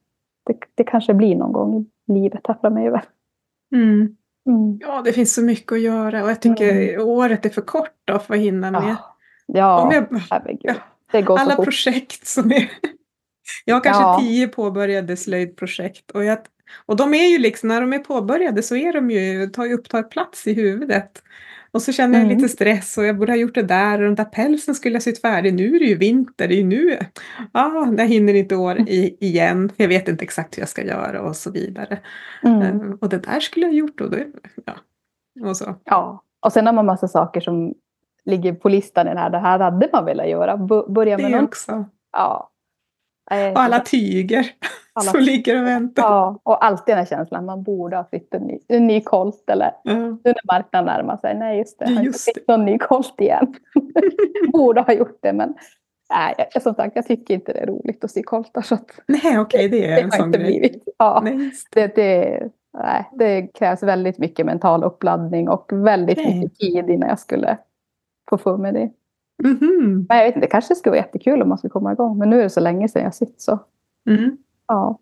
det, 0.47 0.59
det 0.75 0.85
kanske 0.85 1.15
blir 1.15 1.37
någon 1.37 1.53
gång 1.53 1.81
i 1.81 2.13
livet 2.13 2.41
här 2.49 2.57
framöver. 2.61 3.03
Mm. 3.75 4.17
Mm. 4.47 4.79
Ja, 4.81 5.03
det 5.05 5.13
finns 5.13 5.35
så 5.35 5.43
mycket 5.43 5.73
att 5.73 5.81
göra 5.81 6.25
och 6.25 6.31
jag 6.31 6.43
tycker 6.43 6.95
mm. 6.95 7.09
året 7.09 7.47
är 7.47 7.51
för 7.51 7.63
kort 7.63 7.95
då 8.05 8.19
för 8.19 8.35
att 8.35 8.41
hinna 8.41 8.71
med. 8.71 8.83
Ja, 8.83 9.17
ja 9.47 9.91
herregud. 10.31 10.77
Ja, 11.13 11.39
alla 11.39 11.57
projekt 11.57 12.27
som 12.27 12.53
är... 12.53 12.71
Jag 13.65 13.75
har 13.75 13.81
kanske 13.81 14.03
ja. 14.03 14.19
tio 14.21 14.49
påbörjade 14.49 15.17
slöjdprojekt 15.17 16.11
och, 16.11 16.25
jag, 16.25 16.39
och 16.87 16.97
de 16.97 17.15
är 17.15 17.27
ju 17.27 17.39
liksom, 17.39 17.69
när 17.69 17.81
de 17.81 17.93
är 17.93 17.99
påbörjade 17.99 18.63
så 18.63 18.77
är 18.77 18.93
de 18.93 19.11
ju, 19.11 19.47
tar 19.47 19.67
ju 19.67 19.75
upptar 19.75 20.03
plats 20.03 20.47
i 20.47 20.55
huvudet. 20.55 21.23
Och 21.73 21.83
så 21.83 21.93
känner 21.93 22.19
jag 22.19 22.27
mm. 22.27 22.37
lite 22.37 22.49
stress 22.49 22.99
och 22.99 23.05
jag 23.05 23.19
borde 23.19 23.33
ha 23.33 23.37
gjort 23.37 23.55
det 23.55 23.63
där 23.63 23.99
och 23.99 24.05
den 24.05 24.15
där 24.15 24.25
pälsen 24.25 24.75
skulle 24.75 24.95
jag 24.95 25.03
sytt 25.03 25.21
färdig. 25.21 25.55
Nu 25.55 25.77
är 25.77 25.79
det 25.79 25.85
ju 25.85 25.97
vinter, 25.97 26.49
det 26.49 26.55
är 26.55 26.57
ju 26.57 26.65
nu. 26.65 26.99
Ah, 27.53 27.87
jag 27.99 28.07
hinner 28.07 28.35
inte 28.35 28.57
år 28.57 28.79
i, 28.79 29.17
igen. 29.21 29.71
Jag 29.77 29.89
vet 29.89 30.09
inte 30.09 30.25
exakt 30.25 30.57
hur 30.57 30.63
jag 30.63 30.69
ska 30.69 30.83
göra 30.83 31.23
och 31.23 31.37
så 31.37 31.51
vidare. 31.51 31.99
Mm. 32.43 32.63
Uh, 32.63 32.95
och 33.01 33.09
det 33.09 33.19
där 33.19 33.41
skulle 33.41 33.67
jag 33.67 33.73
ha 33.73 33.79
gjort 33.79 34.01
och, 34.01 34.11
det, 34.11 34.27
ja. 34.65 34.75
och 35.49 35.57
så. 35.57 35.75
Ja, 35.85 36.23
och 36.41 36.53
sen 36.53 36.67
har 36.67 36.73
man 36.73 36.87
massa 36.87 37.09
saker 37.09 37.41
som 37.41 37.75
ligger 38.25 38.53
på 38.53 38.69
listan 38.69 39.07
i 39.07 39.11
den 39.11 39.19
här. 39.19 39.31
Det 39.31 39.39
här 39.39 39.59
hade 39.59 39.89
man 39.93 40.05
velat 40.05 40.29
göra. 40.29 40.57
Börja 40.89 41.17
med 41.17 41.31
det 41.31 41.37
någon. 41.37 41.45
också. 41.45 41.85
Ja. 42.13 42.50
Och 43.31 43.61
alla 43.61 43.81
tyger 43.81 44.47
alla. 44.93 45.11
som 45.11 45.21
ligger 45.21 45.61
och 45.61 45.67
väntar. 45.67 46.03
Ja, 46.03 46.41
och 46.43 46.65
alltid 46.65 46.93
den 46.93 46.99
här 46.99 47.07
känslan 47.07 47.45
man 47.45 47.63
borde 47.63 47.97
ha 47.97 48.05
fått 48.05 48.35
en 48.35 48.43
ny, 48.43 48.59
en 48.69 48.87
ny 48.87 49.01
kolt 49.01 49.51
eller 49.51 49.73
mm. 49.85 50.19
nu 50.25 50.33
när 50.33 50.55
marknaden 50.57 50.87
närmar 50.87 51.17
sig. 51.17 51.35
Nej 51.35 51.59
just 51.59 51.79
det, 51.79 51.85
jag 51.85 51.97
har 51.97 52.03
inte 52.05 52.19
fått 52.19 52.49
någon 52.49 52.65
ny 52.65 52.79
kolt 52.79 53.21
igen. 53.21 53.55
borde 54.53 54.81
ha 54.81 54.93
gjort 54.93 55.19
det 55.23 55.33
men 55.33 55.55
nej, 56.11 56.35
som 56.63 56.75
sagt 56.75 56.97
jag 56.97 57.07
tycker 57.07 57.35
inte 57.35 57.53
det 57.53 57.59
är 57.59 57.67
roligt 57.67 58.05
att 58.05 58.11
sy 58.11 58.23
koltar. 58.23 58.63
Så 58.63 58.75
att 58.75 58.91
nej 59.07 59.39
okej 59.39 59.41
okay, 59.41 59.69
det 59.69 59.87
är 59.87 59.97
det 59.97 60.01
en 60.01 60.11
sån 60.11 60.33
grej. 60.33 60.45
Blivit. 60.45 60.85
Ja, 60.99 61.21
nej, 61.25 61.51
det, 61.75 61.95
det, 61.95 62.43
nej, 62.79 63.11
det 63.13 63.47
krävs 63.47 63.83
väldigt 63.83 64.19
mycket 64.19 64.47
mental 64.47 64.85
uppladdning 64.85 65.49
och 65.49 65.71
väldigt 65.73 66.19
okay. 66.19 66.35
mycket 66.35 66.59
tid 66.59 66.91
innan 66.91 67.09
jag 67.09 67.19
skulle 67.19 67.59
få 68.31 68.39
för 68.39 68.57
mig 68.57 68.73
det. 68.73 68.91
Mm 69.45 69.59
-hmm. 69.59 70.07
Men 70.09 70.19
jag 70.19 70.25
vet 70.25 70.37
inte, 70.37 70.47
det 70.47 70.51
kanske 70.51 70.75
skulle 70.75 70.91
vara 70.91 71.01
jättekul 71.01 71.43
om 71.43 71.49
man 71.49 71.59
skulle 71.59 71.71
komma 71.71 71.93
igång. 71.93 72.19
Men 72.19 72.31
nu 72.31 72.39
är 72.39 72.43
det 72.43 72.51
så 72.51 72.61
länge 72.61 72.89
sedan 72.89 73.03
jag 73.03 73.15
sytt 73.15 73.41
så. 73.41 73.59
Mm. 74.11 74.37
Ja. 74.67 74.99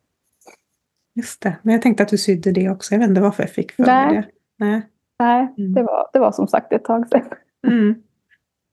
Just 1.15 1.43
det, 1.43 1.57
men 1.63 1.73
jag 1.73 1.83
tänkte 1.83 2.03
att 2.03 2.09
du 2.09 2.19
sydde 2.19 2.53
det 2.53 2.71
också. 2.71 2.95
Jag 2.95 2.99
vet 2.99 3.09
inte 3.09 3.21
varför 3.21 3.43
jag 3.43 3.51
fick 3.51 3.73
för 3.73 3.87
mig 3.87 4.15
det. 4.15 4.25
Nej, 4.65 4.83
Nej 5.19 5.55
mm. 5.59 5.73
det, 5.73 5.83
var, 5.83 6.11
det 6.13 6.19
var 6.19 6.33
som 6.33 6.49
sagt 6.49 6.73
ett 6.73 6.85
tag 6.85 7.09
sedan. 7.09 7.23
Mm. 7.67 7.95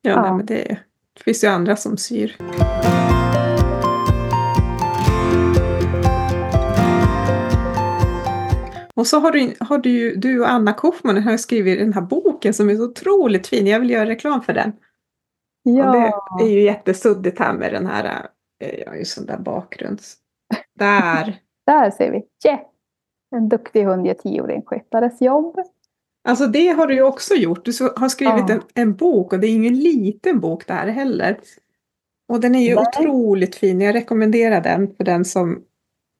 Ja, 0.01 0.11
ja. 0.11 0.21
Nej, 0.21 0.33
men 0.33 0.45
det, 0.45 0.63
det 1.13 1.23
finns 1.23 1.43
ju 1.43 1.47
andra 1.47 1.75
som 1.75 1.97
syr. 1.97 2.37
Och 8.93 9.07
så 9.07 9.19
har 9.19 9.31
du, 9.31 9.53
har 9.59 9.77
du, 9.77 10.15
du 10.15 10.39
och 10.39 10.49
Anna 10.49 10.73
Kaufman 10.73 11.23
har 11.23 11.37
skrivit 11.37 11.79
den 11.79 11.93
här 11.93 12.01
boken 12.01 12.53
som 12.53 12.69
är 12.69 12.75
så 12.75 12.83
otroligt 12.83 13.47
fin. 13.47 13.67
Jag 13.67 13.79
vill 13.79 13.89
göra 13.89 14.05
reklam 14.05 14.41
för 14.41 14.53
den. 14.53 14.71
Ja. 15.67 16.21
Och 16.31 16.39
det 16.39 16.45
är 16.45 16.51
ju 16.51 16.61
jättesuddigt 16.61 17.39
här 17.39 17.53
med 17.53 17.73
den 17.73 17.85
här, 17.85 18.27
eh, 18.59 18.79
jag 18.79 18.87
har 18.87 18.95
ju 18.95 19.05
sån 19.05 19.25
där 19.25 19.37
bakgrunds... 19.37 20.15
Där! 20.79 21.39
där 21.65 21.91
ser 21.91 22.11
vi! 22.11 22.23
Yeah. 22.45 22.59
En 23.35 23.49
duktig 23.49 23.83
hund 23.83 24.07
gör 24.07 24.13
tioåringsskötares 24.13 25.21
jobb. 25.21 25.59
Alltså 26.27 26.47
det 26.47 26.67
har 26.67 26.87
du 26.87 26.93
ju 26.93 27.03
också 27.03 27.33
gjort. 27.33 27.65
Du 27.65 27.71
har 27.95 28.09
skrivit 28.09 28.49
ja. 28.49 28.53
en, 28.55 28.61
en, 28.73 28.95
bok 28.95 29.33
och 29.33 29.39
det 29.39 29.47
är 29.47 29.55
ingen 29.55 29.79
liten 29.79 30.39
bok 30.39 30.67
det 30.67 30.73
här 30.73 30.87
heller. 30.87 31.37
Och 32.27 32.39
den 32.39 32.55
är 32.55 32.59
ju 32.59 32.75
Nej. 32.75 32.85
otroligt 32.87 33.55
fin. 33.55 33.81
Jag 33.81 33.95
rekommenderar 33.95 34.61
den 34.61 34.95
för 34.95 35.03
den 35.03 35.25
som 35.25 35.63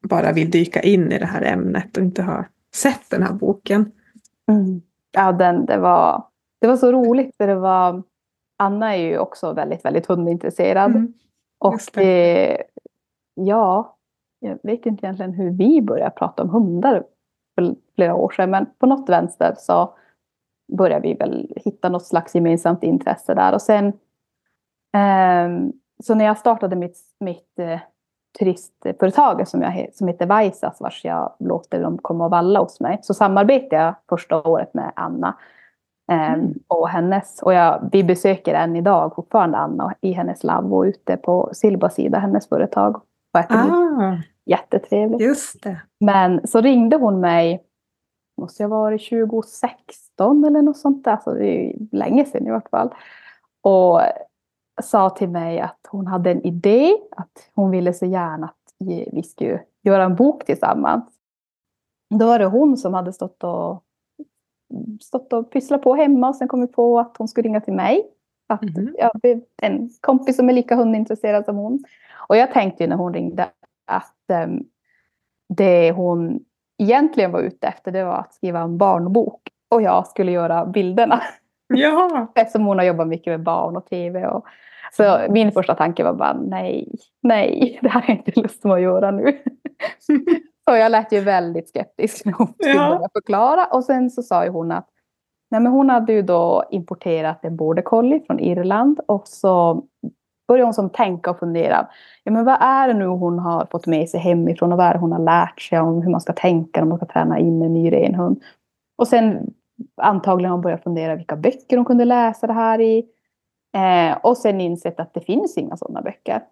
bara 0.08 0.32
vill 0.32 0.52
dyka 0.52 0.82
in 0.82 1.12
i 1.12 1.20
det 1.20 1.26
här 1.26 1.42
ämnet 1.42 1.98
och 1.98 2.04
inte 2.04 2.24
har 2.24 2.50
sett 2.76 3.10
den 3.10 3.24
här 3.24 3.34
boken. 3.34 3.92
Mm. 4.52 4.82
Ja, 5.12 5.32
den, 5.32 5.66
det, 5.66 5.78
var, 5.78 6.28
det 6.62 6.68
var 6.68 6.78
så 6.78 6.92
roligt 6.92 7.36
för 7.38 7.48
det 7.48 7.56
var 7.56 8.04
Anna 8.58 8.96
är 8.96 9.02
ju 9.02 9.18
också 9.18 9.54
väldigt, 9.54 9.86
väldigt 9.86 10.06
hundintresserad. 10.06 10.92
Mm, 10.92 11.14
och 11.60 11.80
det. 11.94 12.64
ja, 13.34 13.98
jag 14.40 14.60
vet 14.64 14.86
inte 14.86 15.06
egentligen 15.06 15.34
hur 15.34 15.52
vi 15.52 15.82
började 15.82 16.12
prata 16.12 16.44
om 16.44 16.50
hundar 16.50 17.04
för 17.56 17.76
flera 17.96 18.16
år 18.16 18.30
sedan. 18.30 18.50
Men 18.50 18.66
på 18.78 18.86
något 18.86 19.10
vänster 19.10 19.56
så 19.58 19.94
började 20.78 21.08
vi 21.08 21.14
väl 21.14 21.54
hitta 21.56 21.90
något 21.90 22.06
slags 22.06 22.36
gemensamt 22.36 22.84
intresse 22.84 23.34
där. 23.34 23.54
Och 23.54 23.62
sen 23.62 23.88
eh, 24.94 25.72
så 26.04 26.16
när 26.16 26.26
jag 26.26 26.38
startade 26.38 26.76
mitt, 26.76 26.98
mitt 27.20 27.60
eh, 27.60 27.80
turistföretag 28.40 29.48
som, 29.48 29.62
jag, 29.62 29.90
som 29.94 30.08
heter 30.08 30.26
Vaisas 30.26 30.82
vars 30.82 31.06
jag 31.06 31.34
låter 31.40 31.82
dem 31.82 31.98
komma 31.98 32.26
och 32.26 32.32
valla 32.32 32.60
hos 32.60 32.80
mig 32.80 33.00
så 33.02 33.14
samarbetade 33.14 33.84
jag 33.84 33.96
första 34.10 34.42
året 34.42 34.74
med 34.74 34.92
Anna 34.96 35.38
mm. 36.08 36.54
och 36.68 36.90
hennes. 36.90 37.42
Och 37.42 37.54
jag, 37.54 37.90
vi 37.92 38.04
besöker 38.04 38.54
än 38.54 38.76
idag 38.76 39.16
fortfarande 39.16 39.58
Anna 39.58 39.94
i 40.02 40.12
hennes 40.12 40.44
labb 40.44 40.74
och 40.74 40.82
ute 40.82 41.18
på 41.18 41.50
Silbasida, 41.54 42.20
hennes 42.20 42.50
företag. 42.50 43.02
ah. 43.34 44.18
jättetrevligt. 44.46 45.22
Just 45.22 45.64
det. 45.64 45.82
Men 46.00 46.48
så 46.48 46.62
ringde 46.62 46.96
hon 46.96 47.20
mig, 47.20 47.64
måste 48.42 48.64
jag 48.64 48.70
varit 48.70 49.10
2016 49.10 50.46
eller 50.46 50.62
något 50.62 50.78
sånt 50.78 51.04
där, 51.04 51.18
så 51.24 51.34
det 51.34 51.48
är 51.48 51.76
länge 51.92 52.26
sedan 52.26 52.48
i 52.48 52.52
vart 52.52 52.70
fall. 52.70 52.94
Och 53.62 54.02
sa 54.84 55.10
till 55.10 55.30
mig 55.30 55.60
att 55.60 55.80
hon 55.88 56.08
hade 56.08 56.32
en 56.32 56.42
idé, 56.42 56.98
att 57.12 57.50
hon 57.54 57.72
ville 57.72 57.94
så 57.94 58.06
gärna 58.06 58.46
att 58.46 58.74
vi 58.80 59.24
skulle 59.24 59.62
göra 59.82 60.04
en 60.04 60.16
bok 60.16 60.46
tillsammans. 60.46 61.06
Då 62.20 62.26
var 62.26 62.40
det 62.40 62.46
hon 62.46 62.78
som 62.78 62.94
hade 62.94 63.14
stått 63.14 63.44
och, 63.44 63.84
stått 65.02 65.34
och 65.34 65.52
pysslat 65.52 65.82
på 65.82 65.96
hemma 65.96 66.30
och 66.30 66.36
sen 66.36 66.48
kommit 66.48 66.72
på 66.74 67.00
att 67.00 67.16
hon 67.18 67.28
skulle 67.28 67.48
ringa 67.48 67.62
till 67.62 67.74
mig. 67.74 68.04
Att 68.50 68.62
Mhm. 68.62 68.96
jag 69.00 69.12
är 69.24 69.42
en 69.62 69.90
kompis 70.02 70.36
som 70.36 70.50
är 70.50 70.54
lika 70.54 70.76
hundintresserad 70.76 71.46
som 71.46 71.56
hon. 71.56 71.84
Och 72.28 72.38
jag 72.38 72.52
tänkte 72.52 72.84
ju 72.84 72.90
när 72.90 72.96
hon 72.96 73.14
ringde 73.14 73.48
att 73.88 74.30
em, 74.32 74.64
det 75.50 75.92
hon 75.92 76.40
egentligen 76.84 77.32
var 77.32 77.40
ute 77.40 77.68
efter 77.68 77.92
det 77.92 78.04
var 78.04 78.14
att 78.18 78.34
skriva 78.34 78.60
en 78.60 78.78
barnbok. 78.78 79.42
Och 79.70 79.82
jag 79.82 80.08
skulle 80.08 80.32
göra 80.32 80.66
bilderna. 80.66 81.22
Ja. 81.68 82.32
Eftersom 82.36 82.66
hon 82.66 82.78
har 82.78 82.86
jobbat 82.86 83.08
mycket 83.08 83.32
med 83.32 83.44
barn 83.44 83.78
och 83.78 83.86
tv. 83.86 84.28
Och, 84.28 84.46
så 84.92 85.18
min 85.30 85.52
första 85.52 85.76
tanke 85.76 86.04
var 86.04 86.14
bara 86.14 86.34
nej, 86.34 86.88
nej, 87.24 87.80
det 87.82 87.90
här 87.90 88.02
har 88.02 88.10
jag 88.10 88.18
inte 88.18 88.42
lust 88.42 88.64
med 88.64 88.74
att 88.74 88.82
göra 88.82 89.12
nu. 89.12 89.38
så 90.70 90.76
jag 90.76 90.92
lät 90.92 91.12
ju 91.12 91.20
väldigt 91.20 91.70
skeptisk 91.70 92.26
när 92.26 92.34
hon 92.34 92.48
skulle 92.48 92.74
Ja. 92.74 93.10
förklara. 93.14 93.66
Och 93.66 93.84
sen 93.84 94.10
så 94.10 94.24
sa 94.24 94.44
ju 94.46 94.50
hon 94.52 94.72
att 94.72 94.88
nej, 95.52 95.62
men 95.62 95.72
hon 95.72 95.90
hade 95.90 96.14
ju 96.14 96.22
då 96.22 96.64
importerat 96.72 97.46
en 97.46 97.56
border 97.56 97.82
collie 97.84 98.20
från 98.28 98.40
Irland. 98.40 99.00
Och 99.08 99.28
så 99.28 99.84
började 100.48 100.66
hon 100.66 100.74
som 100.74 100.90
tänka 100.90 101.30
och 101.32 101.40
fundera. 101.40 101.88
Ja, 102.24 102.32
men 102.32 102.46
vad 102.46 102.58
är 102.62 102.88
det 102.88 102.94
nu 102.94 103.06
hon 103.06 103.40
har 103.40 103.68
fått 103.72 103.88
med 103.88 104.10
sig 104.10 104.20
hemifrån 104.20 104.72
och 104.72 104.78
vad 104.78 104.88
är 104.88 104.94
det 104.94 105.00
hon 105.00 105.12
har 105.12 105.20
lärt 105.20 105.62
sig 105.62 105.80
om 105.80 106.02
hur 106.02 106.12
man 106.12 106.22
ska 106.22 106.34
tänka 106.34 106.80
när 106.82 106.88
man 106.88 106.98
ska 106.98 107.06
träna 107.08 107.40
in 107.40 107.62
en 107.62 107.74
ny 107.74 107.92
renhund. 107.92 108.44
Och 108.98 109.08
sen 109.08 109.54
antagligen 110.02 110.50
har 110.52 110.58
hon 110.58 110.64
börjat 110.64 110.84
fundera 110.84 111.16
vilka 111.16 111.36
böcker 111.36 111.78
hon 111.78 111.86
kunde 111.86 112.06
läsa 112.06 112.48
det 112.48 112.54
här 112.54 112.82
i. 112.82 113.06
Eh, 113.78 114.18
och 114.24 114.38
sen 114.38 114.62
insett 114.62 115.00
att 115.00 115.14
det 115.14 115.20
finns 115.22 115.58
inga 115.58 115.78
sådana 115.78 116.02
böcker. 116.02 116.44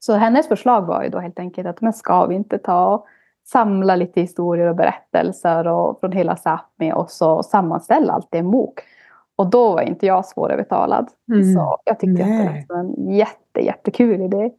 Så 0.00 0.12
hennes 0.12 0.48
förslag 0.48 0.82
var 0.86 1.02
ju 1.02 1.08
då 1.08 1.18
helt 1.18 1.38
enkelt 1.38 1.68
att 1.68 1.80
men 1.80 1.92
ska 1.92 2.26
vi 2.26 2.34
inte 2.34 2.58
ta 2.58 2.94
och 2.94 3.06
samla 3.50 3.96
lite 3.96 4.20
historier 4.20 4.66
och 4.66 4.76
berättelser 4.76 5.66
och 5.66 6.00
från 6.00 6.12
hela 6.12 6.34
Sápmi 6.34 6.92
och 6.92 7.10
så 7.10 7.42
sammanställa 7.42 8.12
allt 8.12 8.34
i 8.34 8.38
en 8.38 8.50
bok. 8.50 8.80
Och 9.36 9.50
då 9.50 9.72
var 9.72 9.82
inte 9.82 10.06
jag 10.06 10.26
svårövertalad. 10.26 11.08
Mm. 11.32 11.54
Så 11.54 11.78
jag 11.84 12.00
tyckte 12.00 12.22
att 12.22 12.28
det 12.28 12.44
Nej. 12.44 12.66
som 12.66 12.76
en 12.76 13.14
jätte, 13.14 13.60
jättekul 13.60 14.20
idé. 14.20 14.50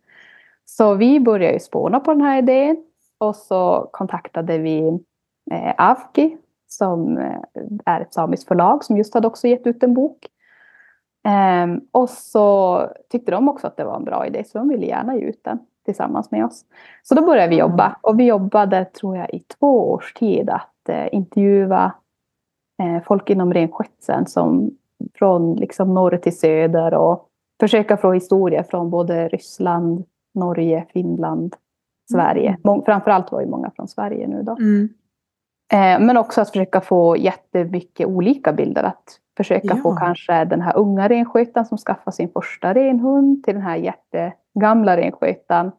Så 0.66 0.94
vi 0.94 1.20
började 1.20 1.54
ju 1.54 1.60
spåna 1.60 2.00
på 2.00 2.12
den 2.12 2.22
här 2.22 2.38
idén. 2.38 2.78
Och 3.18 3.36
så 3.36 3.90
kontaktade 3.92 4.58
vi 4.58 5.00
eh, 5.52 5.74
Avki 5.78 6.38
som 6.68 7.18
eh, 7.18 7.42
är 7.86 8.02
ett 8.02 8.14
samiskt 8.14 8.48
förlag 8.48 8.84
som 8.84 8.98
just 8.98 9.14
hade 9.14 9.28
också 9.28 9.48
gett 9.48 9.68
ut 9.68 9.84
en 9.84 9.94
bok. 9.94 10.28
Ehm, 11.28 11.82
och 11.92 12.10
så 12.10 12.82
tyckte 13.12 13.32
de 13.32 13.50
också 13.50 13.68
att 13.68 13.78
det 13.78 13.84
var 13.84 13.96
en 13.96 14.06
bra 14.06 14.28
idé 14.28 14.44
så 14.44 14.58
de 14.58 14.70
ville 14.70 14.86
gärna 14.86 15.16
ge 15.16 15.22
ut 15.22 15.44
den 15.44 15.60
tillsammans 15.90 16.32
med 16.32 16.46
oss. 16.46 16.66
Så 17.04 17.16
då 17.16 17.26
började 17.26 17.50
vi 17.50 17.58
jobba 17.60 17.96
och 18.02 18.20
vi 18.20 18.26
jobbade 18.26 18.86
tror 18.86 19.18
jag 19.18 19.34
i 19.34 19.40
två 19.40 19.92
års 19.92 20.14
tid 20.14 20.50
att 20.50 20.90
eh, 20.90 21.08
intervjua 21.12 21.92
eh, 22.84 23.04
folk 23.04 23.30
inom 23.30 23.54
renskötseln 23.54 24.26
som 24.28 24.72
från 25.14 25.56
liksom 25.56 25.94
norr 25.94 26.18
till 26.18 26.38
söder 26.40 26.94
och 26.94 27.26
försöka 27.60 27.98
få 27.98 28.14
historia 28.14 28.64
från 28.64 28.90
både 28.90 29.28
Ryssland, 29.28 30.04
Norge, 30.36 30.86
Finland, 30.94 31.56
Sverige. 32.12 32.58
Mång- 32.64 32.86
framförallt 32.86 33.32
var 33.32 33.42
ju 33.42 33.48
många 33.48 33.72
från 33.76 33.88
Sverige 33.88 34.28
nu 34.28 34.44
då. 34.44 34.52
Mm. 34.52 34.90
Eh, 35.74 36.06
men 36.06 36.18
också 36.18 36.42
att 36.42 36.50
försöka 36.50 36.82
få 36.82 37.18
jättemycket 37.18 38.08
olika 38.08 38.54
bilder. 38.54 38.84
Att 38.84 39.20
försöka 39.38 39.76
få 39.76 39.90
Ja. 39.90 39.96
kanske 39.96 40.46
den 40.46 40.62
här 40.62 40.78
unga 40.78 41.08
renskötaren 41.10 41.66
som 41.66 41.78
skaffar 41.78 42.12
sin 42.12 42.30
första 42.30 42.74
renhund 42.74 43.44
till 43.44 43.54
den 43.54 43.64
här 43.64 43.76
jättegamla 43.76 44.98
renskötaren 44.98 45.72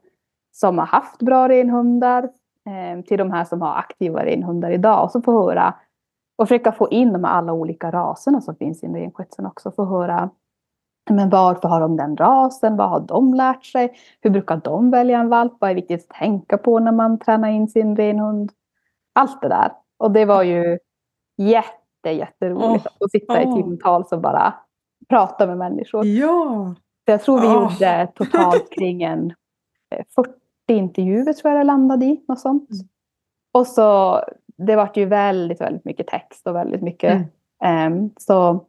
som 0.60 0.78
har 0.78 0.86
haft 0.86 1.22
bra 1.22 1.48
renhundar 1.48 2.22
eh, 2.66 3.04
till 3.04 3.18
de 3.18 3.32
här 3.32 3.44
som 3.44 3.62
har 3.62 3.74
aktiva 3.74 4.24
renhundar 4.24 4.70
idag. 4.70 5.04
Och 5.04 5.10
så 5.10 5.22
få 5.22 5.32
höra 5.32 5.74
och 6.38 6.48
försöka 6.48 6.72
få 6.72 6.88
in 6.90 7.12
de 7.12 7.24
här 7.24 7.32
alla 7.32 7.52
olika 7.52 7.90
raserna 7.90 8.40
som 8.40 8.56
finns 8.56 8.82
inom 8.82 8.96
renskötseln 8.96 9.46
också. 9.46 9.70
Få 9.70 9.84
höra 9.84 10.30
men 11.10 11.30
varför 11.30 11.68
har 11.68 11.80
de 11.80 11.96
den 11.96 12.16
rasen? 12.16 12.76
Vad 12.76 12.90
har 12.90 13.00
de 13.00 13.34
lärt 13.34 13.64
sig? 13.64 13.92
Hur 14.20 14.30
brukar 14.30 14.56
de 14.56 14.90
välja 14.90 15.18
en 15.18 15.28
valp? 15.28 15.52
Vad 15.58 15.70
är 15.70 15.74
viktigt 15.74 16.06
att 16.10 16.16
tänka 16.16 16.58
på 16.58 16.78
när 16.78 16.92
man 16.92 17.18
tränar 17.18 17.48
in 17.48 17.68
sin 17.68 17.96
renhund? 17.96 18.52
Allt 19.12 19.40
det 19.40 19.48
där. 19.48 19.72
Och 19.98 20.10
det 20.10 20.24
var 20.24 20.42
ju 20.42 20.78
jätte, 21.36 22.10
jätteroligt 22.10 22.86
Åh, 22.86 22.92
att 23.04 23.10
sitta 23.10 23.32
åh. 23.32 23.58
i 23.58 23.62
timtals 23.62 24.12
och 24.12 24.20
bara 24.20 24.54
prata 25.08 25.46
med 25.46 25.58
människor. 25.58 26.06
Ja. 26.06 26.74
Så 27.04 27.10
jag 27.10 27.22
tror 27.22 27.40
vi 27.40 27.46
Åh. 27.46 27.54
gjorde 27.54 28.12
totalt 28.14 28.72
kring 28.72 29.02
en 29.02 29.34
eh, 29.94 30.04
40 30.14 30.39
intervjuer 30.74 31.32
tror 31.32 31.52
jag 31.52 31.60
det 31.60 31.64
landade 31.64 32.04
i. 32.04 32.24
Något 32.28 32.40
sånt. 32.40 32.70
Mm. 32.70 32.88
Och 33.52 33.66
så 33.66 34.20
det 34.56 34.76
vart 34.76 34.96
ju 34.96 35.04
väldigt, 35.04 35.60
väldigt 35.60 35.84
mycket 35.84 36.06
text 36.06 36.46
och 36.46 36.54
väldigt 36.54 36.82
mycket. 36.82 37.12
Mm. 37.12 37.26
ehm, 37.64 38.10
så 38.16 38.64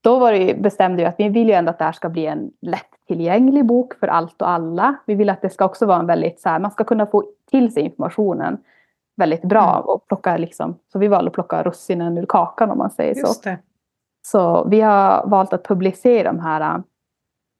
då 0.00 0.18
var 0.18 0.32
det 0.32 0.38
ju, 0.38 0.60
bestämde 0.60 0.96
vi 0.96 1.04
att 1.04 1.14
vi 1.18 1.28
vill 1.28 1.48
ju 1.48 1.54
ändå 1.54 1.70
att 1.70 1.78
det 1.78 1.84
här 1.84 1.92
ska 1.92 2.08
bli 2.08 2.26
en 2.26 2.50
lättillgänglig 2.60 3.66
bok 3.66 3.94
för 3.94 4.06
allt 4.08 4.42
och 4.42 4.48
alla. 4.48 4.94
Vi 5.06 5.14
vill 5.14 5.30
att 5.30 5.42
det 5.42 5.50
ska 5.50 5.64
också 5.64 5.86
vara 5.86 5.98
en 5.98 6.06
väldigt 6.06 6.40
så 6.40 6.48
här, 6.48 6.58
man 6.58 6.70
ska 6.70 6.84
kunna 6.84 7.06
få 7.06 7.24
till 7.50 7.72
sig 7.72 7.82
informationen 7.82 8.58
väldigt 9.16 9.42
bra 9.42 9.74
Mm. 9.74 9.86
och 9.86 10.08
plocka 10.08 10.36
liksom, 10.36 10.78
så 10.92 10.98
vi 10.98 11.08
valde 11.08 11.28
att 11.28 11.34
plocka 11.34 11.62
russinen 11.62 12.18
ur 12.18 12.26
kakan 12.26 12.70
om 12.70 12.78
man 12.78 12.90
säger 12.90 13.14
så. 13.14 13.20
Just 13.20 13.44
det. 13.44 13.58
Så 14.26 14.64
vi 14.68 14.80
har 14.80 15.26
valt 15.26 15.52
att 15.52 15.64
publicera 15.64 16.32
de 16.32 16.40
här, 16.40 16.82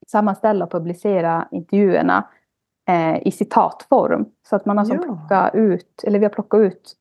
sammanställa 0.06 0.64
och 0.64 0.70
publicera 0.70 1.48
intervjuerna 1.50 2.24
eh, 2.88 3.26
i 3.26 3.30
citatform. 3.30 4.24
Så 4.48 4.56
att 4.56 4.66
man 4.66 4.78
har 4.78 4.84
som 4.84 5.18
Ja. 5.30 5.50
ut, 5.50 6.04
eller 6.04 6.18
vi 6.18 6.24
har 6.24 6.30
plockat 6.32 6.60
ut 6.60 6.92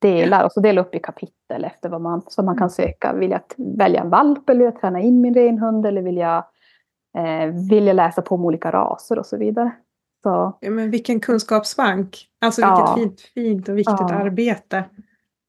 delar 0.00 0.44
och 0.44 0.52
så 0.52 0.60
dela 0.60 0.80
upp 0.80 0.94
i 0.94 0.98
kapitel 0.98 1.64
efter 1.64 1.88
vad 1.88 2.00
man, 2.00 2.22
som 2.28 2.44
man 2.44 2.52
Mm. 2.52 2.58
kan 2.58 2.70
söka. 2.70 3.12
Vill 3.12 3.30
jag 3.30 3.40
välja 3.56 4.00
en 4.00 4.10
valp 4.10 4.48
eller 4.50 4.58
vill 4.58 4.72
jag 4.72 4.80
träna 4.80 5.00
in 5.00 5.20
min 5.20 5.34
renhund 5.34 5.86
eller 5.86 6.02
vill 6.02 6.16
jag, 6.16 6.44
eh, 7.18 7.46
vill 7.70 7.86
jag 7.86 7.96
läsa 7.96 8.22
på 8.22 8.34
om 8.34 8.44
olika 8.44 8.70
raser 8.70 9.18
och 9.18 9.26
så 9.26 9.36
vidare. 9.36 9.70
Så, 10.22 10.58
Ja, 10.60 10.70
men 10.70 10.90
vilken 10.90 11.20
kunskapsbank. 11.20 12.16
Alltså 12.44 12.60
Ja. 12.60 12.94
vilket 12.96 13.20
fint, 13.20 13.20
fint 13.20 13.68
och 13.68 13.78
viktigt 13.78 13.96
Ja. 14.00 14.14
arbete. 14.14 14.84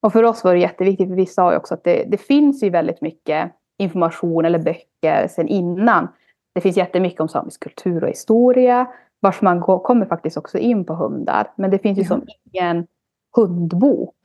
Och 0.02 0.14
för 0.14 0.24
oss 0.24 0.44
var 0.44 0.54
det 0.54 0.60
jätteviktigt, 0.60 1.08
för 1.10 1.16
vi 1.16 1.26
sa 1.26 1.52
ju 1.52 1.58
också 1.58 1.74
att 1.74 1.84
det, 1.84 2.04
det 2.08 2.18
finns 2.18 2.64
ju 2.64 2.70
väldigt 2.70 3.02
mycket 3.02 3.52
information 3.78 4.46
eller 4.46 4.60
böcker 4.60 5.28
sen 5.28 5.48
innan. 5.48 6.08
Det 6.56 6.62
finns 6.62 6.78
jättemycket 6.78 7.22
om 7.22 7.28
samisk 7.30 7.64
kultur 7.64 8.04
och 8.04 8.10
historia, 8.10 8.88
vars 9.20 9.42
man 9.42 9.60
går, 9.60 9.80
kommer 9.80 10.06
faktiskt 10.06 10.38
också 10.38 10.58
in 10.58 10.86
på 10.86 10.94
hundar. 10.94 11.48
Men 11.56 11.72
det 11.72 11.80
finns 11.80 11.98
ju 11.98 12.02
Ja. 12.02 12.08
som 12.08 12.22
ingen 12.54 12.88
hundbok. 13.36 14.16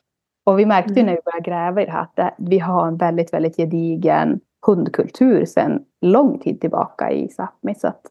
Och 0.44 0.58
vi 0.58 0.66
märkte 0.66 0.92
ju 0.92 1.00
Mm. 1.00 1.06
när 1.06 1.14
vi 1.14 1.20
började 1.24 1.50
gräva 1.50 1.82
i 1.82 1.84
det 1.84 1.90
här 1.92 2.02
att 2.02 2.16
det, 2.16 2.34
vi 2.38 2.58
har 2.58 2.86
en 2.88 2.96
väldigt, 2.96 3.32
väldigt 3.32 3.56
gedigen 3.56 4.40
hundkultur 4.66 5.44
sedan 5.44 5.84
lång 6.00 6.38
tid 6.38 6.60
tillbaka 6.60 7.10
i 7.10 7.28
Sápmi. 7.28 7.74
Så 7.74 7.88
att 7.88 8.06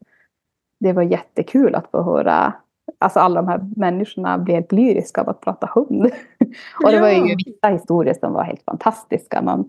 det 0.80 0.94
var 0.94 1.04
jättekul 1.04 1.76
att 1.76 1.88
få 1.92 2.02
höra 2.04 2.54
Alltså 3.00 3.20
alla 3.20 3.42
de 3.42 3.48
här 3.48 3.70
människorna 3.76 4.38
blev 4.38 4.64
lyriska 4.70 5.22
av 5.22 5.30
att 5.30 5.42
prata 5.42 5.70
hund. 5.76 6.06
Och 6.84 6.92
det 6.92 7.02
var 7.02 7.10
ju 7.10 7.36
vissa 7.46 7.68
historier 7.68 8.14
som 8.14 8.34
var 8.34 8.44
helt 8.44 8.64
fantastiska. 8.64 9.42
Man 9.42 9.66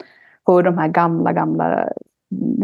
hörde 0.46 0.70
de 0.70 0.78
här 0.78 0.88
gamla, 0.88 1.32
gamla 1.32 1.88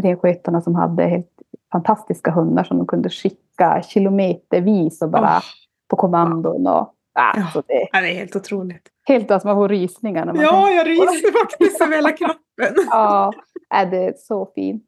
renskötarna 0.02 0.60
som 0.60 0.74
hade 0.74 1.02
helt 1.04 1.29
fantastiska 1.72 2.30
hundar 2.30 2.64
som 2.64 2.78
de 2.78 2.86
kunde 2.86 3.10
skicka 3.10 3.82
kilometervis 3.82 5.02
och 5.02 5.10
bara 5.10 5.36
Åh, 5.36 5.42
på 5.88 5.96
kommandon. 5.96 6.66
Och, 6.66 6.94
Ja. 7.14 7.32
alltså 7.36 7.62
det 7.66 7.88
ja, 7.92 8.00
det 8.00 8.10
är 8.10 8.14
helt 8.14 8.36
otroligt. 8.36 8.88
helt 9.08 9.30
alltså 9.30 9.48
man 9.48 9.56
får 9.56 9.68
rysningar 9.68 10.26
när 10.26 10.32
man 10.32 10.42
Ja, 10.42 10.50
tänker 10.50 10.74
jag 10.76 10.86
ryser 10.86 11.32
faktiskt 11.40 11.80
över 11.80 11.96
hela 11.96 12.12
kroppen. 12.12 12.74
Ja, 12.90 13.32
är 13.70 13.86
det 13.86 13.96
är 14.04 14.14
så 14.18 14.46
fint. 14.54 14.84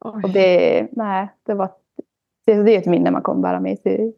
Oj. 0.00 0.20
Och 0.24 0.30
det, 0.30 0.88
nej, 0.92 1.28
det, 1.46 1.54
var, 1.54 1.70
det, 2.46 2.62
det 2.62 2.74
är 2.74 2.78
ett 2.78 2.86
minne 2.86 3.10
man 3.10 3.22
kommer 3.22 3.42
bära 3.42 3.60
med 3.60 3.78
sig 3.78 4.14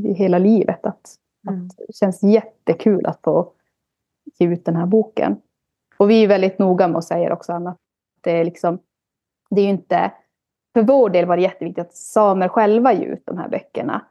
i 0.00 0.12
hela 0.14 0.38
livet. 0.38 0.86
Att, 0.86 1.00
Mm. 1.48 1.66
att 1.66 1.76
det 1.88 1.94
känns 1.96 2.22
jättekul 2.22 3.06
att 3.06 3.20
få 3.22 3.52
ge 4.38 4.46
ut 4.46 4.64
den 4.64 4.76
här 4.76 4.86
boken. 4.86 5.36
Och 5.96 6.10
vi 6.10 6.24
är 6.24 6.28
väldigt 6.28 6.58
noga 6.58 6.88
med 6.88 6.98
att 6.98 7.04
säga 7.04 7.32
också 7.32 7.52
Anna, 7.52 7.70
att 7.70 7.78
det 8.20 8.30
är 8.30 8.44
liksom, 8.44 8.78
det 9.50 9.60
är 9.60 9.64
ju 9.64 9.70
inte, 9.70 10.12
för 10.76 10.82
vår 10.82 11.10
del 11.10 11.26
var 11.26 11.36
det 11.36 11.42
jätteviktigt 11.42 11.86
att 11.86 11.94
samer 11.94 12.48
själva 12.48 12.92
ger 12.92 13.06
ut 13.06 13.22
de 13.26 13.38
här 13.38 13.48
böckerna. 13.48 14.02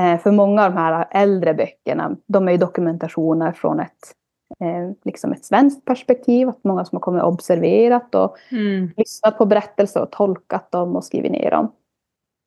Eh, 0.00 0.18
för 0.20 0.30
många 0.30 0.64
av 0.64 0.70
de 0.70 0.78
här 0.78 1.06
äldre 1.10 1.54
böckerna, 1.54 2.16
de 2.26 2.48
är 2.48 2.52
ju 2.52 2.58
dokumentationer 2.58 3.52
från 3.52 3.80
ett, 3.80 4.14
eh, 4.60 4.90
liksom 5.04 5.32
ett 5.32 5.44
svenskt 5.44 5.84
perspektiv. 5.84 6.48
Att 6.48 6.64
många 6.64 6.84
som 6.84 6.96
har 6.96 7.00
kommit 7.00 7.22
och 7.22 7.28
observerat 7.28 8.14
och 8.14 8.36
Mm. 8.52 8.90
lyssnat 8.96 9.38
på 9.38 9.46
berättelser 9.46 10.02
och 10.02 10.10
tolkat 10.10 10.70
dem 10.72 10.96
och 10.96 11.04
skrivit 11.04 11.32
ner 11.32 11.50
dem. 11.50 11.72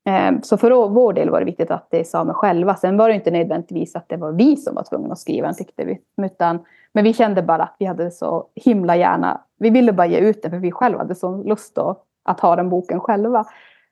Eh, 0.10 0.42
så 0.42 0.58
för 0.58 0.88
vår 0.88 1.14
del 1.14 1.30
var 1.30 1.40
det 1.40 1.46
viktigt 1.46 1.72
att 1.72 1.88
det 1.92 2.00
är 2.00 2.04
samer 2.04 2.34
själva. 2.34 2.76
Sen 2.76 2.98
var 2.98 3.10
det 3.10 3.16
inte 3.16 3.32
nödvändigtvis 3.32 3.96
att 3.96 4.10
det 4.10 4.18
var 4.18 4.32
vi 4.32 4.58
som 4.58 4.76
var 4.76 4.84
tvungna 4.84 5.12
att 5.14 5.20
skriva 5.20 5.48
den 5.48 5.56
tyckte 5.56 5.86
vi. 5.86 6.02
Utan, 6.26 6.60
men 6.94 7.04
vi 7.04 7.14
kände 7.14 7.42
bara 7.44 7.64
att 7.64 7.76
vi 7.80 7.86
hade 7.86 8.12
så 8.12 8.48
himla 8.56 8.96
gärna, 8.96 9.42
vi 9.60 9.70
ville 9.70 9.94
bara 9.94 10.08
ge 10.08 10.18
ut 10.18 10.42
den 10.42 10.52
för 10.52 10.58
vi 10.58 10.72
själva 10.72 10.98
hade 11.00 11.16
så 11.16 11.44
lust 11.44 11.78
att, 11.78 12.04
att 12.24 12.40
ha 12.40 12.56
den 12.56 12.70
boken 12.70 13.00
själva. 13.00 13.46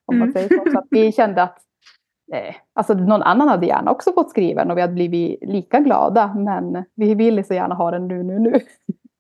Om 0.06 0.20
man 0.20 0.30
mm. 0.30 0.34
säger 0.34 0.50
så. 0.50 0.72
så 0.72 0.80
att 0.80 0.88
vi 0.90 1.12
kände 1.12 1.44
att 1.44 1.58
eh, 2.34 2.56
alltså 2.74 2.94
någon 2.94 3.22
annan 3.22 3.48
hade 3.48 3.66
gärna 3.66 3.92
också 3.92 4.14
fått 4.14 4.30
skriva 4.30 4.62
den 4.62 4.72
och 4.72 4.78
vi 4.78 4.82
hade 4.82 4.94
blivit 4.94 5.40
lika 5.42 5.80
glada. 5.80 6.34
Men 6.34 6.86
vi 6.96 7.16
ville 7.16 7.44
så 7.44 7.54
gärna 7.54 7.76
ha 7.76 7.92
den 7.92 8.08
nu, 8.08 8.24
nu, 8.24 8.40
nu. 8.40 8.60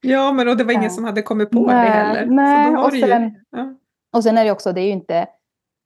Ja, 0.02 0.32
men 0.32 0.48
och 0.48 0.58
det 0.58 0.64
var 0.64 0.74
ingen 0.74 0.92
som 0.92 1.04
hade 1.04 1.22
kommit 1.22 1.50
på 1.50 1.60
nej, 1.60 1.90
det 1.90 1.96
heller. 1.96 2.26
Nej, 2.26 2.78
och 2.78 2.92
sen, 2.92 3.24
ju, 3.24 3.32
ja. 3.50 3.76
och 4.14 4.24
sen 4.24 4.38
är 4.38 4.46
det 4.46 4.52
också, 4.52 4.74
det 4.74 4.82
är 4.82 4.86
ju 4.86 4.92
inte 4.92 5.28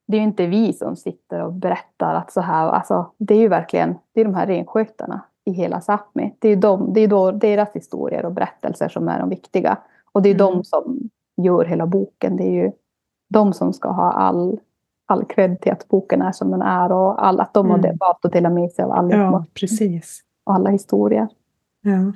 det 0.08 0.18
är 0.18 0.22
ju 0.22 0.28
inte 0.28 0.48
vi 0.48 0.74
som 0.74 0.96
sitter 0.96 1.42
och 1.42 1.54
berättar 1.54 2.16
att 2.16 2.32
så 2.32 2.42
här, 2.42 2.70
alltså, 2.70 3.12
det 3.18 3.34
är 3.34 3.40
ju 3.40 3.48
verkligen 3.48 3.96
det 4.14 4.22
är 4.22 4.26
de 4.26 4.36
här 4.36 4.48
renskötarna 4.48 5.22
i 5.46 5.52
hela 5.52 5.80
Sápmi. 5.80 6.36
Det 6.40 6.48
är 6.48 6.50
ju 6.50 6.56
de, 6.56 6.94
det 6.94 7.02
är 7.02 7.08
då 7.08 7.32
deras 7.32 7.76
historier 7.76 8.26
och 8.26 8.32
berättelser 8.32 8.90
som 8.90 9.08
är 9.08 9.20
de 9.20 9.30
viktiga. 9.30 9.78
Och 10.12 10.22
det 10.22 10.30
är 10.30 10.36
mm. 10.36 10.48
de 10.48 10.64
som 10.64 11.00
gör 11.42 11.66
hela 11.66 11.86
boken. 11.86 12.38
Det 12.38 12.44
är 12.44 12.52
ju 12.52 12.72
de 13.34 13.54
som 13.54 13.74
ska 13.74 13.90
ha 13.90 14.12
all, 14.12 14.60
all 15.06 15.26
cred 15.26 15.62
till 15.62 15.72
att 15.72 15.88
boken 15.88 16.22
är 16.22 16.32
som 16.32 16.52
den 16.52 16.62
är 16.62 16.92
och 16.92 17.26
all, 17.26 17.40
att 17.40 17.54
de 17.54 17.66
mm. 17.66 17.82
har 17.82 17.98
valt 18.00 18.26
att 18.26 18.32
dela 18.32 18.50
med 18.50 18.72
sig 18.72 18.86
av 18.86 18.92
all 18.92 19.12
ja, 19.12 19.46
precis. 19.54 20.22
och 20.44 20.54
alla 20.54 20.70
historier. 20.70 21.28
Ja. 21.82 22.14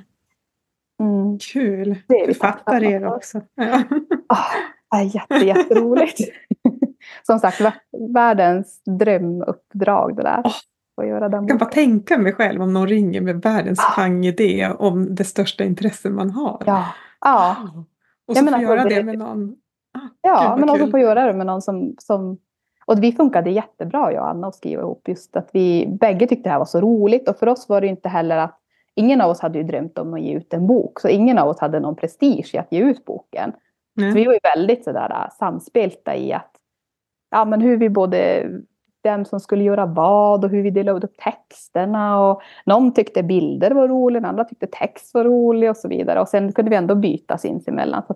Mm. 1.00 1.38
Kul! 1.52 1.98
Det 2.08 2.26
Författar 2.26 2.82
er 2.82 3.06
också. 3.06 3.40
Ja. 3.54 3.82
Oh, 4.90 5.14
jätte, 5.14 5.34
jätteroligt. 5.34 6.20
Som 7.26 7.38
sagt, 7.38 7.60
världens 8.14 8.82
drömuppdrag 8.84 10.16
det 10.16 10.22
där. 10.22 10.42
Oh. 10.42 10.52
Jag 11.06 11.48
kan 11.48 11.58
bara 11.58 11.70
tänka 11.70 12.18
mig 12.18 12.32
själv 12.32 12.62
om 12.62 12.72
någon 12.72 12.88
ringer 12.88 13.20
med 13.20 13.42
världens 13.42 13.80
ah. 13.96 14.08
idé 14.08 14.72
om 14.78 15.14
det 15.14 15.24
största 15.24 15.64
intresse 15.64 16.10
man 16.10 16.30
har. 16.30 16.62
Ja. 16.66 16.86
ja. 17.20 17.56
Och 18.26 18.36
så 18.36 18.46
få 18.46 18.60
göra 18.60 18.84
det 18.84 19.04
med 19.04 19.18
någon. 19.18 19.56
Ah, 19.92 20.08
ja, 20.20 20.56
men 20.58 20.70
också 20.70 20.86
få 20.86 20.98
göra 20.98 21.26
det 21.26 21.32
med 21.32 21.46
någon 21.46 21.62
som, 21.62 21.94
som... 21.98 22.38
Och 22.86 23.02
vi 23.02 23.12
funkade 23.12 23.50
jättebra 23.50 24.12
jag 24.12 24.22
och 24.22 24.30
Anna 24.30 24.46
att 24.46 24.54
skriva 24.54 24.82
ihop. 24.82 25.08
Just 25.08 25.36
att 25.36 25.50
vi 25.52 25.86
bägge 26.00 26.26
tyckte 26.26 26.48
det 26.48 26.52
här 26.52 26.58
var 26.58 26.64
så 26.64 26.80
roligt. 26.80 27.28
Och 27.28 27.36
för 27.36 27.46
oss 27.46 27.68
var 27.68 27.80
det 27.80 27.86
inte 27.86 28.08
heller 28.08 28.36
att 28.36 28.58
ingen 28.94 29.20
av 29.20 29.30
oss 29.30 29.40
hade 29.40 29.58
ju 29.58 29.64
drömt 29.64 29.98
om 29.98 30.14
att 30.14 30.20
ge 30.20 30.32
ut 30.32 30.54
en 30.54 30.66
bok. 30.66 31.00
Så 31.00 31.08
ingen 31.08 31.38
av 31.38 31.48
oss 31.48 31.60
hade 31.60 31.80
någon 31.80 31.96
prestige 31.96 32.50
i 32.54 32.58
att 32.58 32.72
ge 32.72 32.80
ut 32.80 33.04
boken. 33.04 33.52
Mm. 33.98 34.10
Så 34.10 34.18
vi 34.18 34.24
var 34.24 34.32
ju 34.32 34.38
väldigt 34.54 34.84
sådär 34.84 35.10
äh, 35.10 35.30
samspelta 35.38 36.16
i 36.16 36.32
att 36.32 36.52
ja, 37.30 37.44
men 37.44 37.60
hur 37.60 37.76
vi 37.76 37.88
både 37.88 38.48
vem 39.02 39.24
som 39.24 39.40
skulle 39.40 39.64
göra 39.64 39.86
vad 39.86 40.44
och 40.44 40.50
hur 40.50 40.62
vi 40.62 40.70
delade 40.70 41.06
upp 41.06 41.16
texterna. 41.16 42.30
Och 42.30 42.42
någon 42.66 42.94
tyckte 42.94 43.22
bilder 43.22 43.70
var 43.70 43.88
roliga, 43.88 44.26
andra 44.26 44.44
tyckte 44.44 44.66
text 44.66 45.14
var 45.14 45.24
rolig 45.24 45.70
och 45.70 45.76
så 45.76 45.88
vidare. 45.88 46.20
Och 46.20 46.28
sen 46.28 46.52
kunde 46.52 46.70
vi 46.70 46.76
ändå 46.76 46.94
byta 46.94 47.38
sinsemellan. 47.38 48.02
Så 48.06 48.14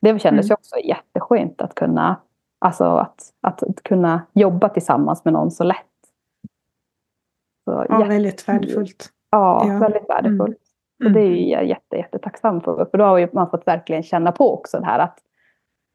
det 0.00 0.18
kändes 0.18 0.46
mm. 0.46 0.48
ju 0.48 0.54
också 0.54 0.76
jätteskönt 0.78 1.62
att 1.62 1.74
kunna, 1.74 2.16
alltså 2.58 2.84
att, 2.84 3.32
att, 3.40 3.82
kunna 3.84 4.22
jobba 4.32 4.68
tillsammans 4.68 5.24
med 5.24 5.32
någon 5.32 5.50
så 5.50 5.64
lätt. 5.64 5.76
Så 7.64 7.86
ja, 7.88 8.04
väldigt 8.04 8.48
värdefullt. 8.48 9.10
Ja, 9.30 9.66
ja. 9.66 9.78
väldigt 9.78 10.08
värdefullt. 10.08 10.58
Mm. 11.00 11.06
Och 11.06 11.12
det 11.12 11.20
är 11.20 11.52
jag 11.52 11.66
jätte, 11.66 11.96
jättetacksam 11.96 12.60
för. 12.60 12.84
För 12.90 12.98
då 12.98 13.04
har 13.04 13.28
man 13.32 13.50
fått 13.50 13.66
verkligen 13.66 14.02
känna 14.02 14.32
på 14.32 14.54
också 14.54 14.80
det 14.80 14.86
här 14.86 14.98
att 14.98 15.18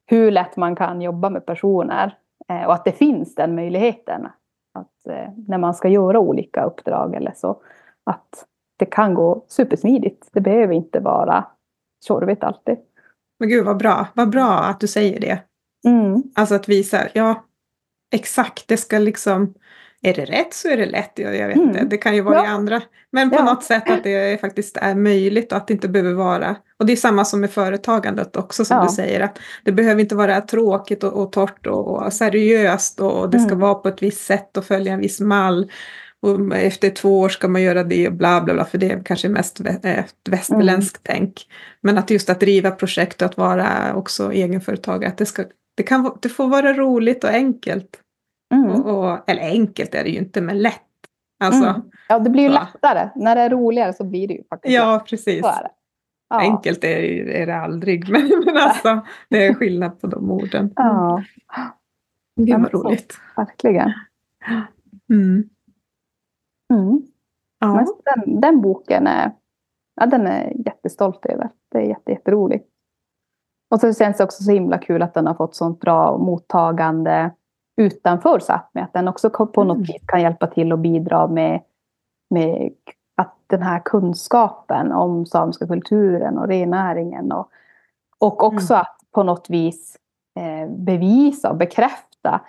hur 0.06 0.32
lätt 0.32 0.58
man 0.58 0.76
kan 0.76 1.01
jobba 1.01 1.30
med 1.30 1.45
personer. 1.45 2.18
Eh, 2.47 2.66
och 2.66 2.74
att 2.74 2.86
det 2.86 2.91
finns 2.91 3.36
den 3.36 3.56
möjligheten. 3.56 4.28
Att 4.74 5.08
eh, 5.08 5.30
när 5.47 5.58
man 5.58 5.74
ska 5.74 5.88
göra 5.88 6.20
olika 6.20 6.64
uppdrag 6.64 7.16
eller 7.16 7.34
så. 7.36 7.62
Att 8.03 8.45
det 8.78 8.86
kan 8.86 9.14
gå 9.14 9.45
supersmidigt. 9.47 10.30
Det 10.34 10.41
behöver 10.41 10.74
inte 10.74 10.99
vara 10.99 11.45
tjorvigt 12.08 12.43
alltid. 12.43 12.78
Men 13.39 13.49
gud 13.49 13.65
vad 13.65 13.77
bra. 13.77 14.07
Vad 14.13 14.29
bra 14.29 14.59
att 14.59 14.79
du 14.79 14.88
säger 14.88 15.19
det. 15.19 15.39
Mm. 15.88 16.23
Alltså 16.36 16.55
att 16.55 16.69
visa, 16.69 17.07
ja 17.13 17.45
exakt, 18.11 18.67
det 18.67 18.77
ska 18.77 18.99
liksom 18.99 19.53
är 20.01 20.13
det 20.13 20.25
rätt 20.25 20.53
så 20.53 20.67
är 20.67 20.77
det 20.77 20.86
lätt. 20.86 21.11
Jag, 21.15 21.36
jag 21.36 21.47
vet 21.47 21.55
mm. 21.55 21.69
inte, 21.69 21.86
det 21.86 21.97
kan 21.97 22.15
ju 22.15 22.21
vara 22.21 22.36
ja. 22.36 22.45
i 22.45 22.47
andra. 22.47 22.81
Men 23.11 23.29
på 23.29 23.36
ja. 23.36 23.43
något 23.43 23.63
sätt 23.63 23.89
att 23.89 24.03
det 24.03 24.41
faktiskt 24.41 24.77
är 24.77 24.95
möjligt 24.95 25.51
och 25.51 25.57
att 25.57 25.67
det 25.67 25.73
inte 25.73 25.88
behöver 25.88 26.13
vara. 26.13 26.55
Och 26.79 26.86
det 26.86 26.93
är 26.93 26.97
samma 26.97 27.25
som 27.25 27.41
med 27.41 27.51
företagandet 27.51 28.36
också 28.36 28.65
som 28.65 28.77
ja. 28.77 28.83
du 28.83 28.89
säger. 28.89 29.19
att 29.19 29.39
Det 29.63 29.71
behöver 29.71 30.01
inte 30.01 30.15
vara 30.15 30.41
tråkigt 30.41 31.03
och, 31.03 31.13
och 31.13 31.31
torrt 31.31 31.67
och, 31.67 31.88
och 31.88 32.13
seriöst 32.13 32.99
och 32.99 33.29
det 33.29 33.39
ska 33.39 33.47
mm. 33.47 33.59
vara 33.59 33.75
på 33.75 33.89
ett 33.89 34.01
visst 34.01 34.25
sätt 34.25 34.57
och 34.57 34.65
följa 34.65 34.93
en 34.93 34.99
viss 34.99 35.19
mall. 35.19 35.71
Och 36.26 36.55
efter 36.55 36.89
två 36.89 37.19
år 37.19 37.30
ska 37.30 37.47
man 37.47 37.61
göra 37.61 37.84
det 37.84 38.07
och 38.07 38.13
bla 38.13 38.41
bla 38.41 38.53
bla 38.53 38.65
för 38.65 38.78
det 38.78 38.91
är 38.91 39.03
kanske 39.05 39.30
mest 39.30 39.59
ett 39.59 40.15
västerländskt 40.30 41.09
mm. 41.09 41.19
tänk. 41.19 41.47
Men 41.82 41.97
att 41.97 42.09
just 42.09 42.30
att 42.30 42.39
driva 42.39 42.71
projekt 42.71 43.21
och 43.21 43.26
att 43.26 43.38
vara 43.38 43.95
också 43.95 44.32
egenföretagare, 44.32 45.11
att 45.11 45.17
det, 45.17 45.26
ska, 45.26 45.43
det, 45.76 45.84
kan, 45.84 46.17
det 46.21 46.30
får 46.30 46.47
vara 46.47 46.73
roligt 46.73 47.23
och 47.23 47.30
enkelt. 47.30 47.99
Mm. 48.53 48.69
Och, 48.69 48.86
och, 48.86 49.30
eller 49.30 49.41
enkelt 49.41 49.95
är 49.95 50.03
det 50.03 50.09
ju 50.09 50.17
inte, 50.17 50.41
men 50.41 50.61
lätt. 50.61 50.82
Alltså, 51.43 51.69
mm. 51.69 51.82
Ja, 52.09 52.19
det 52.19 52.30
blir 52.30 52.43
ju 52.43 52.49
så. 52.49 52.53
lättare. 52.53 53.09
När 53.15 53.36
det 53.36 53.41
är 53.41 53.49
roligare 53.49 53.93
så 53.93 54.03
blir 54.03 54.28
det 54.28 54.34
ju 54.34 54.43
faktiskt 54.49 54.73
Ja, 54.73 55.05
precis. 55.09 55.41
Det. 55.41 55.69
Ja. 56.30 56.39
Enkelt 56.39 56.84
är, 56.84 56.97
är 57.30 57.45
det 57.45 57.55
aldrig, 57.55 58.09
men, 58.09 58.43
men 58.45 58.57
alltså, 58.57 59.05
det 59.30 59.45
är 59.45 59.53
skillnad 59.53 60.01
på 60.01 60.07
de 60.07 60.32
orden. 60.32 60.73
Ja. 60.76 61.23
Det 62.36 62.53
var 62.53 62.69
roligt. 62.69 63.11
Så, 63.11 63.41
verkligen. 63.41 63.93
Mm. 65.09 65.49
Mm. 66.74 67.01
Ja. 67.59 67.86
Den, 68.16 68.41
den, 68.41 68.61
boken 68.61 69.07
är, 69.07 69.32
ja, 69.95 70.05
den 70.05 70.28
är 70.28 70.53
jättestolt 70.66 71.26
över. 71.26 71.49
Det 71.72 71.78
är 71.78 71.82
jätte, 71.82 72.11
jätteroligt. 72.11 72.70
Och 73.72 73.80
så 73.80 73.93
känns 73.93 74.18
det 74.18 74.24
också 74.24 74.43
så 74.43 74.51
himla 74.51 74.78
kul 74.78 75.01
att 75.01 75.13
den 75.13 75.28
har 75.28 75.34
fått 75.34 75.55
sånt 75.55 75.80
bra 75.80 76.18
mottagande 76.18 77.32
utanför 77.78 78.39
Sápmi. 78.39 78.84
Att 78.84 78.93
den 78.93 79.07
också 79.07 79.30
på 79.30 79.63
något 79.63 79.76
mm. 79.76 79.84
vis 79.84 80.01
kan 80.07 80.22
hjälpa 80.22 80.47
till 80.47 80.74
och 80.74 80.80
bidra 80.80 81.28
med, 81.28 81.61
med 82.30 82.74
att 83.16 83.36
den 83.47 83.61
här 83.61 83.82
kunskapen 83.86 84.91
om 84.91 85.26
samiska 85.26 85.68
kulturen 85.68 86.38
och 86.38 86.47
rennäringen 86.47 87.32
och, 87.32 87.49
och 88.20 88.43
också 88.43 88.74
mm. 88.74 88.82
att 88.82 88.97
på 89.11 89.24
något 89.24 89.49
vis 89.49 89.97
eh, 90.39 90.70
bevisa 90.70 91.49
och 91.49 91.57
bekräfta 91.57 92.41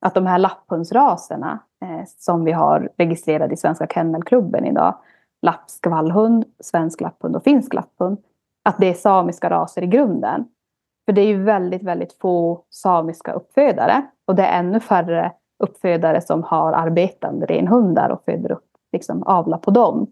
att 0.00 0.14
de 0.14 0.26
här 0.26 0.38
lapphundsraserna 0.38 1.58
Eh, 1.84 2.04
som 2.18 2.44
vi 2.44 2.52
har 2.52 2.90
registrerad 2.98 3.52
i 3.52 3.56
Svenska 3.56 3.86
Kennelklubben 3.86 4.66
idag, 4.66 4.98
lappskvallhund, 5.42 6.44
svensk 6.60 7.00
lapphund 7.00 7.36
och 7.36 7.44
finsk 7.44 7.74
lapphund, 7.74 8.18
att 8.64 8.78
det 8.78 8.86
är 8.86 8.94
samiska 8.94 9.50
raser 9.50 9.82
i 9.82 9.86
grunden. 9.86 10.48
För 11.04 11.12
det 11.12 11.20
är 11.20 11.26
ju 11.26 11.42
väldigt, 11.42 11.82
väldigt 11.82 12.12
få 12.12 12.64
samiska 12.70 13.32
uppfödare 13.32 14.06
och 14.26 14.34
det 14.34 14.42
är 14.42 14.58
ännu 14.58 14.80
färre 14.80 15.32
uppfödare 15.58 16.20
som 16.20 16.42
har 16.42 16.72
arbetande 16.72 17.46
renhundar 17.46 18.10
och 18.10 18.24
föder 18.24 18.52
upp, 18.52 18.68
liksom 18.92 19.22
avla 19.22 19.58
på 19.58 19.70
dem. 19.70 20.06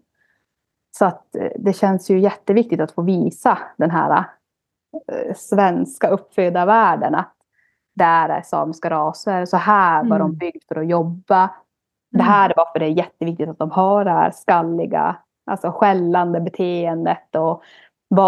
Så 0.97 1.05
att 1.05 1.35
eh, 1.35 1.51
det 1.55 1.73
känns 1.73 2.09
ju 2.09 2.19
jätteviktigt 2.19 2.81
att 2.81 2.91
få 2.91 3.01
visa 3.01 3.57
den 3.77 3.91
här 3.91 4.25
eh, 5.11 5.35
svenska 5.35 6.09
uppfödarvärlden 6.09 7.15
att 7.15 7.35
där 7.99 8.29
är 8.29 8.41
samiska 8.41 8.89
raser, 8.89 9.45
så 9.45 9.57
här 9.57 10.03
var 10.03 10.15
mm. 10.15 10.19
de 10.19 10.35
byggd 10.35 10.63
för 10.67 10.75
att 10.75 10.87
jobba. 10.87 11.39
Mm. 11.39 11.51
Det 12.09 12.23
här 12.23 12.49
är 12.49 12.53
varför 12.57 12.79
det 12.79 12.85
är 12.85 12.89
jätteviktigt 12.89 13.49
att 13.49 13.59
de 13.59 13.71
har 13.71 14.05
det 14.05 14.11
här 14.11 14.31
skalliga, 14.31 15.15
alltså 15.45 15.71
skällande 15.71 16.39
beteendet 16.39 17.35
och 17.35 17.63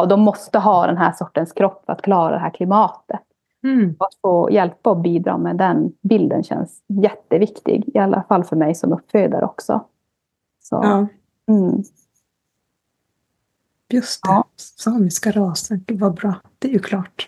de 0.08 0.22
måste 0.22 0.60
ha 0.60 0.88
den 0.88 0.98
här 0.98 1.12
sortens 1.12 1.52
kropp 1.52 1.84
för 1.86 1.94
att 1.94 2.02
klara 2.02 2.34
det 2.34 2.40
här 2.40 2.50
klimatet. 2.50 3.22
Mm. 3.64 3.96
Att 4.00 4.16
få 4.22 4.52
hjälpa 4.52 4.90
och 4.90 4.98
bidra 4.98 5.38
med 5.38 5.58
den 5.58 5.94
bilden 6.02 6.44
känns 6.44 6.84
jätteviktig. 6.88 7.90
I 7.94 7.98
alla 7.98 8.24
fall 8.24 8.44
för 8.44 8.56
mig 8.56 8.76
som 8.76 8.94
uppfödare 8.94 9.46
också. 9.46 9.86
Så, 10.60 10.80
ja. 10.84 11.08
Mm. 11.54 11.84
Just 13.90 14.24
det, 14.24 14.30
ja. 14.30 14.46
samiska 14.58 15.32
rasen. 15.32 15.86
Vad 15.88 16.14
bra. 16.14 16.34
Det 16.60 16.68
är 16.68 16.72
ju 16.72 16.80
klart. 16.80 17.28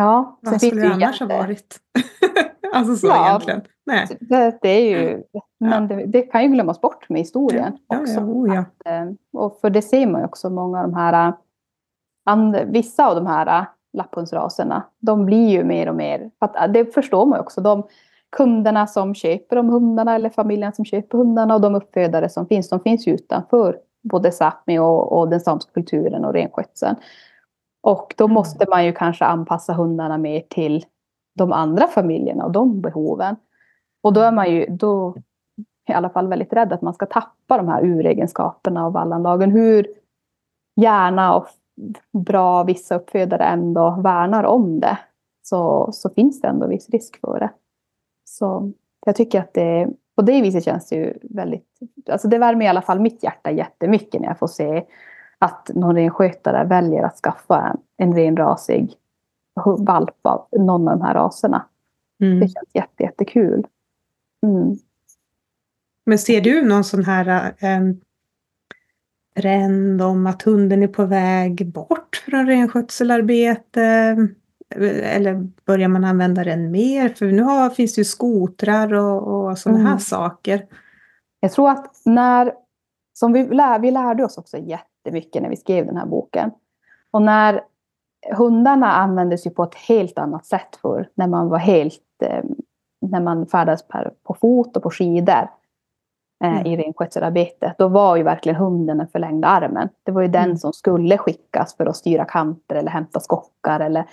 Ja. 0.00 0.38
Vad 0.40 0.60
skulle 0.60 0.80
det 0.80 0.94
annars 0.94 1.20
ha 1.20 1.26
varit? 1.26 1.76
alltså 2.72 2.96
så 2.96 3.06
ja, 3.06 3.28
egentligen. 3.28 3.60
Nej. 3.86 4.06
Det, 4.20 4.58
det 4.62 4.68
är 4.68 4.98
ju, 4.98 5.22
men 5.58 5.88
det, 5.88 6.06
det, 6.06 6.22
kan 6.22 6.42
ju 6.42 6.48
glömmas 6.48 6.80
bort 6.80 7.08
med 7.08 7.18
historien 7.20 7.78
ja, 7.88 8.00
också. 8.00 8.14
Ja, 8.14 8.20
oh, 8.20 8.54
ja. 8.54 8.60
Att, 8.60 8.86
eh, 8.86 9.12
och 9.32 9.60
för 9.60 9.70
det 9.70 9.82
ser 9.82 10.06
man 10.06 10.20
ju 10.20 10.24
också 10.24 10.50
många 10.50 10.78
av 10.78 10.84
de 10.84 10.94
här 10.94 11.32
and, 12.24 12.56
vissa 12.56 13.08
av 13.08 13.14
de 13.14 13.26
här 13.26 13.60
äh, 13.60 13.66
lapphundsraserna, 13.92 14.82
de 14.98 15.26
blir 15.26 15.48
ju 15.48 15.64
mer 15.64 15.88
och 15.88 15.94
mer, 15.94 16.30
äh, 16.42 16.72
det 16.72 16.94
förstår 16.94 17.26
man 17.26 17.38
ju 17.38 17.40
också, 17.40 17.60
de 17.60 17.82
kunderna 18.36 18.86
som 18.86 19.14
köper 19.14 19.56
de 19.56 19.68
hundarna 19.68 20.14
eller 20.14 20.30
familjen 20.30 20.72
som 20.72 20.84
köper 20.84 21.18
hundarna 21.18 21.54
och 21.54 21.60
de 21.60 21.74
uppfödare 21.74 22.28
som 22.28 22.46
finns, 22.46 22.68
de 22.68 22.80
finns 22.80 23.06
ju 23.06 23.14
utanför 23.14 23.78
både 24.02 24.30
Sápmi 24.30 24.78
och, 24.78 25.18
och 25.18 25.28
den 25.28 25.40
samiska 25.40 25.72
kulturen 25.72 26.24
och 26.24 26.32
renskötseln. 26.32 26.96
Och 27.82 28.14
då 28.16 28.24
mm. 28.24 28.34
måste 28.34 28.66
man 28.70 28.84
ju 28.84 28.92
kanske 28.92 29.24
anpassa 29.24 29.72
hundarna 29.72 30.18
mer 30.18 30.40
till 30.40 30.84
de 31.34 31.52
andra 31.52 31.86
familjerna 31.86 32.44
och 32.44 32.52
de 32.52 32.80
behoven. 32.80 33.36
Och 34.02 34.12
då 34.12 34.20
är 34.20 34.32
man 34.32 34.50
ju 34.50 34.66
då 34.66 35.14
i 35.88 35.92
alla 35.92 36.10
fall 36.10 36.28
väldigt 36.28 36.52
rädd 36.52 36.72
att 36.72 36.82
man 36.82 36.94
ska 36.94 37.06
tappa 37.06 37.56
de 37.56 37.68
här 37.68 37.84
uregenskaperna 37.84 38.86
av 38.86 38.92
vallanlagen. 38.92 39.50
Hur 39.50 39.86
gärna 40.76 41.34
och 41.34 41.46
bra 42.12 42.62
vissa 42.62 42.94
uppfödare 42.94 43.44
ändå 43.44 43.90
värnar 43.90 44.44
om 44.44 44.80
det 44.80 44.98
så, 45.42 45.88
så 45.92 46.10
finns 46.10 46.40
det 46.40 46.48
ändå 46.48 46.66
viss 46.66 46.90
risk 46.90 47.20
för 47.20 47.40
det. 47.40 47.50
Så 48.24 48.72
jag 49.06 49.16
tycker 49.16 49.40
att 49.40 49.54
det 49.54 49.88
på 50.16 50.22
det 50.22 50.42
viset 50.42 50.64
känns 50.64 50.88
det 50.88 50.96
ju 50.96 51.18
väldigt... 51.22 51.78
Alltså 52.10 52.28
det 52.28 52.38
värmer 52.38 52.64
i 52.64 52.68
alla 52.68 52.82
fall 52.82 53.00
mitt 53.00 53.22
hjärta 53.22 53.50
jättemycket 53.50 54.20
när 54.20 54.28
jag 54.28 54.38
får 54.38 54.46
se 54.46 54.84
att 55.40 55.70
någon 55.74 55.94
renskötare 55.94 56.64
väljer 56.64 57.02
att 57.02 57.16
skaffa 57.16 57.60
en, 57.60 57.78
en 57.96 58.16
renrasig 58.16 58.94
valp 59.78 60.26
av 60.26 60.46
någon 60.52 60.88
av 60.88 60.98
de 60.98 61.04
här 61.04 61.14
raserna. 61.14 61.66
Mm. 62.22 62.40
Det 62.40 62.48
känns 62.48 62.68
jätte, 62.74 63.02
jättekul. 63.02 63.66
Mm. 64.46 64.76
Men 66.06 66.18
ser 66.18 66.40
du 66.40 66.62
någon 66.62 66.84
sån 66.84 67.04
här 67.04 67.54
eh, 67.58 67.80
trend 69.36 70.02
om 70.02 70.26
att 70.26 70.42
hunden 70.42 70.82
är 70.82 70.88
på 70.88 71.04
väg 71.04 71.72
bort 71.72 72.22
från 72.26 72.46
renskötselarbete? 72.46 74.16
Eller 75.02 75.48
börjar 75.64 75.88
man 75.88 76.04
använda 76.04 76.44
den 76.44 76.70
mer? 76.70 77.08
För 77.08 77.26
nu 77.26 77.42
har, 77.42 77.70
finns 77.70 77.94
det 77.94 78.00
ju 78.00 78.04
skotrar 78.04 78.94
och, 78.94 79.48
och 79.48 79.58
sådana 79.58 79.80
mm. 79.80 79.92
här 79.92 79.98
saker. 79.98 80.66
Jag 81.40 81.52
tror 81.52 81.70
att 81.70 82.00
när, 82.04 82.52
som 83.12 83.32
vi, 83.32 83.46
lär, 83.46 83.78
vi 83.78 83.90
lärde 83.90 84.24
oss 84.24 84.38
också 84.38 84.58
jättemycket 85.04 85.42
när 85.42 85.48
vi 85.48 85.56
skrev 85.56 85.86
den 85.86 85.96
här 85.96 86.06
boken. 86.06 86.50
Och 87.10 87.22
när 87.22 87.60
hundarna 88.36 88.92
användes 88.92 89.46
ju 89.46 89.50
på 89.50 89.62
ett 89.62 89.74
helt 89.74 90.18
annat 90.18 90.46
sätt 90.46 90.76
för 90.82 91.08
när 91.14 91.26
man 91.26 91.48
var 91.48 91.58
helt, 91.58 92.22
eh, 92.22 92.44
när 93.00 93.20
man 93.20 93.46
färdades 93.46 93.84
på 94.22 94.34
fot 94.40 94.76
och 94.76 94.82
på 94.82 94.90
skidor 94.90 95.48
eh, 96.44 96.60
mm. 96.60 96.66
i 96.66 96.76
renskötselarbetet. 96.76 97.78
Då 97.78 97.88
var 97.88 98.16
ju 98.16 98.22
verkligen 98.22 98.56
hunden 98.56 98.98
den 98.98 99.08
förlängda 99.08 99.48
armen. 99.48 99.88
Det 100.02 100.12
var 100.12 100.22
ju 100.22 100.28
den 100.28 100.44
mm. 100.44 100.56
som 100.56 100.72
skulle 100.72 101.18
skickas 101.18 101.76
för 101.76 101.86
att 101.86 101.96
styra 101.96 102.24
kanter 102.24 102.76
eller 102.76 102.90
hämta 102.90 103.20
skockar 103.20 103.80
eller 103.80 104.04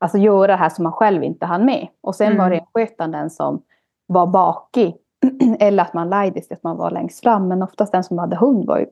alltså 0.00 0.18
göra 0.18 0.46
det 0.46 0.58
här 0.58 0.68
som 0.68 0.82
man 0.82 0.92
själv 0.92 1.22
inte 1.22 1.46
hann 1.46 1.64
med. 1.64 1.88
Och 2.00 2.14
sen 2.14 2.26
mm. 2.26 2.38
var 2.38 2.50
renskötaren 2.50 3.10
den 3.10 3.30
som 3.30 3.62
var 4.06 4.26
bakig. 4.26 4.96
Eller 5.60 5.82
att 5.82 5.94
man 5.94 6.10
lejde 6.10 6.40
att 6.50 6.62
man 6.62 6.76
var 6.76 6.90
längst 6.90 7.20
fram. 7.20 7.48
Men 7.48 7.62
oftast 7.62 7.92
den 7.92 8.04
som 8.04 8.18
hade 8.18 8.36
hund 8.36 8.66
var 8.66 8.78
ju 8.78 8.86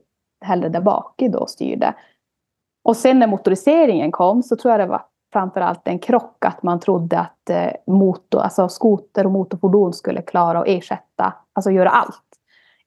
hellre 0.47 0.69
där 0.69 0.81
bakig 0.81 1.33
då 1.33 1.39
och 1.39 1.51
styrde. 1.51 1.95
Och 2.85 2.97
sen 2.97 3.19
när 3.19 3.27
motoriseringen 3.27 4.13
kom 4.13 4.43
så 4.43 4.57
tror 4.57 4.73
jag 4.73 4.81
det 4.81 4.87
var 4.87 5.03
framförallt 5.33 5.89
en 5.89 5.99
krock 5.99 6.45
att 6.45 6.63
man 6.63 6.81
trodde 6.81 7.19
att 7.19 7.51
eh, 7.51 7.73
motor, 7.87 8.41
alltså 8.41 8.69
skoter 8.69 9.27
och 9.27 9.33
motorfordon 9.33 9.93
skulle 9.93 10.23
klara 10.23 10.59
att 10.59 10.69
ersätta, 10.69 11.35
alltså 11.53 11.71
göra 11.71 11.89
allt. 11.89 12.23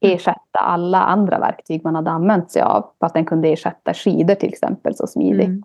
Mm. 0.01 0.15
Ersätta 0.15 0.59
alla 0.59 1.01
andra 1.01 1.39
verktyg 1.39 1.83
man 1.83 1.95
hade 1.95 2.11
använt 2.11 2.51
sig 2.51 2.61
av. 2.61 2.91
För 2.99 3.05
att 3.05 3.13
den 3.13 3.25
kunde 3.25 3.47
ersätta 3.47 3.93
skidor 3.93 4.35
till 4.35 4.49
exempel 4.49 4.95
så 4.95 5.07
smidigt. 5.07 5.47
Mm. 5.47 5.63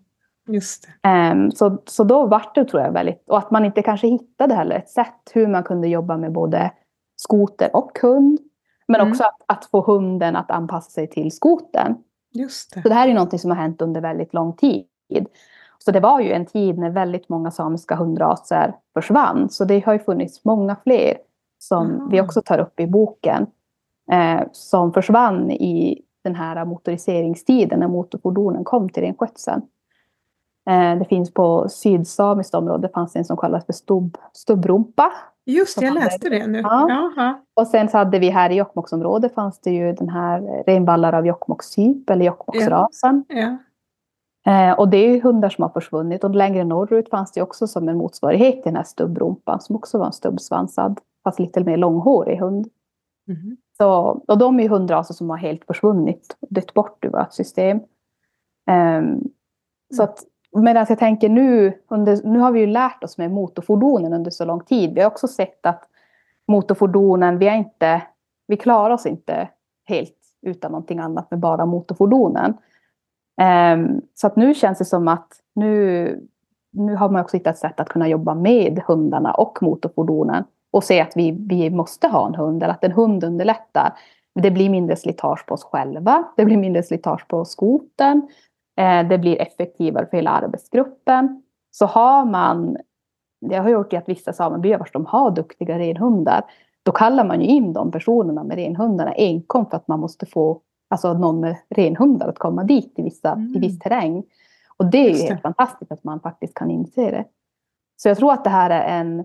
Just 0.49 0.89
um, 1.33 1.53
så, 1.53 1.79
så 1.87 2.05
då 2.05 2.27
vart 2.27 2.55
det 2.55 2.65
tror 2.65 2.83
jag 2.83 2.93
väldigt, 2.93 3.29
och 3.29 3.39
att 3.39 3.51
man 3.51 3.65
inte 3.65 3.83
kanske 3.83 4.07
hittade 4.07 4.55
heller 4.55 4.77
ett 4.77 4.89
sätt 4.89 5.31
hur 5.33 5.47
man 5.47 5.63
kunde 5.63 5.89
jobba 5.89 6.17
med 6.17 6.33
både 6.33 6.71
skoter 7.17 7.77
och 7.77 7.99
hund. 8.03 8.39
Men 8.89 9.01
mm. 9.01 9.11
också 9.11 9.25
att, 9.25 9.43
att, 9.47 9.65
få 9.65 9.81
hunden 9.81 10.37
att 10.37 10.51
anpassa 10.51 10.91
sig 10.91 11.07
till 11.07 11.33
skoten. 11.33 11.97
Just 12.33 12.75
det. 12.75 12.83
Så 12.83 12.89
det 12.89 12.95
här 12.95 13.09
är 13.09 13.15
något 13.15 13.41
som 13.41 13.51
har 13.51 13.59
hänt 13.59 13.83
under 13.83 14.01
väldigt 14.01 14.35
lång 14.35 14.53
tid. 14.53 14.87
Så 15.79 15.91
det 15.91 16.01
var 16.01 16.21
ju 16.21 16.33
en 16.33 16.47
tid 16.47 16.79
när 16.79 16.91
väldigt 16.91 17.29
många 17.29 17.51
samiska 17.51 17.97
hundraser 17.97 18.75
försvann. 18.95 19.49
Så 19.51 19.65
det 19.65 19.87
har 19.87 19.93
ju 19.93 19.99
funnits 19.99 20.45
många 20.45 20.77
fler 20.83 21.17
som 21.59 21.91
mm. 21.91 22.09
vi 22.09 22.21
också 22.21 22.43
tar 22.43 22.59
upp 22.59 22.81
i 22.81 22.87
boken. 22.87 23.47
Eh, 24.13 24.43
som 24.53 24.93
försvann 24.93 25.51
i 25.51 26.03
den 26.25 26.35
här 26.35 26.65
motoriseringstiden 26.65 27.81
när 27.81 27.89
motorfordonen 27.89 28.65
kom 28.65 28.89
till 28.89 29.03
renskötseln. 29.03 29.63
Eh, 30.71 30.99
det 30.99 31.05
finns 31.05 31.35
på 31.35 31.69
sydsamiskt 31.69 32.55
område 32.55 32.89
fanns 32.89 33.17
en 33.17 33.25
som 33.25 33.37
kallas 33.37 33.67
för 33.67 33.73
stubb, 33.73 34.19
stubbrumpa. 34.33 35.13
Just 35.47 35.83
jag 35.83 35.95
läste 35.95 36.29
det 36.29 36.47
nu. 36.47 36.59
Ja. 36.59 37.41
Och 37.55 37.67
sen 37.67 37.89
så 37.89 37.99
hade 37.99 38.19
vi 38.19 38.31
här 38.31 38.51
i 38.51 38.55
Jokkmokksområdet 38.55 39.35
fanns 39.35 39.61
det 39.61 39.71
ju 39.71 39.93
den 39.93 40.09
här 40.09 40.65
renvallar 40.67 41.13
av 41.13 41.27
Jokkmokkstyp 41.27 42.11
eller 42.11 42.25
Jokkmokksrasen. 42.25 43.25
Ja. 43.29 43.57
Eh, 44.47 44.79
och 44.79 44.89
det 44.89 44.97
är 44.97 45.09
ju 45.09 45.21
hundar 45.21 45.49
som 45.49 45.63
har 45.63 45.69
försvunnit 45.69 46.25
och 46.25 46.35
längre 46.35 46.65
norrut 46.65 47.11
fanns 47.11 47.33
det 47.33 47.43
också 47.43 47.67
som 47.67 47.89
en 47.89 47.97
motsvarighet 47.97 48.55
till 48.55 48.73
den 48.73 48.77
här 48.77 48.85
stubbrumpan 48.85 49.61
som 49.61 49.77
också 49.77 49.99
var 49.99 50.07
en 50.07 50.13
stubbsvansad 50.13 51.01
fast 51.25 51.39
lite 51.39 51.65
mer 51.65 51.77
långhårig 51.77 52.39
hund. 52.39 52.69
Mm. 53.29 53.57
Så, 53.77 53.91
och 54.29 54.39
de 54.39 54.59
är 54.59 54.63
ju 54.63 54.69
hundraser 54.69 55.15
som 55.15 55.31
har 55.31 55.37
helt 55.37 55.65
försvunnit 55.65 56.37
och 56.41 56.49
dött 56.51 56.75
bort 56.75 57.05
ur 57.05 57.11
vårt 57.11 57.33
system. 57.33 57.77
Um, 57.77 58.75
mm. 58.75 59.21
Så 59.95 60.03
att 60.03 60.25
Medan 60.55 60.81
alltså 60.81 60.93
jag 60.93 60.99
tänker 60.99 61.29
nu, 61.29 61.79
under, 61.89 62.21
nu 62.25 62.39
har 62.39 62.53
vi 62.53 62.61
ju 62.61 62.67
lärt 62.67 63.05
oss 63.05 63.19
med 63.19 63.31
motorfordonen 63.31 64.13
under 64.13 64.31
så 64.31 64.45
lång 64.45 64.61
tid. 64.61 64.95
Vi 64.95 65.01
har 65.01 65.11
också 65.11 65.29
sett 65.29 65.67
att 65.67 65.89
motorfordonen, 66.49 67.39
vi, 67.39 67.49
är 67.49 67.55
inte, 67.55 68.03
vi 68.47 68.57
klarar 68.57 68.95
oss 68.95 69.07
inte 69.07 69.49
helt 69.85 70.19
utan 70.43 70.73
någonting 70.73 70.99
annat 70.99 71.31
med 71.31 71.41
bara 71.41 71.67
motorfordonen. 71.67 72.57
Um, 73.75 74.01
så 74.15 74.27
att 74.27 74.37
nu 74.37 74.55
känns 74.55 74.79
det 74.79 74.85
som 74.85 75.09
att 75.09 75.29
nu, 75.55 76.29
nu 76.73 76.97
har 76.97 77.09
man 77.09 77.23
också 77.23 77.37
hittat 77.37 77.55
ett 77.55 77.61
sätt 77.61 77.81
att 77.81 77.89
kunna 77.89 78.09
jobba 78.09 78.35
med 78.35 78.83
hundarna 78.87 79.35
och 79.35 79.59
motorfordonen 79.63 80.45
och 80.71 80.85
se 80.85 81.01
att 81.01 81.13
vi, 81.17 81.31
vi 81.31 81.71
måste 81.71 82.09
ha 82.09 82.27
en 82.27 82.35
hund 82.35 82.63
eller 82.63 82.75
att 82.75 82.85
en 82.85 82.93
hund 82.93 83.25
underlättar. 83.25 83.93
Det 84.35 84.51
blir 84.51 84.71
mindre 84.71 84.97
slitage 84.97 85.47
på 85.47 85.55
oss 85.55 85.65
själva, 85.65 86.25
det 86.37 86.45
blir 86.45 86.57
mindre 86.57 86.83
slitage 86.83 87.29
på 87.29 87.45
skoten, 87.45 88.29
det 89.09 89.19
blir 89.19 89.41
effektivare 89.41 90.07
för 90.07 90.17
hela 90.17 90.31
arbetsgruppen. 90.31 91.43
Så 91.71 91.87
har 91.87 92.25
man, 92.25 92.77
det 93.41 93.57
har 93.57 93.69
gjort 93.69 93.93
att 93.93 94.09
vissa 94.09 94.33
samebyar 94.33 94.89
de 94.93 95.07
har 95.07 95.31
duktiga 95.31 95.79
renhundar, 95.79 96.45
då 96.83 96.93
kallar 96.93 97.25
man 97.25 97.41
ju 97.41 97.47
in 97.47 97.73
de 97.73 97.91
personerna 97.91 98.45
med 98.45 98.57
renhundarna 98.57 99.13
enkom 99.13 99.67
för 99.67 99.77
att 99.77 99.89
man 99.89 100.01
måste 100.01 100.27
få 100.27 100.61
alltså 100.91 101.15
någon 101.15 101.41
med 101.41 101.57
renhundar 101.71 102.29
att 102.29 102.39
komma 102.39 102.65
dit 102.65 102.95
i, 102.97 103.03
vissa, 103.03 103.33
mm. 103.33 103.55
i 103.57 103.59
viss 103.59 103.79
terräng. 103.79 104.25
Och 104.77 104.87
det 104.87 104.99
är 104.99 105.11
ju 105.11 105.23
helt 105.23 105.43
fantastiskt 105.43 105.93
att 105.93 106.05
man 106.05 106.21
faktiskt 106.21 106.55
kan 106.55 106.71
inse 106.71 107.11
det. 107.11 107.25
Så 107.97 108.09
jag 108.09 108.19
tror 108.19 108.33
att 108.33 108.45
det 108.45 108.51
här 108.51 108.71
är 108.71 109.01
en, 109.01 109.25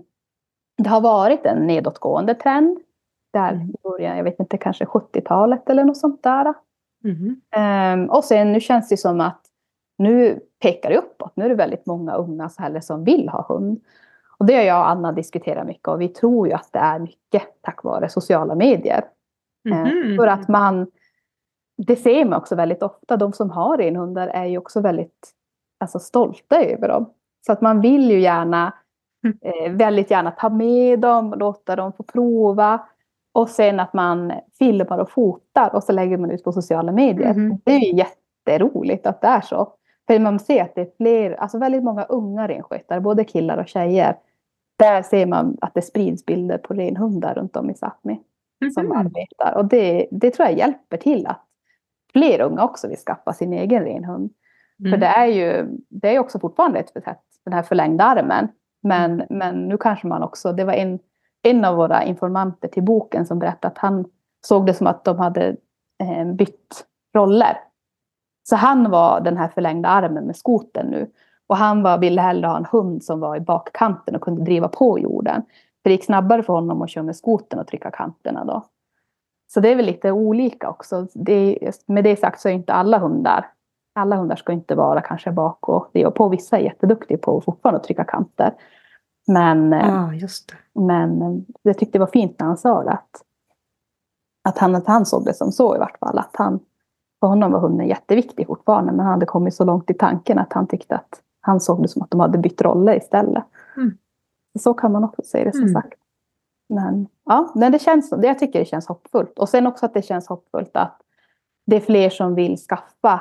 det 0.82 0.88
har 0.88 1.00
varit 1.00 1.46
en 1.46 1.66
nedåtgående 1.66 2.34
trend. 2.34 2.78
Där 3.32 3.52
mm. 3.52 3.70
i 3.70 3.74
början, 3.82 4.16
jag 4.16 4.24
vet 4.24 4.40
inte, 4.40 4.58
kanske 4.58 4.84
70-talet 4.84 5.70
eller 5.70 5.84
något 5.84 5.96
sånt 5.96 6.22
där. 6.22 6.54
Mm. 7.04 7.40
Um, 8.02 8.10
och 8.10 8.24
sen 8.24 8.52
nu 8.52 8.60
känns 8.60 8.88
det 8.88 8.96
som 8.96 9.20
att 9.20 9.40
nu 9.98 10.40
pekar 10.62 10.90
det 10.90 10.98
uppåt. 10.98 11.32
Nu 11.36 11.44
är 11.44 11.48
det 11.48 11.54
väldigt 11.54 11.86
många 11.86 12.14
unga 12.14 12.48
så 12.48 12.80
som 12.80 13.04
vill 13.04 13.28
ha 13.28 13.46
hund. 13.48 13.80
Och 14.38 14.46
det 14.46 14.56
har 14.56 14.62
jag 14.62 14.80
och 14.80 14.88
Anna 14.88 15.12
diskuterat 15.12 15.66
mycket 15.66 15.88
och 15.88 16.00
vi 16.00 16.08
tror 16.08 16.48
ju 16.48 16.54
att 16.54 16.72
det 16.72 16.78
är 16.78 16.98
mycket 16.98 17.42
tack 17.60 17.84
vare 17.84 18.08
sociala 18.08 18.54
medier. 18.54 19.04
Mm. 19.68 20.10
Um, 20.10 20.16
för 20.16 20.26
att 20.26 20.48
man, 20.48 20.86
det 21.76 21.96
ser 21.96 22.24
man 22.24 22.38
också 22.38 22.54
väldigt 22.56 22.82
ofta, 22.82 23.16
de 23.16 23.32
som 23.32 23.50
har 23.50 23.76
renhundar 23.78 24.28
är 24.28 24.46
ju 24.46 24.58
också 24.58 24.80
väldigt 24.80 25.32
alltså, 25.80 25.98
stolta 25.98 26.64
över 26.64 26.88
dem. 26.88 27.10
Så 27.46 27.52
att 27.52 27.60
man 27.60 27.80
vill 27.80 28.10
ju 28.10 28.20
gärna, 28.20 28.72
mm. 29.24 29.38
eh, 29.40 29.72
väldigt 29.76 30.10
gärna 30.10 30.30
ta 30.30 30.48
med 30.48 31.00
dem, 31.00 31.34
låta 31.38 31.76
dem 31.76 31.92
få 31.92 32.02
prova. 32.02 32.80
Och 33.32 33.48
sen 33.48 33.80
att 33.80 33.94
man 33.94 34.32
filmar 34.58 34.98
och 34.98 35.10
fotar 35.10 35.74
och 35.74 35.84
så 35.84 35.92
lägger 35.92 36.18
man 36.18 36.30
ut 36.30 36.44
på 36.44 36.52
sociala 36.52 36.92
medier. 36.92 37.30
Mm. 37.30 37.58
Det 37.64 37.72
är 37.72 37.78
ju 37.78 37.96
jätteroligt 37.96 39.06
att 39.06 39.20
det 39.20 39.26
är 39.26 39.40
så. 39.40 39.72
För 40.06 40.18
man 40.18 40.38
ser 40.38 40.62
att 40.62 40.74
det 40.74 40.80
är 40.80 40.90
fler, 40.96 41.32
alltså 41.32 41.58
väldigt 41.58 41.82
många 41.82 42.04
unga 42.04 42.48
renskötare, 42.48 43.00
både 43.00 43.24
killar 43.24 43.58
och 43.58 43.68
tjejer. 43.68 44.16
Där 44.78 45.02
ser 45.02 45.26
man 45.26 45.56
att 45.60 45.74
det 45.74 45.82
sprids 45.82 46.26
bilder 46.26 46.58
på 46.58 46.74
renhundar 46.74 47.34
runt 47.34 47.56
om 47.56 47.70
i 47.70 47.72
Sápmi 47.72 48.18
mm. 48.60 48.70
som 48.70 48.92
arbetar. 48.92 49.54
Och 49.56 49.64
det, 49.64 50.08
det 50.10 50.30
tror 50.30 50.48
jag 50.48 50.58
hjälper 50.58 50.96
till 50.96 51.26
att 51.26 51.44
fler 52.12 52.40
unga 52.40 52.64
också 52.64 52.88
vill 52.88 52.96
skaffa 52.96 53.32
sin 53.32 53.52
egen 53.52 53.84
renhund. 53.84 54.30
Mm. 54.80 54.92
För 54.92 54.98
det 54.98 55.06
är 55.06 55.26
ju 55.26 55.78
det 55.88 56.14
är 56.14 56.18
också 56.18 56.38
fortfarande 56.38 56.78
ett 56.78 56.90
sätt, 57.04 57.20
den 57.44 57.52
här 57.52 57.62
förlängda 57.62 58.04
armen. 58.04 58.48
Men, 58.82 59.12
mm. 59.12 59.26
men 59.30 59.68
nu 59.68 59.76
kanske 59.76 60.06
man 60.06 60.22
också, 60.22 60.52
det 60.52 60.64
var 60.64 60.72
en 60.72 60.98
en 61.42 61.64
av 61.64 61.76
våra 61.76 62.04
informanter 62.04 62.68
till 62.68 62.82
boken 62.82 63.26
som 63.26 63.38
berättade 63.38 63.72
att 63.72 63.78
han 63.78 64.04
såg 64.46 64.66
det 64.66 64.74
som 64.74 64.86
att 64.86 65.04
de 65.04 65.18
hade 65.18 65.56
eh, 66.02 66.24
bytt 66.24 66.86
roller. 67.16 67.60
Så 68.48 68.56
han 68.56 68.90
var 68.90 69.20
den 69.20 69.36
här 69.36 69.48
förlängda 69.48 69.88
armen 69.88 70.24
med 70.24 70.36
skoten 70.36 70.86
nu. 70.86 71.10
Och 71.46 71.56
han 71.56 71.82
var, 71.82 71.98
ville 71.98 72.20
hellre 72.20 72.46
ha 72.46 72.56
en 72.56 72.66
hund 72.72 73.04
som 73.04 73.20
var 73.20 73.36
i 73.36 73.40
bakkanten 73.40 74.16
och 74.16 74.22
kunde 74.22 74.42
driva 74.42 74.68
på 74.68 74.98
jorden. 74.98 75.42
För 75.82 75.90
det 75.90 75.90
gick 75.90 76.04
snabbare 76.04 76.42
för 76.42 76.52
honom 76.52 76.82
att 76.82 76.90
köra 76.90 77.04
med 77.04 77.16
skoten 77.16 77.58
och 77.58 77.66
trycka 77.66 77.90
kanterna 77.90 78.44
då. 78.44 78.64
Så 79.54 79.60
det 79.60 79.68
är 79.68 79.76
väl 79.76 79.86
lite 79.86 80.12
olika 80.12 80.70
också. 80.70 81.06
Det, 81.14 81.58
med 81.86 82.04
det 82.04 82.16
sagt 82.16 82.40
så 82.40 82.48
är 82.48 82.52
inte 82.52 82.72
alla 82.72 82.98
hundar, 82.98 83.46
alla 83.94 84.16
hundar 84.16 84.36
ska 84.36 84.52
inte 84.52 84.74
vara 84.74 85.00
kanske 85.00 85.32
bak 85.32 85.68
och 85.68 85.90
driva 85.92 86.10
på. 86.10 86.28
Vissa 86.28 86.58
är 86.58 86.62
jätteduktiga 86.62 87.18
på 87.18 87.38
att 87.38 87.44
fortfarande 87.44 87.80
trycka 87.80 88.04
kanter. 88.04 88.54
Men, 89.32 90.18
just 90.18 90.48
det. 90.48 90.80
men 90.80 91.22
eh, 91.22 91.38
jag 91.62 91.78
tyckte 91.78 91.98
det 91.98 92.04
var 92.04 92.06
fint 92.12 92.38
när 92.40 92.46
han 92.46 92.56
sa 92.56 92.84
det. 92.84 92.90
Att, 92.90 93.22
att, 94.48 94.58
han, 94.58 94.74
att 94.74 94.86
han 94.86 95.06
såg 95.06 95.24
det 95.24 95.34
som 95.34 95.52
så 95.52 95.76
i 95.76 95.78
vart 95.78 95.98
fall. 95.98 96.18
Att 96.18 96.36
han, 96.36 96.60
för 97.20 97.26
honom 97.26 97.52
var 97.52 97.60
hunden 97.60 97.86
jätteviktig 97.88 98.46
fortfarande. 98.46 98.92
Men 98.92 99.00
han 99.00 99.12
hade 99.12 99.26
kommit 99.26 99.54
så 99.54 99.64
långt 99.64 99.90
i 99.90 99.94
tanken 99.94 100.38
att 100.38 100.52
han 100.52 100.66
tyckte 100.66 100.94
att 100.94 101.22
han 101.40 101.60
såg 101.60 101.82
det 101.82 101.88
som 101.88 102.02
att 102.02 102.10
de 102.10 102.20
hade 102.20 102.38
bytt 102.38 102.62
roller 102.62 102.96
istället. 102.96 103.44
Mm. 103.76 103.98
Så 104.58 104.74
kan 104.74 104.92
man 104.92 105.04
också 105.04 105.22
säga 105.22 105.44
det 105.44 105.52
som 105.52 105.60
Mm. 105.62 105.72
sagt. 105.72 105.94
Men 106.68 107.08
ja, 107.24 107.52
men 107.54 107.72
det 107.72 107.78
känns, 107.78 108.12
jag 108.22 108.38
tycker 108.38 108.58
det 108.58 108.64
känns 108.64 108.86
hoppfullt. 108.86 109.38
Och 109.38 109.48
sen 109.48 109.66
också 109.66 109.86
att 109.86 109.94
det 109.94 110.02
känns 110.02 110.26
hoppfullt 110.28 110.76
att 110.76 111.00
det 111.66 111.76
är 111.76 111.80
fler 111.80 112.10
som 112.10 112.34
vill 112.34 112.56
skaffa, 112.56 113.20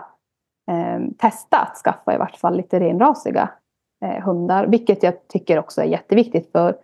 eh, 0.71 0.99
testa 1.17 1.57
att 1.57 1.77
skaffa 1.77 2.13
i 2.15 2.17
vart 2.17 2.35
fall 2.35 2.57
lite 2.57 2.79
renrasiga 2.79 3.49
eh, 4.05 4.23
hundar. 4.23 4.67
Vilket 4.67 5.03
jag 5.03 5.27
tycker 5.27 5.59
också 5.59 5.81
är 5.81 5.85
jätteviktigt 5.85 6.51
för 6.51 6.77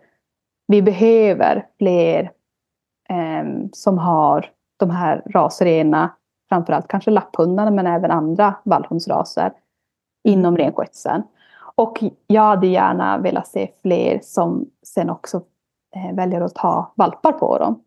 vi 0.66 0.82
behöver 0.82 1.66
fler 1.78 2.32
eh, 3.08 3.44
som 3.72 3.98
har 3.98 4.50
de 4.76 4.90
här 4.90 5.22
rasrena, 5.26 6.10
framförallt 6.48 6.88
kanske 6.88 7.10
lapphundarna 7.10 7.70
men 7.70 7.86
även 7.86 8.10
andra 8.10 8.54
vallhundsraser 8.64 9.52
inom 10.24 10.56
renskötseln. 10.56 11.22
Och 11.74 12.02
jag 12.26 12.42
hade 12.42 12.66
gärna 12.66 13.18
velat 13.18 13.46
se 13.46 13.70
fler 13.82 14.20
som 14.22 14.70
sen 14.86 15.10
också 15.10 15.42
eh, 15.96 16.14
väljer 16.14 16.40
att 16.40 16.54
ta 16.54 16.92
valpar 16.96 17.32
på 17.32 17.58
dem. 17.58 17.82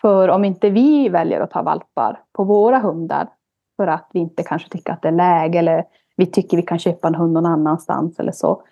För 0.00 0.28
om 0.28 0.44
inte 0.44 0.70
vi 0.70 1.08
väljer 1.08 1.40
att 1.40 1.50
ta 1.50 1.62
valpar 1.62 2.20
på 2.32 2.44
våra 2.44 2.78
hundar 2.78 3.28
för 3.76 3.86
att 3.86 4.10
vi 4.12 4.20
inte 4.20 4.42
kanske 4.42 4.68
tycker 4.68 4.92
att 4.92 5.02
det 5.02 5.08
är 5.08 5.12
läge 5.12 5.58
eller 5.58 5.84
vi 6.18 6.26
tycker 6.26 6.56
vi 6.56 6.62
kan 6.62 6.78
köpa 6.78 7.08
en 7.08 7.14
hund 7.14 7.32
någon 7.32 7.46
annanstans 7.46 8.20
eller 8.20 8.32
så. 8.32 8.62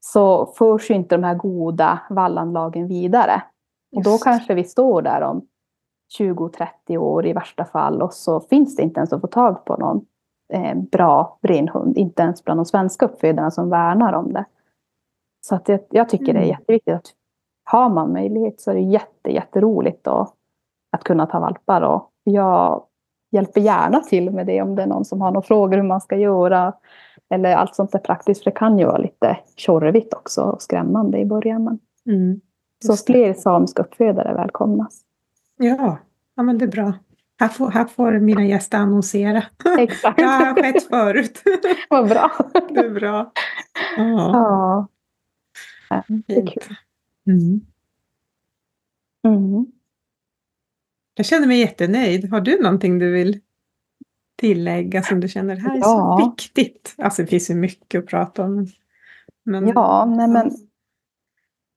Så 0.00 0.46
förs 0.46 0.90
ju 0.90 0.94
inte 0.94 1.16
de 1.16 1.24
här 1.24 1.34
goda 1.34 2.00
vallanlagen 2.10 2.88
vidare. 2.88 3.42
Och 3.96 4.02
då 4.02 4.18
kanske 4.18 4.54
vi 4.54 4.64
står 4.64 5.02
där 5.02 5.20
om 5.20 5.46
20-30 6.18 6.96
år 6.96 7.26
i 7.26 7.32
värsta 7.32 7.64
fall 7.64 8.02
och 8.02 8.14
så 8.14 8.40
finns 8.40 8.76
det 8.76 8.82
inte 8.82 9.00
ens 9.00 9.12
att 9.12 9.20
få 9.20 9.26
tag 9.26 9.64
på 9.64 9.76
någon 9.76 10.06
eh, 10.52 10.74
bra 10.74 11.38
renhund. 11.42 11.98
Inte 11.98 12.22
ens 12.22 12.44
bland 12.44 12.60
de 12.60 12.64
svenska 12.64 13.06
uppfödarna 13.06 13.50
som 13.50 13.70
värnar 13.70 14.12
om 14.12 14.32
det. 14.32 14.44
Så 15.46 15.54
att 15.54 15.68
jag, 15.68 15.80
jag 15.90 16.08
tycker 16.08 16.24
det 16.26 16.30
är 16.30 16.36
Mm. 16.36 16.48
jätteviktigt 16.48 16.94
att 16.94 17.14
har 17.64 17.88
man 17.88 18.12
möjlighet 18.12 18.60
så 18.60 18.70
är 18.70 18.74
det 18.74 18.80
jätte, 18.80 19.30
jätteroligt 19.30 20.06
att, 20.06 20.34
att 20.92 21.04
kunna 21.04 21.26
ta 21.26 21.40
valpar. 21.40 21.82
Och 21.82 22.10
jag 22.24 22.84
hjälper 23.32 23.60
gärna 23.60 24.00
till 24.00 24.30
med 24.30 24.46
det 24.46 24.62
om 24.62 24.74
det 24.74 24.82
är 24.82 24.86
någon 24.86 25.04
som 25.04 25.20
har 25.20 25.30
några 25.30 25.46
frågor 25.46 25.76
hur 25.76 25.82
man 25.84 26.00
ska 26.00 26.16
göra. 26.16 26.72
Eller 27.30 27.54
allt 27.56 27.74
sånt 27.74 27.92
där 27.92 27.98
praktiskt. 27.98 28.44
För 28.44 28.50
det 28.50 28.56
kan 28.56 28.78
ju 28.78 28.84
vara 28.84 28.98
lite 28.98 29.38
tjorvigt 29.56 30.14
också 30.14 30.40
och 30.42 30.62
skrämmande 30.62 31.18
i 31.18 31.24
början. 31.24 31.64
Men, 31.64 31.78
Mm. 32.06 32.40
så 32.84 32.96
fler 32.96 33.34
samiska 33.34 33.82
uppfödare 33.82 34.34
välkomnas. 34.34 35.00
Ja. 35.56 35.98
ja, 36.34 36.42
men 36.42 36.58
det 36.58 36.64
är 36.64 36.68
bra. 36.68 36.92
Här 37.40 37.48
får, 37.48 37.70
här 37.70 37.84
får 37.84 38.12
mina 38.12 38.44
gäster 38.44 38.78
annonsera. 38.78 39.42
Exakt. 39.78 40.16
Det 40.18 40.24
har 40.24 40.54
skett 40.62 40.82
förut. 40.88 41.42
Vad 41.90 42.08
bra. 42.08 42.30
Det 42.68 42.80
är 42.80 42.90
bra. 42.90 43.32
Ja, 43.96 44.86
Ja. 45.88 46.02
Det 46.26 46.36
är 46.36 46.46
kul. 46.46 46.76
Mm. 47.26 47.60
Mm. 49.26 49.66
Jag 51.14 51.26
känner 51.26 51.46
mig 51.46 51.60
jättenöjd. 51.60 52.30
Har 52.30 52.40
du 52.40 52.62
någonting 52.62 52.98
du 52.98 53.12
vill 53.12 53.40
tillägga 54.38 55.02
som 55.02 55.20
du 55.20 55.28
känner 55.28 55.56
här 55.56 55.74
är 55.74 55.78
Ja. 55.78 56.18
så 56.20 56.28
viktigt? 56.28 56.94
Alltså 56.98 57.22
det 57.22 57.28
finns 57.28 57.50
ju 57.50 57.54
mycket 57.54 57.98
att 57.98 58.06
prata 58.06 58.42
om. 58.44 58.66
Men, 59.44 59.68
Ja, 59.68 60.04
nej 60.04 60.28
men 60.28 60.50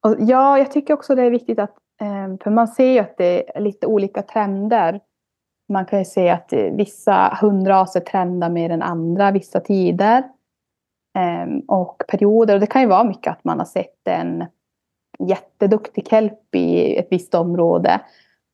Och 0.06 0.16
ja, 0.20 0.58
jag 0.58 0.72
tycker 0.72 0.94
också 0.94 1.16
det 1.16 1.22
är 1.24 1.30
viktigt 1.30 1.60
att, 1.60 1.76
eh, 2.02 2.44
för 2.44 2.52
man 2.52 2.68
ser 2.68 2.92
ju 2.92 3.00
att 3.00 3.18
det 3.18 3.58
är 3.58 3.62
lite 3.62 3.88
olika 3.88 4.22
trender. 4.22 5.00
Man 5.70 5.86
kan 5.86 6.00
ju 6.00 6.06
se 6.06 6.30
att 6.30 6.54
eh, 6.54 6.76
vissa 6.76 7.38
hundraser 7.42 8.00
trendar 8.00 8.50
mer 8.50 8.70
än 8.70 8.82
andra 8.82 9.32
vissa 9.32 9.60
tider. 9.60 10.24
Eh, 11.18 11.58
och 11.68 12.04
perioder. 12.08 12.54
Och 12.54 12.60
det 12.60 12.68
kan 12.68 12.82
ju 12.82 12.88
vara 12.88 13.04
mycket 13.04 13.32
att 13.32 13.44
man 13.44 13.60
har 13.60 13.66
sett 13.66 14.08
en 14.08 14.46
jätteduktig 15.20 16.08
kelp 16.08 16.56
i 16.56 16.96
ett 16.96 17.08
visst 17.12 17.36
område. 17.36 18.02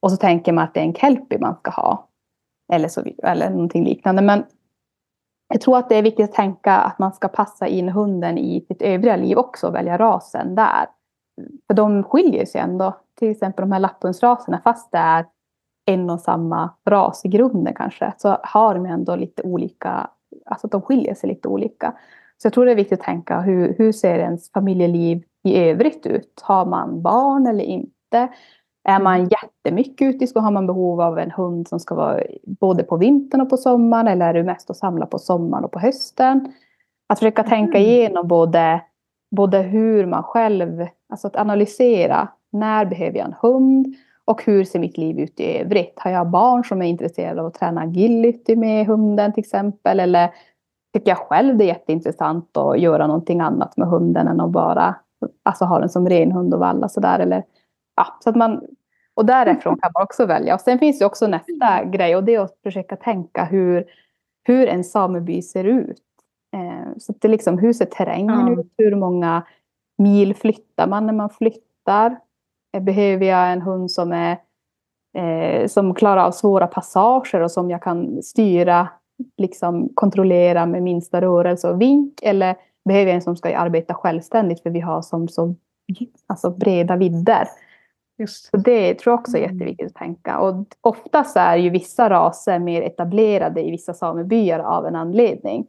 Och 0.02 0.12
så 0.12 0.18
tänker 0.18 0.54
man 0.54 0.64
att 0.64 0.74
det 0.74 0.80
är 0.80 0.84
en 0.84 0.94
kelpie 0.94 1.40
man 1.40 1.56
ska 1.56 1.72
ha. 1.72 2.08
Eller, 2.74 2.88
så, 2.88 3.04
eller 3.24 3.50
någonting 3.50 3.84
liknande. 3.84 4.22
Men 4.22 4.44
jag 5.48 5.62
tror 5.62 5.78
att 5.78 5.90
det 5.90 5.96
är 5.96 6.04
viktigt 6.04 6.30
att 6.30 6.36
tänka 6.36 6.74
att 6.74 7.00
man 7.00 7.14
ska 7.14 7.28
passa 7.28 7.68
in 7.68 7.90
hunden 7.90 8.38
i 8.38 8.66
sitt 8.68 8.82
övriga 8.82 9.16
liv 9.16 9.38
också 9.38 9.68
och 9.68 9.76
välja 9.76 9.98
rasen 9.98 10.56
där. 10.56 10.86
För 11.68 11.74
de 11.74 12.04
skiljer 12.04 12.46
sig 12.46 12.62
ändå. 12.62 12.98
Till 13.20 13.32
exempel 13.32 13.64
de 13.64 13.72
här 13.72 13.80
lapphundsraserna, 13.80 14.62
fast 14.64 14.92
det 14.92 14.98
är 14.98 15.26
en 15.86 16.10
och 16.10 16.20
samma 16.20 16.70
ras 16.90 17.26
i 17.26 17.28
grunden 17.28 17.74
kanske, 17.74 18.14
så 18.18 18.38
har 18.44 18.76
de 18.76 18.86
ändå 18.86 19.16
lite 19.16 19.44
olika, 19.44 20.10
alltså 20.46 20.68
att 20.68 20.72
de 20.72 20.82
skiljer 20.82 21.16
sig 21.16 21.30
lite 21.30 21.48
olika. 21.48 21.94
Så 22.38 22.46
jag 22.46 22.54
tror 22.54 22.66
det 22.66 22.72
är 22.72 22.76
viktigt 22.76 23.00
att 23.00 23.06
tänka 23.06 23.40
hur, 23.40 23.76
hur 23.78 23.92
ser 23.92 24.20
ens 24.20 24.52
familjeliv 24.52 25.24
i 25.44 25.60
övrigt 25.60 26.06
ut? 26.06 26.42
Har 26.42 26.66
man 26.66 27.02
barn 27.02 27.48
eller 27.48 27.64
inte? 27.64 28.30
Är 28.84 29.00
man 29.00 29.28
jättemycket 29.28 30.16
ute 30.16 30.28
skogen? 30.28 30.44
Har 30.44 30.52
man 30.52 30.68
behov 30.68 31.02
av 31.02 31.20
en 31.20 31.32
hund 31.32 31.68
som 31.68 31.80
ska 31.80 31.96
vara 31.96 32.20
både 32.60 32.84
på 32.84 32.98
vintern 32.98 33.42
och 33.42 33.50
på 33.50 33.58
sommaren? 33.58 34.08
Eller 34.08 34.26
är 34.26 34.34
du 34.34 34.44
mest 34.44 34.70
att 34.70 34.78
samla 34.78 35.06
på 35.06 35.20
sommaren 35.20 35.64
och 35.64 35.72
på 35.72 35.80
hösten? 35.80 36.54
Att 37.10 37.20
försöka 37.20 37.44
tänka 37.44 37.78
Mm. 37.78 37.90
igenom 37.90 38.28
både, 38.28 38.82
både 39.36 39.58
hur 39.58 40.06
man 40.06 40.24
själv, 40.24 40.88
alltså 41.10 41.28
att 41.28 41.36
analysera. 41.36 42.28
När 42.52 42.86
behöver 42.86 43.18
jag 43.18 43.28
en 43.28 43.36
hund? 43.42 43.96
Och 44.26 44.44
hur 44.46 44.64
ser 44.64 44.80
mitt 44.80 44.98
liv 44.98 45.20
ut 45.20 45.40
i 45.40 45.58
övrigt? 45.58 45.94
Har 46.00 46.12
jag 46.12 46.30
barn 46.30 46.64
som 46.64 46.82
är 46.82 46.86
intresserade 46.86 47.42
av 47.42 47.48
att 47.48 47.54
träna 47.54 47.82
agility 47.82 48.56
med 48.56 48.86
hunden 48.88 49.34
till 49.34 49.42
exempel? 49.42 50.00
Eller 50.00 50.30
tycker 50.94 51.12
jag 51.12 51.18
själv 51.18 51.58
det 51.58 51.64
är 51.64 51.68
jätteintressant 51.68 52.58
att 52.58 52.80
göra 52.80 53.08
någonting 53.08 53.42
annat 53.42 53.78
med 53.78 53.88
hunden 53.88 54.28
än 54.28 54.42
att 54.42 54.50
bara 54.50 54.96
alltså, 55.44 55.66
ha 55.66 55.80
den 55.80 55.90
som 55.90 56.10
ren 56.10 56.32
hund 56.32 56.54
och 56.54 56.60
valla 56.60 56.90
sådär. 56.90 57.20
Eller, 57.20 57.44
ja, 58.02 58.18
så 58.20 58.30
att 58.30 58.36
man, 58.36 58.62
och 59.14 59.26
därifrån 59.26 59.78
kan 59.82 59.92
man 59.94 60.04
också 60.04 60.26
välja. 60.26 60.56
Och 60.56 60.62
sen 60.62 60.80
finns 60.80 61.00
det 61.00 61.06
också 61.06 61.28
nästa 61.28 61.84
grej 61.84 62.16
och 62.16 62.24
det 62.24 62.36
är 62.36 62.40
att 62.40 62.58
försöka 62.64 62.96
tänka 62.96 63.44
hur, 63.46 63.86
hur 64.44 64.68
en 64.68 64.84
sameby 64.84 65.42
ser 65.42 65.64
ut. 65.64 66.02
Eh, 66.56 66.98
så 66.98 67.14
det 67.22 67.28
är 67.28 67.30
liksom, 67.30 67.58
hur 67.58 67.74
ser 67.74 67.86
terrängen 67.86 68.48
Ja. 68.48 68.62
ut? 68.62 68.74
Hur 68.78 68.96
många 68.96 69.44
mil 69.98 70.36
flyttar 70.36 70.88
man 70.88 71.06
när 71.06 71.14
man 71.14 71.30
flyttar? 71.30 72.18
Eh, 72.74 72.82
Behöver 72.84 73.26
jag 73.26 73.52
en 73.52 73.62
hund 73.62 73.92
som, 73.92 74.12
är, 74.12 74.38
eh, 75.18 75.68
som 75.68 75.94
klarar 75.96 76.26
av 76.26 76.32
svåra 76.32 76.68
passager 76.68 77.42
och 77.42 77.52
som 77.52 77.70
jag 77.70 77.82
kan 77.84 78.24
styra, 78.24 78.88
liksom 79.38 79.90
kontrollera 79.94 80.66
med 80.66 80.84
minsta 80.84 81.22
rörelse 81.22 81.70
och 81.70 81.82
vink? 81.82 82.20
Eller 82.24 82.56
behöver 82.86 83.06
jag 83.08 83.16
en 83.16 83.22
som 83.22 83.36
ska 83.38 83.58
arbeta 83.58 83.94
självständigt 83.94 84.64
för 84.64 84.70
vi 84.70 84.80
har 84.80 85.02
som 85.02 85.28
så 85.28 85.56
alltså 86.28 86.50
breda 86.50 86.96
vidder? 86.96 87.48
Just. 88.22 88.50
Så 88.50 88.58
det 88.58 88.94
tror 88.94 89.12
jag 89.12 89.20
också 89.20 89.38
är 89.38 89.44
Mm. 89.44 89.54
jätteviktigt 89.54 89.88
att 89.88 89.96
tänka. 89.96 90.40
Och 90.40 90.66
oftast 90.82 91.38
är 91.38 91.56
ju 91.56 91.70
vissa 91.70 92.10
raser 92.10 92.60
mer 92.60 92.82
etablerade 92.82 93.62
i 93.62 93.72
vissa 93.72 93.94
samebyar 93.94 94.60
av 94.60 94.86
en 94.86 94.96
anledning. 94.96 95.68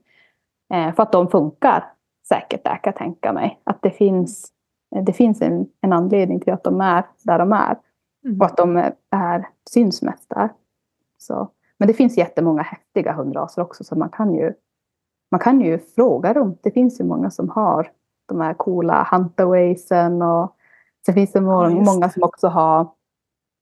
Eh, 0.75 0.95
för 0.95 1.03
att 1.03 1.13
de 1.13 1.29
funkar 1.29 1.85
säkert 2.29 2.65
där 2.65 2.71
kan 2.77 2.81
jag 2.91 2.97
tänka 2.97 3.33
mig. 3.33 3.61
Att 3.65 3.83
det 3.83 3.91
finns, 3.91 4.53
det 5.07 5.13
finns 5.13 5.43
en, 5.43 5.67
en 5.81 5.93
anledning 5.93 6.41
till 6.41 6.53
att 6.53 6.65
de 6.65 6.81
är 6.81 7.05
där 7.23 7.39
de 7.39 7.53
är. 7.53 7.79
Mm. 8.25 8.41
Och 8.41 8.47
att 8.47 8.57
de 8.57 8.77
är, 9.11 9.47
syns 9.71 10.03
mest 10.03 10.29
där. 10.29 10.49
Så. 11.19 11.49
Men 11.79 11.89
det 11.89 11.95
finns 11.95 12.17
jättemånga 12.17 12.63
häftiga 12.63 13.13
hundraser 13.13 13.63
också. 13.63 13.85
Så 13.85 13.97
man 13.97 14.09
kan 14.09 14.35
ju, 14.35 14.53
man 15.31 15.41
kan 15.41 15.61
ju 15.61 15.79
fråga 15.79 16.33
dem. 16.33 16.57
Det 16.63 16.71
finns 16.71 17.01
ju 17.01 17.05
många 17.05 17.31
som 17.31 17.49
har 17.49 17.91
de 18.27 18.41
här 18.41 18.55
coola 18.55 19.09
huntawaysen. 19.11 20.23
Och 20.23 20.57
sen 21.07 21.15
finns 21.15 21.33
det 21.33 21.41
många 21.41 22.07
det. 22.07 22.13
som 22.13 22.23
också 22.23 22.49
har 22.49 22.81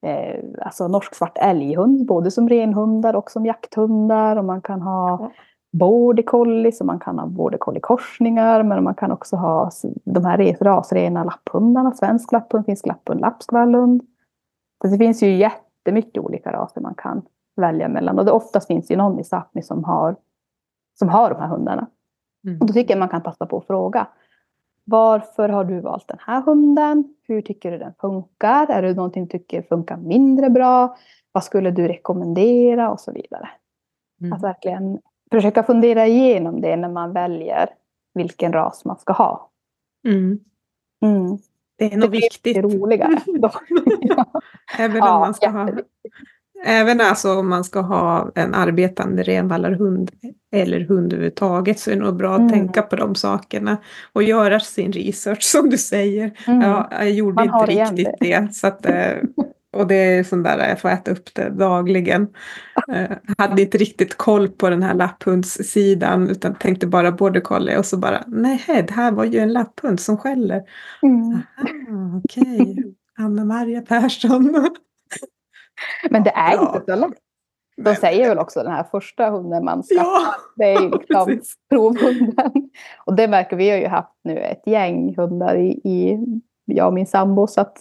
eh, 0.07 0.45
alltså 0.63 0.89
norsk 0.89 1.15
svart 1.15 1.39
älghund. 1.41 2.07
Både 2.07 2.31
som 2.31 2.49
renhundar 2.49 3.15
och 3.15 3.31
som 3.31 3.47
jakthundar. 3.47 4.37
Och 4.37 4.45
man 4.45 4.63
kan 4.63 4.83
ha 4.83 5.31
border 5.73 6.23
collies 6.23 6.81
och 6.81 6.87
man 6.87 6.99
kan 6.99 7.19
ha 7.19 7.27
border 7.27 7.59
collie 7.59 7.81
korsningar. 7.81 8.63
Men 8.63 8.85
man 8.85 8.95
kan 8.95 9.13
också 9.13 9.37
ha 9.37 9.71
de 10.05 10.25
här 10.25 10.57
rasrena 10.61 11.25
lapphundarna. 11.25 11.93
Svensk 11.93 12.33
lapphund, 12.33 12.67
finsk 12.67 12.87
lapphund, 12.87 13.21
lappskvallhund. 13.21 14.03
Så 14.83 14.89
det 14.89 14.99
finns 14.99 15.23
ju 15.23 15.37
jättemycket 15.37 16.25
olika 16.25 16.53
raser 16.53 16.81
man 16.81 16.95
kan 16.95 17.23
välja 17.57 17.89
mellan. 17.89 18.19
Och 18.19 18.25
det 18.25 18.33
oftast 18.33 18.67
finns 18.67 18.91
ju 18.91 18.97
någon 18.97 19.21
i 19.21 19.23
Sápmi 19.23 19.63
som 19.63 19.85
har, 19.85 20.17
som 20.99 21.09
har 21.09 21.31
de 21.31 21.41
här 21.41 21.49
hundarna. 21.49 21.87
Mm. 22.47 22.61
Och 22.61 22.67
då 22.67 22.73
tycker 22.73 22.95
jag 22.95 22.99
man 22.99 23.09
kan 23.09 23.23
passa 23.23 23.47
på 23.47 23.59
att 23.59 23.67
fråga. 23.67 24.07
Varför 24.91 25.49
har 25.49 25.65
du 25.65 25.81
valt 25.81 26.09
den 26.09 26.19
här 26.21 26.43
hunden? 26.43 27.15
Hur 27.23 27.43
tycker 27.43 27.71
du 27.71 27.79
den 27.79 27.95
funkar? 28.01 28.67
Är 28.71 28.83
det 28.83 28.95
någonting 28.95 29.27
du 29.27 29.39
tycker 29.39 29.63
funkar 29.63 29.97
mindre 29.97 30.51
bra? 30.51 30.97
Vad 31.33 31.45
skulle 31.45 31.71
du 31.71 31.89
rekommendera? 31.89 32.91
Och 32.91 33.01
så 33.01 33.13
vidare. 33.13 33.49
Mm. 34.21 34.33
Att 34.33 34.43
verkligen 34.43 34.99
försöka 35.31 35.63
fundera 35.63 36.07
igenom 36.07 36.61
det 36.61 36.77
när 36.77 36.89
man 36.89 37.13
väljer 37.13 37.69
vilken 38.15 38.53
ras 38.53 38.85
man 38.85 38.99
ska 38.99 39.13
ha. 39.13 39.51
Mm. 40.09 40.39
Mm. 41.03 41.39
Det 41.79 41.93
är 41.93 41.97
nog 41.97 42.11
viktigt. 42.11 42.55
Det 42.55 42.63
roligare. 42.63 43.21
Även 44.79 45.03
om 45.03 45.21
man 45.21 45.35
ska 45.35 45.51
ha 45.51 45.71
Även 46.65 47.01
alltså 47.01 47.35
om 47.39 47.49
man 47.49 47.65
ska 47.65 47.81
ha 47.81 48.31
en 48.35 48.55
arbetande 48.55 49.23
renvallarhund 49.23 50.11
eller 50.53 50.81
hund 50.81 51.13
överhuvudtaget 51.13 51.79
så 51.79 51.91
är 51.91 51.95
det 51.95 52.01
nog 52.01 52.17
bra 52.17 52.33
att 52.33 52.39
mm. 52.39 52.53
tänka 52.53 52.83
på 52.83 52.97
de 52.97 53.15
sakerna 53.15 53.77
och 54.13 54.23
göra 54.23 54.61
sin 54.61 54.93
research 54.93 55.43
som 55.43 55.71
du 55.71 55.79
säger. 55.79 56.33
Mm. 56.47 56.61
Ja, 56.61 56.89
jag 56.93 57.11
gjorde 57.11 57.35
man 57.35 57.45
inte 57.45 57.73
riktigt 57.73 58.15
det. 58.21 58.41
det. 58.41 58.55
så 58.55 58.67
att, 58.67 58.87
eh, 58.87 59.13
och 59.77 59.87
det 59.87 59.95
är 59.95 60.25
sånt 60.25 60.45
där, 60.45 60.69
jag 60.69 60.81
får 60.81 60.89
äta 60.89 61.11
upp 61.11 61.35
det 61.35 61.51
dagligen. 61.51 62.29
Jag 62.87 63.01
eh, 63.11 63.17
hade 63.39 63.63
inte 63.63 63.79
riktigt 63.79 64.17
koll 64.17 64.49
på 64.49 64.71
den 64.71 64.83
här 64.83 64.95
lapphundssidan 64.95 66.29
utan 66.29 66.55
tänkte 66.55 66.87
bara 66.87 67.13
border 67.13 67.41
collie 67.41 67.77
och 67.77 67.87
så 67.87 67.97
bara 67.97 68.25
nej, 68.27 68.61
det 68.67 68.93
här 68.93 69.13
var 69.13 69.25
ju 69.25 69.39
en 69.39 69.53
lapphund 69.53 70.01
som 70.01 70.17
skäller. 70.17 70.63
Mm. 71.03 71.41
Okej, 72.25 72.61
okay. 72.61 72.85
Anna-Maria 73.19 73.81
Persson. 73.81 74.71
Men 76.11 76.23
det 76.23 76.31
är 76.31 76.53
ja. 76.53 76.75
inte 76.75 76.93
så 76.93 76.99
lätt. 76.99 77.19
De 77.77 77.95
säger 77.95 78.29
väl 78.29 78.39
också 78.39 78.63
den 78.63 78.73
här 78.73 78.85
första 78.91 79.31
hunden 79.31 79.65
man 79.65 79.83
skaffar, 79.83 80.05
ja, 80.05 80.35
det 80.57 80.65
är 80.65 80.81
ju 80.81 80.91
liksom 80.99 81.41
provhunden. 81.71 82.71
Och 83.07 83.15
det 83.15 83.29
märker 83.29 83.57
vi 83.57 83.71
har 83.71 83.79
ju 83.79 83.87
haft 83.87 84.15
nu 84.25 84.39
ett 84.39 84.63
gäng 84.67 85.17
hundar 85.17 85.57
i, 85.57 85.71
i 85.85 86.19
jag 86.65 86.87
och 86.87 86.93
min 86.93 87.07
sambo. 87.07 87.47
Så 87.47 87.61
att 87.61 87.79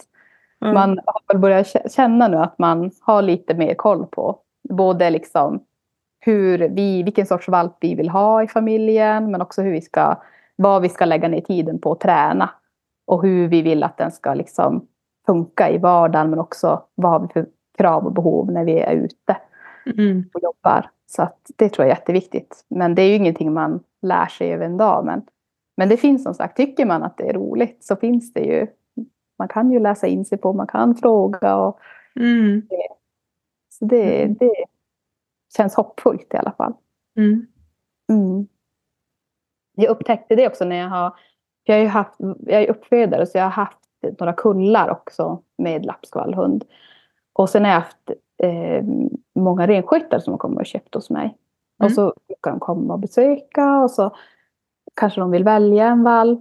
mm. 0.62 0.74
man 0.74 1.00
har 1.06 1.22
väl 1.28 1.38
börjat 1.38 1.92
känna 1.92 2.28
nu 2.28 2.36
att 2.36 2.58
man 2.58 2.90
har 3.00 3.22
lite 3.22 3.54
mer 3.54 3.74
koll 3.74 4.06
på 4.06 4.38
både 4.68 5.10
liksom 5.10 5.64
hur 6.20 6.58
vi, 6.58 7.02
vilken 7.02 7.26
sorts 7.26 7.48
valp 7.48 7.76
vi 7.80 7.94
vill 7.94 8.08
ha 8.08 8.42
i 8.42 8.48
familjen 8.48 9.30
men 9.30 9.42
också 9.42 9.62
hur 9.62 9.72
vi 9.72 9.80
ska, 9.80 10.22
vad 10.56 10.82
vi 10.82 10.88
ska 10.88 11.04
lägga 11.04 11.28
ner 11.28 11.40
tiden 11.40 11.78
på 11.78 11.92
att 11.92 12.00
träna. 12.00 12.50
Och 13.06 13.22
hur 13.22 13.48
vi 13.48 13.62
vill 13.62 13.82
att 13.82 13.98
den 13.98 14.12
ska 14.12 14.34
liksom 14.34 14.86
funka 15.26 15.70
i 15.70 15.78
vardagen 15.78 16.30
men 16.30 16.38
också 16.38 16.82
vad 16.94 17.12
har 17.12 17.20
vi 17.20 17.28
för 17.32 17.46
krav 17.80 18.06
och 18.06 18.12
behov 18.12 18.52
när 18.52 18.64
vi 18.64 18.78
är 18.78 18.92
ute 18.92 19.36
mm. 19.86 20.30
och 20.34 20.40
jobbar. 20.42 20.90
Så 21.06 21.28
det 21.56 21.68
tror 21.68 21.86
jag 21.86 21.92
är 21.92 21.98
jätteviktigt. 21.98 22.64
Men 22.68 22.94
det 22.94 23.02
är 23.02 23.08
ju 23.08 23.14
ingenting 23.14 23.52
man 23.52 23.80
lär 24.02 24.26
sig 24.26 24.52
över 24.52 24.64
en 24.66 24.76
dag. 24.76 25.04
Men, 25.04 25.22
men 25.76 25.88
det 25.88 25.96
finns 25.96 26.22
som 26.22 26.34
sagt, 26.34 26.56
tycker 26.56 26.86
man 26.86 27.02
att 27.02 27.16
det 27.16 27.28
är 27.28 27.32
roligt 27.32 27.84
så 27.84 27.96
finns 27.96 28.32
det 28.32 28.40
ju. 28.40 28.66
Man 29.38 29.48
kan 29.48 29.72
ju 29.72 29.80
läsa 29.80 30.06
in 30.06 30.24
sig 30.24 30.38
på, 30.38 30.52
man 30.52 30.66
kan 30.66 30.94
fråga. 30.94 31.56
Och 31.56 31.80
mm. 32.16 32.62
det, 32.70 32.88
så 33.68 33.84
det, 33.84 34.22
mm. 34.22 34.36
det 34.40 34.54
känns 35.56 35.74
hoppfullt 35.74 36.34
i 36.34 36.36
alla 36.36 36.52
fall. 36.52 36.72
Mm. 37.16 37.46
Mm. 38.12 38.46
Jag 39.76 39.90
upptäckte 39.90 40.36
det 40.36 40.46
också 40.46 40.64
när 40.64 40.76
jag 40.76 40.88
har, 40.88 41.14
jag 41.64 41.80
är, 41.80 41.86
haft, 41.86 42.14
jag 42.46 42.62
är 42.62 42.70
uppfödare 42.70 43.26
så 43.26 43.38
jag 43.38 43.44
har 43.44 43.50
haft 43.50 43.78
några 44.18 44.32
kullar 44.32 44.90
också 44.90 45.42
med 45.58 45.86
lappskvallhund. 45.86 46.64
Och 47.40 47.48
sen 47.48 47.64
har 47.64 47.70
jag 47.70 47.80
haft 47.80 48.10
eh, 48.42 48.84
många 49.34 49.66
renskötare 49.66 50.20
som 50.20 50.32
har 50.32 50.38
kommit 50.38 50.58
och 50.58 50.66
köpt 50.66 50.94
hos 50.94 51.10
mig. 51.10 51.24
Mm. 51.24 51.36
Och 51.78 51.92
så 51.92 52.14
brukar 52.28 52.50
de 52.50 52.60
komma 52.60 52.94
och 52.94 53.00
besöka 53.00 53.82
och 53.82 53.90
så 53.90 54.10
kanske 54.94 55.20
de 55.20 55.30
vill 55.30 55.44
välja 55.44 55.86
en 55.86 56.02
valp. 56.02 56.40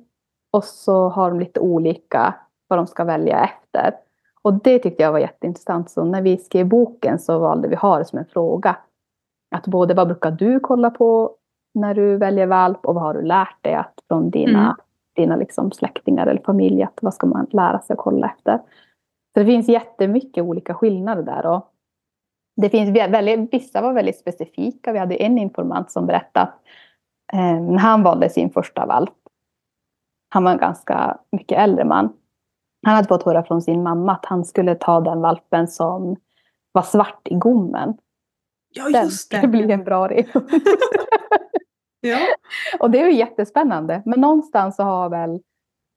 Och 0.52 0.64
så 0.64 1.10
har 1.10 1.30
de 1.30 1.40
lite 1.40 1.60
olika 1.60 2.36
vad 2.68 2.80
de 2.80 2.88
ska 2.88 3.04
välja 3.04 3.44
efter. 3.44 3.96
Och 4.42 4.54
det 4.54 4.80
tyckte 4.80 5.04
jag 5.04 5.12
var 5.12 5.20
jätteintressant. 5.20 5.90
Så 5.90 6.04
när 6.04 6.22
vi 6.22 6.38
skrev 6.38 6.68
boken 6.68 7.20
så 7.20 7.40
valde 7.40 7.68
vi 7.68 7.76
ha 7.76 7.98
det 7.98 8.06
som 8.06 8.20
en 8.20 8.26
fråga. 8.26 8.76
Att 9.56 9.68
både 9.68 9.94
vad 9.94 10.08
brukar 10.08 10.32
du 10.32 10.60
kolla 10.60 10.90
på 10.90 11.36
när 11.74 11.94
du 11.94 12.18
väljer 12.18 12.48
valp 12.48 12.86
och 12.86 12.96
vad 12.96 13.04
har 13.04 13.14
du 13.14 13.22
lärt 13.22 13.64
dig 13.64 13.74
att 13.74 13.94
från 14.08 14.30
dina, 14.30 14.60
mm. 14.60 14.76
dina 15.16 15.36
liksom 15.36 15.72
släktingar 15.72 16.28
eller 16.28 16.42
familj. 16.42 16.84
Att 16.84 17.00
vad 17.02 17.14
ska 17.14 17.28
man 17.28 17.48
lära 17.52 17.80
sig 17.80 17.94
att 17.94 18.00
kolla 18.00 18.28
efter. 18.28 18.60
Så 19.34 19.40
det 19.40 19.46
finns 19.46 19.70
jättemycket 19.70 20.44
olika 20.44 20.74
skillnader 20.74 21.24
där. 21.24 21.46
Och 21.46 21.74
det 22.62 22.70
finns 22.70 22.90
väldigt, 22.90 23.54
vissa 23.54 23.82
var 23.82 23.94
väldigt 23.94 24.20
specifika. 24.20 24.92
Vi 24.92 25.00
hade 25.00 25.16
en 25.16 25.38
informant 25.38 25.92
som 25.92 26.06
berättade 26.06 26.46
att 26.46 26.60
eh, 27.34 27.62
när 27.62 27.78
han 27.78 28.04
valde 28.04 28.30
sin 28.30 28.50
första 28.50 28.86
valp, 28.86 29.14
han 30.30 30.44
var 30.44 30.52
en 30.52 30.58
ganska 30.58 31.18
mycket 31.32 31.58
äldre 31.58 31.86
man. 31.86 32.14
Han 32.86 32.96
hade 32.96 33.08
fått 33.08 33.24
höra 33.24 33.44
från 33.44 33.62
sin 33.62 33.84
mamma 33.84 34.12
att 34.12 34.26
han 34.26 34.46
skulle 34.46 34.76
ta 34.76 35.00
den 35.00 35.22
valpen 35.22 35.68
som 35.68 36.16
var 36.72 36.82
svart 36.82 37.28
i 37.28 37.36
gommen. 37.36 37.98
Ja, 38.74 38.90
just 38.90 39.32
det. 39.32 39.38
Det 39.42 39.48
blir 39.48 39.70
en 39.70 39.84
bra 39.84 40.08
rep. 40.08 40.28
ja. 42.02 42.18
Och 42.80 42.92
det 42.92 43.02
är 43.02 43.06
ju 43.06 43.16
jättespännande. 43.16 44.02
Men 44.06 44.22
någonstans 44.22 44.76
så 44.76 44.84
har 44.84 45.10
väl 45.10 45.40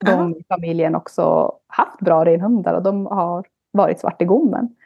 de 0.04 0.36
i 0.36 0.44
familjen 0.48 0.94
också 0.94 1.52
haft 1.66 2.00
bra 2.00 2.24
renhundar 2.24 2.74
och 2.74 2.82
de 2.82 3.06
har 3.06 3.44
varit 3.72 4.00
svart 4.00 4.22
i 4.22 4.24
gommen. 4.24 4.76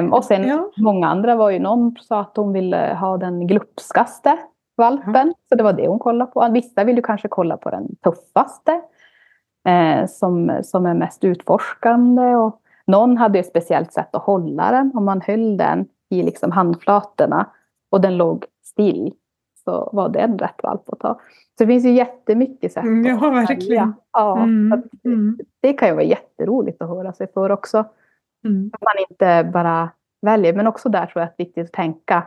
Um, 0.00 0.12
och 0.12 0.24
sen 0.24 0.48
ja. 0.48 0.70
många 0.76 1.08
andra 1.08 1.36
var 1.36 1.50
ju 1.50 1.58
någon 1.58 1.96
sa 2.00 2.20
att 2.20 2.36
hon 2.36 2.52
ville 2.52 2.96
ha 3.00 3.16
den 3.16 3.46
glupskaste 3.46 4.38
valpen. 4.76 5.14
Mm. 5.16 5.34
Så 5.48 5.54
det 5.54 5.62
var 5.62 5.72
det 5.72 5.88
hon 5.88 5.98
kollade 5.98 6.30
på. 6.30 6.48
Vissa 6.52 6.84
vill 6.84 6.96
ju 6.96 7.02
kanske 7.02 7.28
kolla 7.28 7.56
på 7.56 7.70
den 7.70 7.96
tuffaste. 7.96 8.80
Eh, 9.68 10.06
som, 10.06 10.60
som 10.62 10.86
är 10.86 10.94
mest 10.94 11.24
utforskande. 11.24 12.36
Och 12.36 12.60
någon 12.86 13.16
hade 13.16 13.38
ett 13.38 13.46
speciellt 13.46 13.92
sätt 13.92 14.14
att 14.14 14.22
hålla 14.22 14.70
den. 14.70 14.92
Om 14.94 15.04
man 15.04 15.20
höll 15.20 15.56
den 15.56 15.86
i 16.08 16.22
liksom 16.22 16.52
handflatorna 16.52 17.46
och 17.90 18.00
den 18.00 18.16
låg 18.16 18.44
still 18.64 19.12
så 19.64 19.90
var 19.92 20.08
det 20.08 20.18
en 20.18 20.38
rätt 20.38 20.62
valp 20.62 20.82
att 20.86 20.98
ta. 20.98 21.14
Så 21.58 21.64
det 21.64 21.66
finns 21.66 21.84
ju 21.84 21.90
jättemycket 21.90 22.72
sätt 22.72 22.84
mm, 22.84 23.06
Ja, 23.06 23.30
verkligen. 23.30 23.94
Ja, 24.12 24.38
mm, 24.38 24.82
mm. 25.04 25.38
Det 25.60 25.72
kan 25.72 25.88
ju 25.88 25.94
vara 25.94 26.04
jätteroligt 26.04 26.82
att 26.82 26.88
höra 26.88 27.12
sig 27.12 27.32
för 27.32 27.50
också. 27.50 27.84
Mm. 28.44 28.70
Att 28.72 28.80
man 28.80 29.04
inte 29.10 29.50
bara 29.52 29.90
väljer. 30.22 30.54
Men 30.54 30.66
också 30.66 30.88
där 30.88 31.06
tror 31.06 31.20
jag 31.20 31.28
att 31.28 31.36
det 31.36 31.42
är 31.42 31.46
viktigt 31.46 31.64
att 31.64 31.72
tänka. 31.72 32.26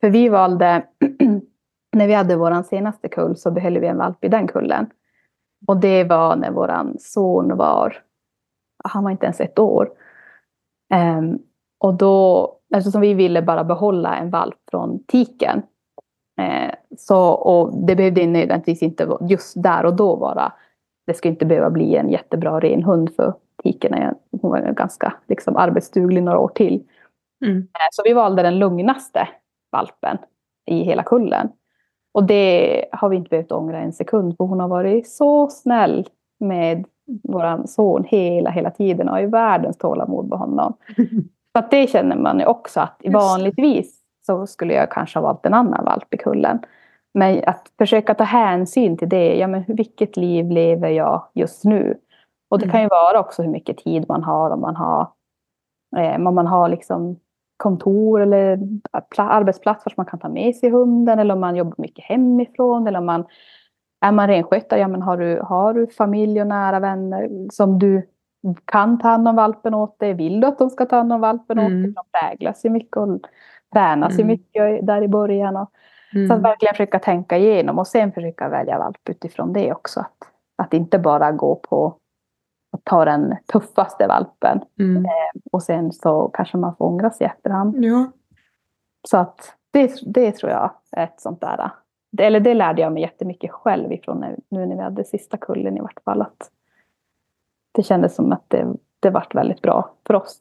För 0.00 0.10
vi 0.10 0.28
valde, 0.28 0.86
när 1.92 2.06
vi 2.06 2.14
hade 2.14 2.36
vår 2.36 2.62
senaste 2.62 3.08
kull 3.08 3.36
så 3.36 3.50
behöll 3.50 3.78
vi 3.78 3.86
en 3.86 3.98
valp 3.98 4.24
i 4.24 4.28
den 4.28 4.48
kullen. 4.48 4.90
Och 5.66 5.76
det 5.76 6.04
var 6.04 6.36
när 6.36 6.50
vår 6.50 6.98
son 6.98 7.56
var, 7.56 8.02
han 8.84 9.04
var 9.04 9.10
inte 9.10 9.26
ens 9.26 9.40
ett 9.40 9.58
år. 9.58 9.90
Um, 10.94 11.38
och 11.78 11.94
då, 11.94 12.52
eftersom 12.74 13.00
vi 13.00 13.14
ville 13.14 13.42
bara 13.42 13.64
behålla 13.64 14.16
en 14.16 14.30
valp 14.30 14.56
från 14.70 15.04
tiken 15.04 15.62
så, 16.96 17.30
och 17.30 17.86
det 17.86 17.96
behövde 17.96 18.26
nödvändigtvis 18.26 18.82
inte 18.82 19.08
just 19.20 19.62
där 19.62 19.84
och 19.84 19.96
då 19.96 20.16
vara, 20.16 20.52
det 21.06 21.14
skulle 21.14 21.32
inte 21.32 21.46
behöva 21.46 21.70
bli 21.70 21.96
en 21.96 22.10
jättebra 22.10 22.60
ren 22.60 22.82
hund 22.82 23.10
för 23.16 23.34
tiken. 23.62 24.14
Hon 24.42 24.50
var 24.50 24.72
ganska 24.72 25.14
liksom, 25.28 25.56
arbetsduglig 25.56 26.22
några 26.22 26.38
år 26.38 26.48
till. 26.48 26.82
Mm. 27.44 27.58
Eh, 27.58 27.88
så 27.92 28.02
vi 28.04 28.12
valde 28.12 28.42
den 28.42 28.58
lugnaste 28.58 29.28
valpen 29.72 30.18
i 30.66 30.82
hela 30.84 31.02
kullen. 31.02 31.48
Och 32.14 32.24
det 32.24 32.84
har 32.92 33.08
vi 33.08 33.16
inte 33.16 33.28
behövt 33.28 33.52
ångra 33.52 33.78
en 33.78 33.92
sekund 33.92 34.36
för 34.36 34.44
hon 34.44 34.60
har 34.60 34.68
varit 34.68 35.08
så 35.08 35.48
snäll 35.48 36.08
med 36.40 36.84
vår 37.22 37.66
son 37.66 38.04
hela, 38.04 38.50
hela 38.50 38.70
tiden 38.70 39.08
och 39.08 39.14
har 39.14 39.20
ju 39.20 39.26
världens 39.26 39.78
tålamod 39.78 40.28
med 40.28 40.38
honom. 40.38 40.76
Så 41.52 41.58
att 41.58 41.70
det 41.70 41.90
känner 41.90 42.16
man 42.16 42.38
ju 42.38 42.46
också 42.46 42.80
att 42.80 43.00
vanligtvis 43.04 44.01
så 44.26 44.46
skulle 44.46 44.74
jag 44.74 44.90
kanske 44.90 45.18
ha 45.18 45.22
valt 45.22 45.46
en 45.46 45.54
annan 45.54 45.84
valp 45.84 46.14
i 46.14 46.16
kullen. 46.16 46.58
Men 47.14 47.42
att 47.46 47.72
försöka 47.78 48.14
ta 48.14 48.24
hänsyn 48.24 48.96
till 48.96 49.08
det. 49.08 49.36
Ja, 49.36 49.46
men 49.46 49.64
vilket 49.66 50.16
liv 50.16 50.50
lever 50.50 50.88
jag 50.88 51.28
just 51.34 51.64
nu? 51.64 51.98
Och 52.50 52.58
det 52.58 52.64
mm. 52.64 52.72
kan 52.72 52.82
ju 52.82 52.88
vara 52.88 53.20
också 53.20 53.42
hur 53.42 53.50
mycket 53.50 53.78
tid 53.78 54.04
man 54.08 54.22
har. 54.22 54.50
Om 54.50 54.60
man 54.60 54.76
har, 54.76 55.08
eh, 55.96 56.26
om 56.26 56.34
man 56.34 56.46
har 56.46 56.68
liksom 56.68 57.20
kontor 57.56 58.20
eller 58.20 58.58
arbetsplats 59.16 59.86
vart 59.86 59.96
man 59.96 60.06
kan 60.06 60.18
ta 60.18 60.28
med 60.28 60.56
sig 60.56 60.70
hunden. 60.70 61.18
Eller 61.18 61.34
om 61.34 61.40
man 61.40 61.56
jobbar 61.56 61.74
mycket 61.78 62.04
hemifrån. 62.04 62.86
Eller 62.86 62.98
om 62.98 63.06
man 63.06 63.24
är 64.00 64.12
man 64.12 64.28
renskötare, 64.28 64.80
ja, 64.80 64.88
men 64.88 65.02
har, 65.02 65.16
du, 65.16 65.40
har 65.40 65.74
du 65.74 65.86
familj 65.86 66.40
och 66.40 66.46
nära 66.46 66.80
vänner 66.80 67.30
som 67.52 67.78
du 67.78 68.08
kan 68.64 68.98
ta 68.98 69.08
hand 69.08 69.28
om 69.28 69.36
valpen 69.36 69.74
åt 69.74 69.98
dig? 69.98 70.14
Vill 70.14 70.40
du 70.40 70.46
att 70.46 70.58
de 70.58 70.70
ska 70.70 70.86
ta 70.86 70.96
hand 70.96 71.12
om 71.12 71.20
valpen 71.20 71.58
mm. 71.58 71.66
åt 71.66 71.82
dig? 71.82 71.92
De 71.92 72.04
präglas 72.20 72.64
ju 72.64 72.70
mycket 72.70 72.96
och 72.96 73.08
tränas 73.72 74.14
mm. 74.14 74.26
mycket 74.26 74.86
där 74.86 75.02
i 75.02 75.08
början. 75.08 75.56
Och, 75.56 75.70
mm. 76.14 76.28
Så 76.28 76.34
att 76.34 76.42
verkligen 76.42 76.74
försöka 76.74 76.98
tänka 76.98 77.38
igenom 77.38 77.78
och 77.78 77.86
sen 77.86 78.12
försöka 78.12 78.48
välja 78.48 78.78
valp 78.78 79.08
utifrån 79.08 79.52
det 79.52 79.72
också. 79.72 80.00
Att, 80.00 80.32
att 80.56 80.74
inte 80.74 80.98
bara 80.98 81.32
gå 81.32 81.54
på 81.54 81.96
att 82.72 82.84
ta 82.84 83.04
den 83.04 83.36
tuffaste 83.46 84.06
valpen. 84.06 84.60
Mm. 84.78 85.04
Eh, 85.04 85.40
och 85.52 85.62
sen 85.62 85.92
så 85.92 86.28
kanske 86.28 86.56
man 86.56 86.76
får 86.76 86.84
ångra 86.84 87.10
sig 87.10 87.26
i 87.26 87.30
efterhand. 87.30 87.84
Ja. 87.84 88.12
Så 89.08 89.16
att 89.16 89.56
det, 89.70 89.94
det 90.06 90.32
tror 90.32 90.52
jag 90.52 90.70
är 90.90 91.04
ett 91.04 91.20
sånt 91.20 91.40
där. 91.40 91.70
Det, 92.12 92.24
eller 92.24 92.40
det 92.40 92.54
lärde 92.54 92.82
jag 92.82 92.92
mig 92.92 93.02
jättemycket 93.02 93.50
själv 93.50 93.92
ifrån 93.92 94.20
nu, 94.20 94.36
nu 94.48 94.66
när 94.66 94.76
vi 94.76 94.82
hade 94.82 95.04
sista 95.04 95.36
kullen 95.36 95.76
i 95.76 95.80
vart 95.80 96.02
fall. 96.04 96.22
Att 96.22 96.50
det 97.72 97.82
kändes 97.82 98.14
som 98.14 98.32
att 98.32 98.44
det, 98.48 98.66
det 99.00 99.10
vart 99.10 99.34
väldigt 99.34 99.62
bra 99.62 99.94
för 100.06 100.14
oss. 100.14 100.40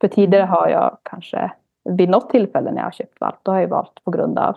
För 0.00 0.08
tidigare 0.08 0.44
mm. 0.44 0.54
har 0.54 0.68
jag 0.68 0.98
kanske 1.02 1.52
vid 1.84 2.08
något 2.08 2.30
tillfälle 2.30 2.70
när 2.70 2.78
jag 2.78 2.86
har 2.86 2.90
köpt 2.90 3.20
valp, 3.20 3.38
då 3.42 3.52
har 3.52 3.60
jag 3.60 3.68
valt 3.68 4.04
på 4.04 4.10
grund 4.10 4.38
av 4.38 4.56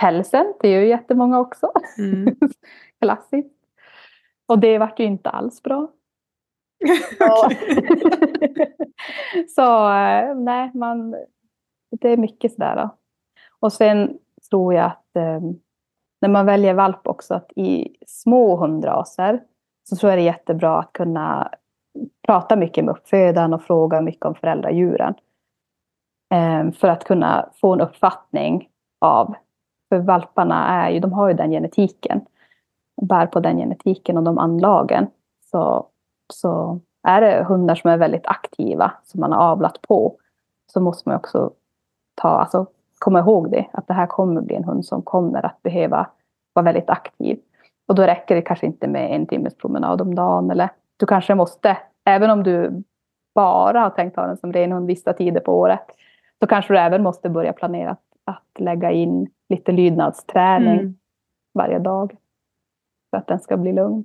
pälsen. 0.00 0.54
Det 0.60 0.68
är 0.68 0.80
ju 0.80 0.88
jättemånga 0.88 1.40
också. 1.40 1.72
Mm. 1.98 2.36
Klassiskt. 3.00 3.54
Och 4.46 4.58
det 4.58 4.78
vart 4.78 5.00
ju 5.00 5.04
inte 5.04 5.30
alls 5.30 5.62
bra. 5.62 5.88
så, 7.18 7.50
så 9.48 9.88
eh, 9.88 10.34
nej, 10.34 10.70
man, 10.74 11.16
det 12.00 12.08
är 12.08 12.16
mycket 12.16 12.52
sådär. 12.52 12.76
Då. 12.76 12.96
Och 13.60 13.72
sen 13.72 14.18
tror 14.50 14.74
jag 14.74 14.84
att 14.84 15.16
eh, 15.16 15.40
när 16.20 16.28
man 16.28 16.46
väljer 16.46 16.74
valp 16.74 17.06
också, 17.06 17.34
att 17.34 17.52
i 17.56 17.96
små 18.06 18.56
hundraser 18.56 19.42
så 19.88 19.96
tror 19.96 20.10
jag 20.10 20.18
det 20.18 20.22
är 20.22 20.32
jättebra 20.32 20.78
att 20.78 20.92
kunna 20.92 21.50
prata 22.26 22.56
mycket 22.56 22.84
med 22.84 22.92
uppfödaren 22.92 23.54
och 23.54 23.62
fråga 23.62 24.00
mycket 24.00 24.24
om 24.24 24.34
föräldradjuren. 24.34 25.14
Ehm, 26.34 26.72
för 26.72 26.88
att 26.88 27.04
kunna 27.04 27.48
få 27.60 27.72
en 27.72 27.80
uppfattning 27.80 28.68
av, 29.00 29.34
för 29.88 29.98
valparna 29.98 30.68
är 30.68 30.90
ju, 30.90 31.00
de 31.00 31.12
har 31.12 31.28
ju 31.28 31.34
den 31.34 31.50
genetiken, 31.50 32.20
bär 33.02 33.26
på 33.26 33.40
den 33.40 33.56
genetiken 33.56 34.16
och 34.16 34.22
de 34.22 34.38
anlagen. 34.38 35.06
Så, 35.50 35.86
så 36.32 36.80
är 37.08 37.20
det 37.20 37.44
hundar 37.44 37.74
som 37.74 37.90
är 37.90 37.96
väldigt 37.96 38.26
aktiva, 38.26 38.92
som 39.04 39.20
man 39.20 39.32
har 39.32 39.42
avlat 39.42 39.82
på, 39.82 40.16
så 40.72 40.80
måste 40.80 41.08
man 41.08 41.16
också 41.16 41.50
ta, 42.14 42.28
alltså, 42.28 42.66
komma 42.98 43.18
ihåg 43.18 43.50
det, 43.50 43.66
att 43.72 43.86
det 43.86 43.94
här 43.94 44.06
kommer 44.06 44.40
bli 44.40 44.56
en 44.56 44.64
hund 44.64 44.84
som 44.84 45.02
kommer 45.02 45.46
att 45.46 45.62
behöva 45.62 46.06
vara 46.52 46.64
väldigt 46.64 46.90
aktiv. 46.90 47.38
Och 47.88 47.94
då 47.94 48.02
räcker 48.02 48.34
det 48.34 48.42
kanske 48.42 48.66
inte 48.66 48.88
med 48.88 49.14
en 49.14 49.26
timmes 49.26 49.56
promenad 49.56 50.00
om 50.00 50.14
dagen. 50.14 50.50
Eller 50.50 50.70
du 50.96 51.06
kanske 51.06 51.34
måste, 51.34 51.76
även 52.04 52.30
om 52.30 52.42
du 52.42 52.82
bara 53.34 53.80
har 53.80 53.90
tänkt 53.90 54.16
ha 54.16 54.26
den 54.26 54.36
som 54.36 54.52
ren 54.52 54.72
hund 54.72 54.86
vissa 54.86 55.12
tider 55.12 55.40
på 55.40 55.58
året, 55.58 55.86
så 56.40 56.46
kanske 56.46 56.74
du 56.74 56.78
även 56.78 57.02
måste 57.02 57.28
börja 57.28 57.52
planera 57.52 57.90
att, 57.90 58.04
att 58.24 58.60
lägga 58.60 58.90
in 58.90 59.30
lite 59.48 59.72
lydnadsträning 59.72 60.80
mm. 60.80 60.94
varje 61.54 61.78
dag. 61.78 62.16
För 63.10 63.16
att 63.18 63.26
den 63.26 63.40
ska 63.40 63.56
bli 63.56 63.72
lugn. 63.72 64.04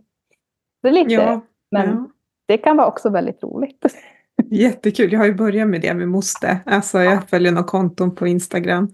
Det 0.81 0.87
är 0.87 0.91
lite, 0.91 1.13
ja, 1.13 1.41
men 1.71 1.89
ja. 1.89 2.07
det 2.47 2.57
kan 2.57 2.77
vara 2.77 2.87
också 2.87 3.09
väldigt 3.09 3.43
roligt. 3.43 3.85
Jättekul, 4.51 5.11
jag 5.13 5.19
har 5.19 5.25
ju 5.25 5.33
börjat 5.33 5.67
med 5.67 5.81
det 5.81 5.93
med 5.93 6.07
moster. 6.07 6.57
Alltså 6.65 7.01
jag 7.01 7.29
följer 7.29 7.51
några 7.51 7.67
konton 7.67 8.15
på 8.15 8.27
Instagram 8.27 8.93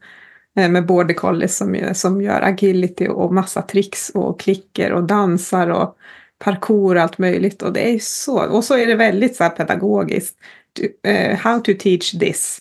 Eh, 0.60 0.70
med 0.70 0.86
border 0.86 1.14
collies 1.14 1.58
som, 1.58 1.92
som 1.94 2.22
gör 2.22 2.42
agility 2.42 3.08
och 3.08 3.34
massa 3.34 3.62
tricks 3.62 4.10
och 4.10 4.40
klicker 4.40 4.94
och 4.94 5.04
dansar 5.04 5.70
och 5.70 5.98
parkour 6.40 6.96
och 6.96 7.02
allt 7.02 7.18
möjligt. 7.18 7.62
Och 7.62 7.74
det 7.74 7.96
är 7.96 8.00
så, 8.00 8.50
och 8.50 8.64
så 8.64 8.78
är 8.78 8.88
det 8.88 8.96
väldigt 8.96 9.36
så 9.36 9.50
pedagogiskt. 9.50 10.38
Uh, 11.08 11.36
how 11.36 11.60
to 11.60 11.72
teach 11.80 12.20
this. 12.20 12.60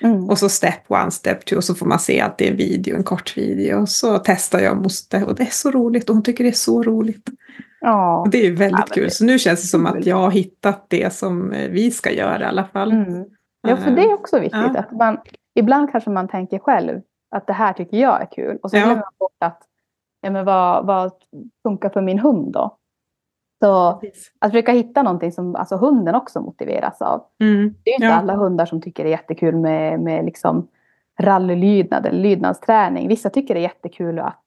Mm. 0.00 0.30
Och 0.30 0.38
så 0.38 0.48
step 0.48 0.90
one, 0.90 1.10
step 1.10 1.44
two 1.44 1.56
och 1.56 1.64
så 1.64 1.74
får 1.74 1.86
man 1.86 1.98
se 1.98 2.20
att 2.20 2.38
det 2.38 2.46
är 2.46 2.50
en 2.50 2.56
video, 2.56 2.96
en 2.96 3.04
kort 3.04 3.36
video. 3.36 3.80
Och 3.80 3.88
så 3.88 4.18
testar 4.18 4.60
jag 4.60 4.76
moster 4.82 5.24
och 5.28 5.34
det 5.34 5.42
är 5.42 5.50
så 5.50 5.70
roligt 5.70 6.08
och 6.08 6.14
hon 6.14 6.22
tycker 6.22 6.44
det 6.44 6.50
är 6.50 6.52
så 6.52 6.82
roligt. 6.82 7.28
Ja. 7.80 8.26
Det 8.30 8.46
är 8.46 8.52
väldigt 8.52 8.86
ja, 8.88 8.94
kul. 8.94 9.10
Så 9.10 9.24
nu 9.24 9.38
känns 9.38 9.62
det 9.62 9.68
som 9.68 9.86
att 9.86 10.06
jag 10.06 10.16
har 10.16 10.30
hittat 10.30 10.86
det 10.88 11.14
som 11.14 11.50
vi 11.50 11.90
ska 11.90 12.12
göra 12.12 12.40
i 12.40 12.44
alla 12.44 12.64
fall. 12.64 12.92
Mm. 12.92 13.24
Ja, 13.68 13.76
för 13.76 13.90
det 13.90 14.02
är 14.02 14.14
också 14.14 14.38
viktigt. 14.38 14.70
Ja. 14.74 14.78
Att 14.78 14.92
man, 14.92 15.18
ibland 15.54 15.92
kanske 15.92 16.10
man 16.10 16.28
tänker 16.28 16.58
själv, 16.58 17.00
att 17.30 17.46
det 17.46 17.52
här 17.52 17.72
tycker 17.72 17.96
jag 17.96 18.22
är 18.22 18.26
kul. 18.32 18.58
Och 18.62 18.70
så 18.70 18.76
glömmer 18.76 18.94
man 18.94 19.12
bort 19.18 19.36
att 19.38 19.62
ja, 20.20 20.30
men 20.30 20.44
vad, 20.44 20.86
vad 20.86 21.12
funkar 21.62 21.88
för 21.88 22.00
min 22.00 22.18
hund 22.18 22.52
då? 22.52 22.78
Så 23.62 23.98
Precis. 24.00 24.32
att 24.38 24.50
försöka 24.50 24.72
hitta 24.72 25.02
någonting 25.02 25.32
som 25.32 25.56
alltså, 25.56 25.76
hunden 25.76 26.14
också 26.14 26.40
motiveras 26.40 27.02
av. 27.02 27.24
Mm. 27.40 27.74
Det 27.84 27.90
är 27.90 27.92
ju 27.92 27.94
inte 27.94 28.06
ja. 28.06 28.14
alla 28.14 28.34
hundar 28.34 28.66
som 28.66 28.80
tycker 28.80 29.04
det 29.04 29.08
är 29.08 29.10
jättekul 29.10 29.56
med, 29.56 30.00
med 30.00 30.24
liksom 30.24 30.68
rallylydnad 31.20 32.06
eller 32.06 32.18
lydnadsträning. 32.18 33.08
Vissa 33.08 33.30
tycker 33.30 33.54
det 33.54 33.60
är 33.60 33.62
jättekul 33.62 34.18
att 34.18 34.44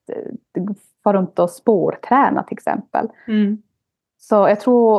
uh, 0.58 0.66
fara 1.04 1.18
runt 1.18 1.40
och 1.40 1.50
spårträna 1.50 2.44
till 2.44 2.58
exempel. 2.58 3.10
Mm. 3.28 3.62
Så 4.18 4.36
jag 4.36 4.60
tror, 4.60 4.98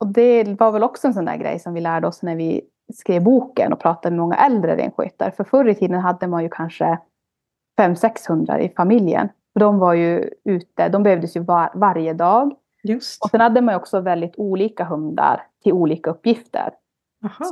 och 0.00 0.06
det 0.06 0.60
var 0.60 0.72
väl 0.72 0.82
också 0.82 1.06
en 1.06 1.14
sån 1.14 1.24
där 1.24 1.36
grej 1.36 1.58
som 1.58 1.74
vi 1.74 1.80
lärde 1.80 2.06
oss 2.06 2.22
när 2.22 2.36
vi 2.36 2.60
skrev 2.94 3.22
boken 3.22 3.72
och 3.72 3.80
pratade 3.80 4.16
med 4.16 4.20
många 4.20 4.36
äldre 4.36 4.76
renskötare. 4.76 5.32
För 5.32 5.44
förr 5.44 5.68
i 5.68 5.74
tiden 5.74 6.00
hade 6.00 6.26
man 6.26 6.42
ju 6.42 6.48
kanske 6.48 6.98
500-600 7.80 8.58
i 8.58 8.68
familjen. 8.68 9.28
De 9.54 9.78
var 9.78 9.94
ju 9.94 10.30
ute, 10.44 10.88
de 10.88 11.02
behövdes 11.02 11.36
ju 11.36 11.40
var, 11.40 11.70
varje 11.74 12.12
dag. 12.12 12.54
Just. 12.84 13.24
Och 13.24 13.30
sen 13.30 13.40
hade 13.40 13.60
man 13.60 13.74
också 13.74 14.00
väldigt 14.00 14.34
olika 14.36 14.84
hundar 14.84 15.42
till 15.62 15.72
olika 15.72 16.10
uppgifter. 16.10 16.70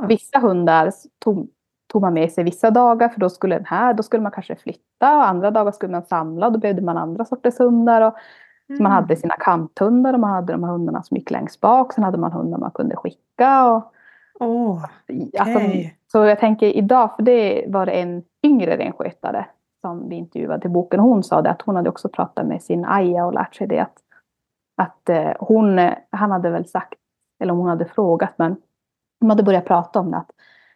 vissa 0.07 0.39
hundar 0.39 0.91
tog, 1.19 1.49
tog 1.91 2.01
man 2.01 2.13
med 2.13 2.31
sig 2.31 2.43
vissa 2.43 2.71
dagar 2.71 3.09
för 3.09 3.19
då 3.19 3.29
skulle 3.29 3.55
den 3.55 3.65
här, 3.65 3.93
då 3.93 4.03
skulle 4.03 4.23
man 4.23 4.31
kanske 4.31 4.55
flytta 4.55 5.17
och 5.17 5.27
andra 5.27 5.51
dagar 5.51 5.71
skulle 5.71 5.91
man 5.91 6.05
samla 6.05 6.45
och 6.45 6.51
då 6.53 6.59
behövde 6.59 6.81
man 6.81 6.97
andra 6.97 7.25
sorters 7.25 7.59
hundar. 7.59 8.01
Och, 8.01 8.13
mm. 8.69 8.83
Man 8.83 8.91
hade 8.91 9.15
sina 9.15 9.35
kanthundar 9.39 10.13
och 10.13 10.19
man 10.19 10.31
hade 10.31 10.53
de 10.53 10.63
här 10.63 10.71
hundarna 10.71 11.03
som 11.03 11.17
gick 11.17 11.31
längst 11.31 11.61
bak. 11.61 11.93
Sen 11.93 12.03
hade 12.03 12.17
man 12.17 12.31
hundar 12.31 12.57
man 12.57 12.71
kunde 12.71 12.95
skicka. 12.95 13.71
Och, 13.71 13.93
oh, 14.39 14.85
okay. 15.03 15.29
alltså, 15.39 15.59
så 16.11 16.25
jag 16.25 16.39
tänker 16.39 16.67
idag, 16.67 17.15
för 17.15 17.23
det 17.23 17.65
var 17.67 17.85
det 17.85 17.91
en 17.91 18.23
yngre 18.43 18.77
renskötare 18.77 19.45
som 19.81 20.09
vi 20.09 20.15
intervjuade 20.15 20.61
till 20.61 20.69
boken, 20.69 20.99
hon 20.99 21.23
sa 21.23 21.41
det 21.41 21.49
att 21.49 21.61
hon 21.61 21.75
hade 21.75 21.89
också 21.89 22.09
pratat 22.09 22.47
med 22.47 22.61
sin 22.61 22.85
Aja 22.85 23.25
och 23.25 23.33
lärt 23.33 23.55
sig 23.55 23.67
det 23.67 23.79
att, 23.79 23.97
att 24.77 25.09
eh, 25.09 25.31
hon, 25.39 25.91
han 26.09 26.31
hade 26.31 26.49
väl 26.49 26.65
sagt, 26.65 26.99
eller 27.39 27.53
om 27.53 27.59
hon 27.59 27.69
hade 27.69 27.85
frågat, 27.85 28.33
men 28.37 28.55
de 29.19 29.29
hade 29.29 29.43
börjat 29.43 29.65
prata 29.65 29.99
om 29.99 30.11
det 30.11 30.17
att 30.17 30.31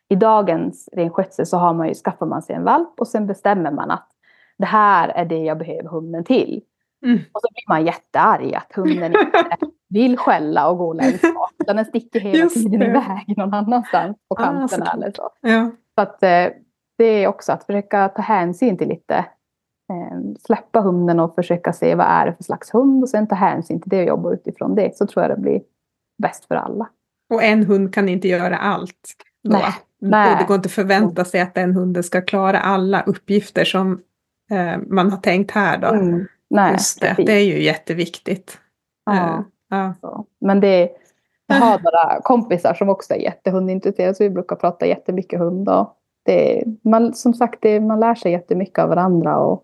i 0.10 0.16
dagens 0.16 0.89
renskötsel 0.91 1.45
så 1.45 1.58
har 1.58 1.74
man 1.74 1.88
ju, 1.88 1.93
skaffar 1.93 2.26
man 2.26 2.41
sig 2.41 2.56
en 2.56 2.64
valp 2.64 3.00
och 3.00 3.08
sen 3.08 3.28
bestämmer 3.28 3.72
man 3.72 3.91
att 3.91 4.08
det 4.58 4.66
här 4.66 5.10
är 5.10 5.26
det 5.26 5.43
jag 5.43 5.58
behöver 5.58 5.89
hunden 5.89 6.24
till. 6.24 6.62
Mm. 7.06 7.20
Och 7.32 7.41
så 7.41 7.48
blir 7.54 7.64
man 7.68 7.86
jättearg 7.86 8.56
att 8.56 8.72
hunden 8.76 9.06
inte 9.06 9.72
vill 9.89 10.18
skälla 10.18 10.70
och 10.70 10.78
gå 10.78 10.93
längst 10.93 11.22
bak. 11.22 11.52
Utan 11.60 11.76
den 11.76 11.86
sticker 11.86 12.20
hela 12.20 12.38
Just 12.38 12.56
tiden 12.56 12.80
det. 12.80 12.86
iväg 12.86 13.38
någon 13.38 13.54
annanstans 13.54 14.18
på 14.30 14.36
kanterna 14.36 14.86
ah, 14.86 14.93
eller 14.93 15.12
så. 15.12 15.30
Ja. 15.41 15.72
så 15.95 16.02
att, 16.02 16.24
eh, 16.24 16.48
det 16.98 17.06
är 17.06 17.28
också 17.28 17.52
att 17.52 17.64
försöka 17.64 18.10
ta 18.10 18.22
hänsyn 18.22 18.78
till 18.78 18.88
lite. 18.88 19.26
Eh, 19.89 20.17
släppa 20.45 20.79
hunden 20.79 21.19
och 21.19 21.35
försöka 21.35 21.73
se 21.73 21.95
vad 21.95 22.07
är 22.07 22.25
det 22.25 22.33
för 22.33 22.43
slags 22.43 22.73
hund 22.73 23.03
och 23.03 23.09
sen 23.09 23.27
ta 23.27 23.35
hänsyn 23.35 23.81
till 23.81 23.89
det 23.89 24.01
och 24.01 24.07
jobba 24.07 24.33
utifrån 24.33 24.75
det. 24.75 24.97
Så 24.97 25.07
tror 25.07 25.23
jag 25.23 25.31
det 25.38 25.41
blir 25.41 25.61
bäst 26.17 26.45
för 26.45 26.55
alla. 26.55 26.89
Och 27.29 27.43
en 27.43 27.65
hund 27.65 27.93
kan 27.93 28.09
inte 28.09 28.27
göra 28.27 28.57
allt. 28.57 29.13
Då. 29.43 29.51
Nej. 29.51 29.73
Nej. 29.99 30.35
Det 30.39 30.47
går 30.47 30.55
inte 30.55 30.67
att 30.67 30.71
förvänta 30.71 31.25
sig 31.25 31.41
att 31.41 31.55
den 31.55 31.73
hunden 31.73 32.03
ska 32.03 32.21
klara 32.21 32.59
alla 32.59 33.01
uppgifter 33.01 33.65
som 33.65 34.01
eh, 34.51 34.77
man 34.88 35.11
har 35.11 35.17
tänkt 35.17 35.51
här. 35.51 35.77
Då. 35.77 35.88
Mm. 35.88 36.27
Nej, 36.49 36.71
Just 36.71 37.01
det. 37.01 37.15
det 37.17 37.31
är 37.31 37.43
ju 37.43 37.63
jätteviktigt. 37.63 38.59
Ja. 39.05 39.45
Uh, 39.73 39.91
ja. 40.01 40.25
Men 40.41 40.59
det, 40.59 40.89
jag 41.47 41.55
har 41.55 41.79
några 41.79 42.21
kompisar 42.21 42.73
som 42.73 42.89
också 42.89 43.13
är 43.13 43.17
jättehundintresserade 43.17 44.15
så 44.15 44.23
vi 44.23 44.29
brukar 44.29 44.55
prata 44.55 44.85
jättemycket 44.85 45.39
hund. 45.39 45.69
Och 45.69 45.97
det, 46.28 46.63
man, 46.82 47.13
som 47.13 47.34
sagt, 47.34 47.61
det, 47.61 47.80
man 47.80 47.99
lär 47.99 48.15
sig 48.15 48.32
jättemycket 48.32 48.80
av 48.80 48.89
varandra 48.89 49.38
och 49.38 49.63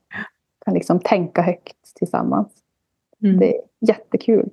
kan 0.66 0.74
liksom 0.74 1.00
tänka 1.00 1.42
högt 1.42 1.96
tillsammans. 1.96 2.54
Mm. 3.24 3.40
Det 3.40 3.58
är 3.58 3.62
jättekul. 3.80 4.50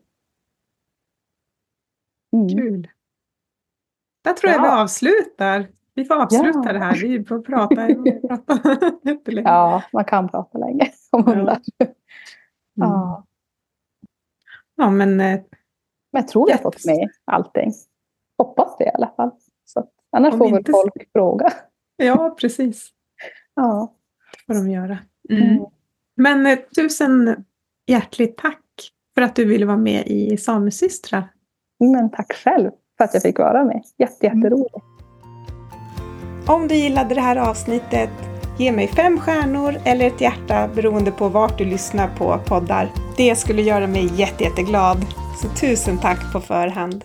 Mm. 2.32 2.48
Kul. 2.48 2.88
Där 4.24 4.32
tror 4.32 4.52
jag 4.52 4.62
vi 4.62 4.68
avslutar. 4.68 5.68
Vi 5.94 6.04
får 6.04 6.14
avsluta 6.14 6.62
ja. 6.64 6.72
det 6.72 6.78
här. 6.78 6.94
Vi 6.94 7.24
får 7.24 7.40
prata, 7.40 7.74
prata 8.28 8.90
jättelänge. 9.02 9.48
Ja, 9.48 9.82
man 9.92 10.04
kan 10.04 10.28
prata 10.28 10.58
länge 10.58 10.90
om 11.10 11.26
hundar. 11.26 11.58
Ja. 11.78 11.86
ja. 12.74 13.26
ja, 14.76 14.90
men... 14.90 15.20
Eh, 15.20 15.40
men 16.12 16.22
jag 16.22 16.28
tror 16.28 16.46
vi 16.46 16.52
har 16.52 16.58
fått 16.58 16.84
med 16.84 17.10
allting. 17.24 17.72
Hoppas 18.38 18.76
det 18.78 18.84
i 18.84 18.90
alla 18.94 19.12
fall. 19.16 19.30
Så 19.64 19.86
annars 20.10 20.38
får 20.38 20.50
väl 20.50 20.64
folk 20.64 21.12
fråga. 21.12 21.52
Ja, 22.04 22.36
precis. 22.40 22.88
Ja. 23.54 23.94
Det 24.46 24.54
får 24.54 24.64
de 24.64 24.70
göra. 24.70 24.98
Mm. 25.30 25.42
Mm. 25.42 25.64
Men 26.16 26.46
eh, 26.46 26.58
tusen 26.76 27.44
hjärtligt 27.86 28.36
tack 28.36 28.64
för 29.14 29.22
att 29.22 29.36
du 29.36 29.44
ville 29.44 29.66
vara 29.66 29.76
med 29.76 30.06
i 30.06 30.36
Samesystrar. 30.36 31.32
Men 31.80 32.10
tack 32.10 32.32
själv 32.32 32.70
för 32.96 33.04
att 33.04 33.14
jag 33.14 33.22
fick 33.22 33.38
vara 33.38 33.64
med. 33.64 33.82
Jätte, 33.98 34.26
mm. 34.26 34.38
jätteroligt. 34.38 34.84
Om 36.46 36.68
du 36.68 36.74
gillade 36.74 37.14
det 37.14 37.20
här 37.20 37.36
avsnittet, 37.36 38.10
ge 38.58 38.72
mig 38.72 38.88
fem 38.88 39.18
stjärnor 39.18 39.74
eller 39.84 40.06
ett 40.06 40.20
hjärta 40.20 40.68
beroende 40.74 41.10
på 41.12 41.28
vart 41.28 41.58
du 41.58 41.64
lyssnar 41.64 42.08
på 42.16 42.40
poddar. 42.46 42.90
Det 43.16 43.34
skulle 43.34 43.62
göra 43.62 43.86
mig 43.86 44.10
jätte, 44.14 44.44
jätteglad. 44.44 45.06
Så 45.42 45.48
tusen 45.48 45.98
tack 45.98 46.32
på 46.32 46.40
förhand. 46.40 47.04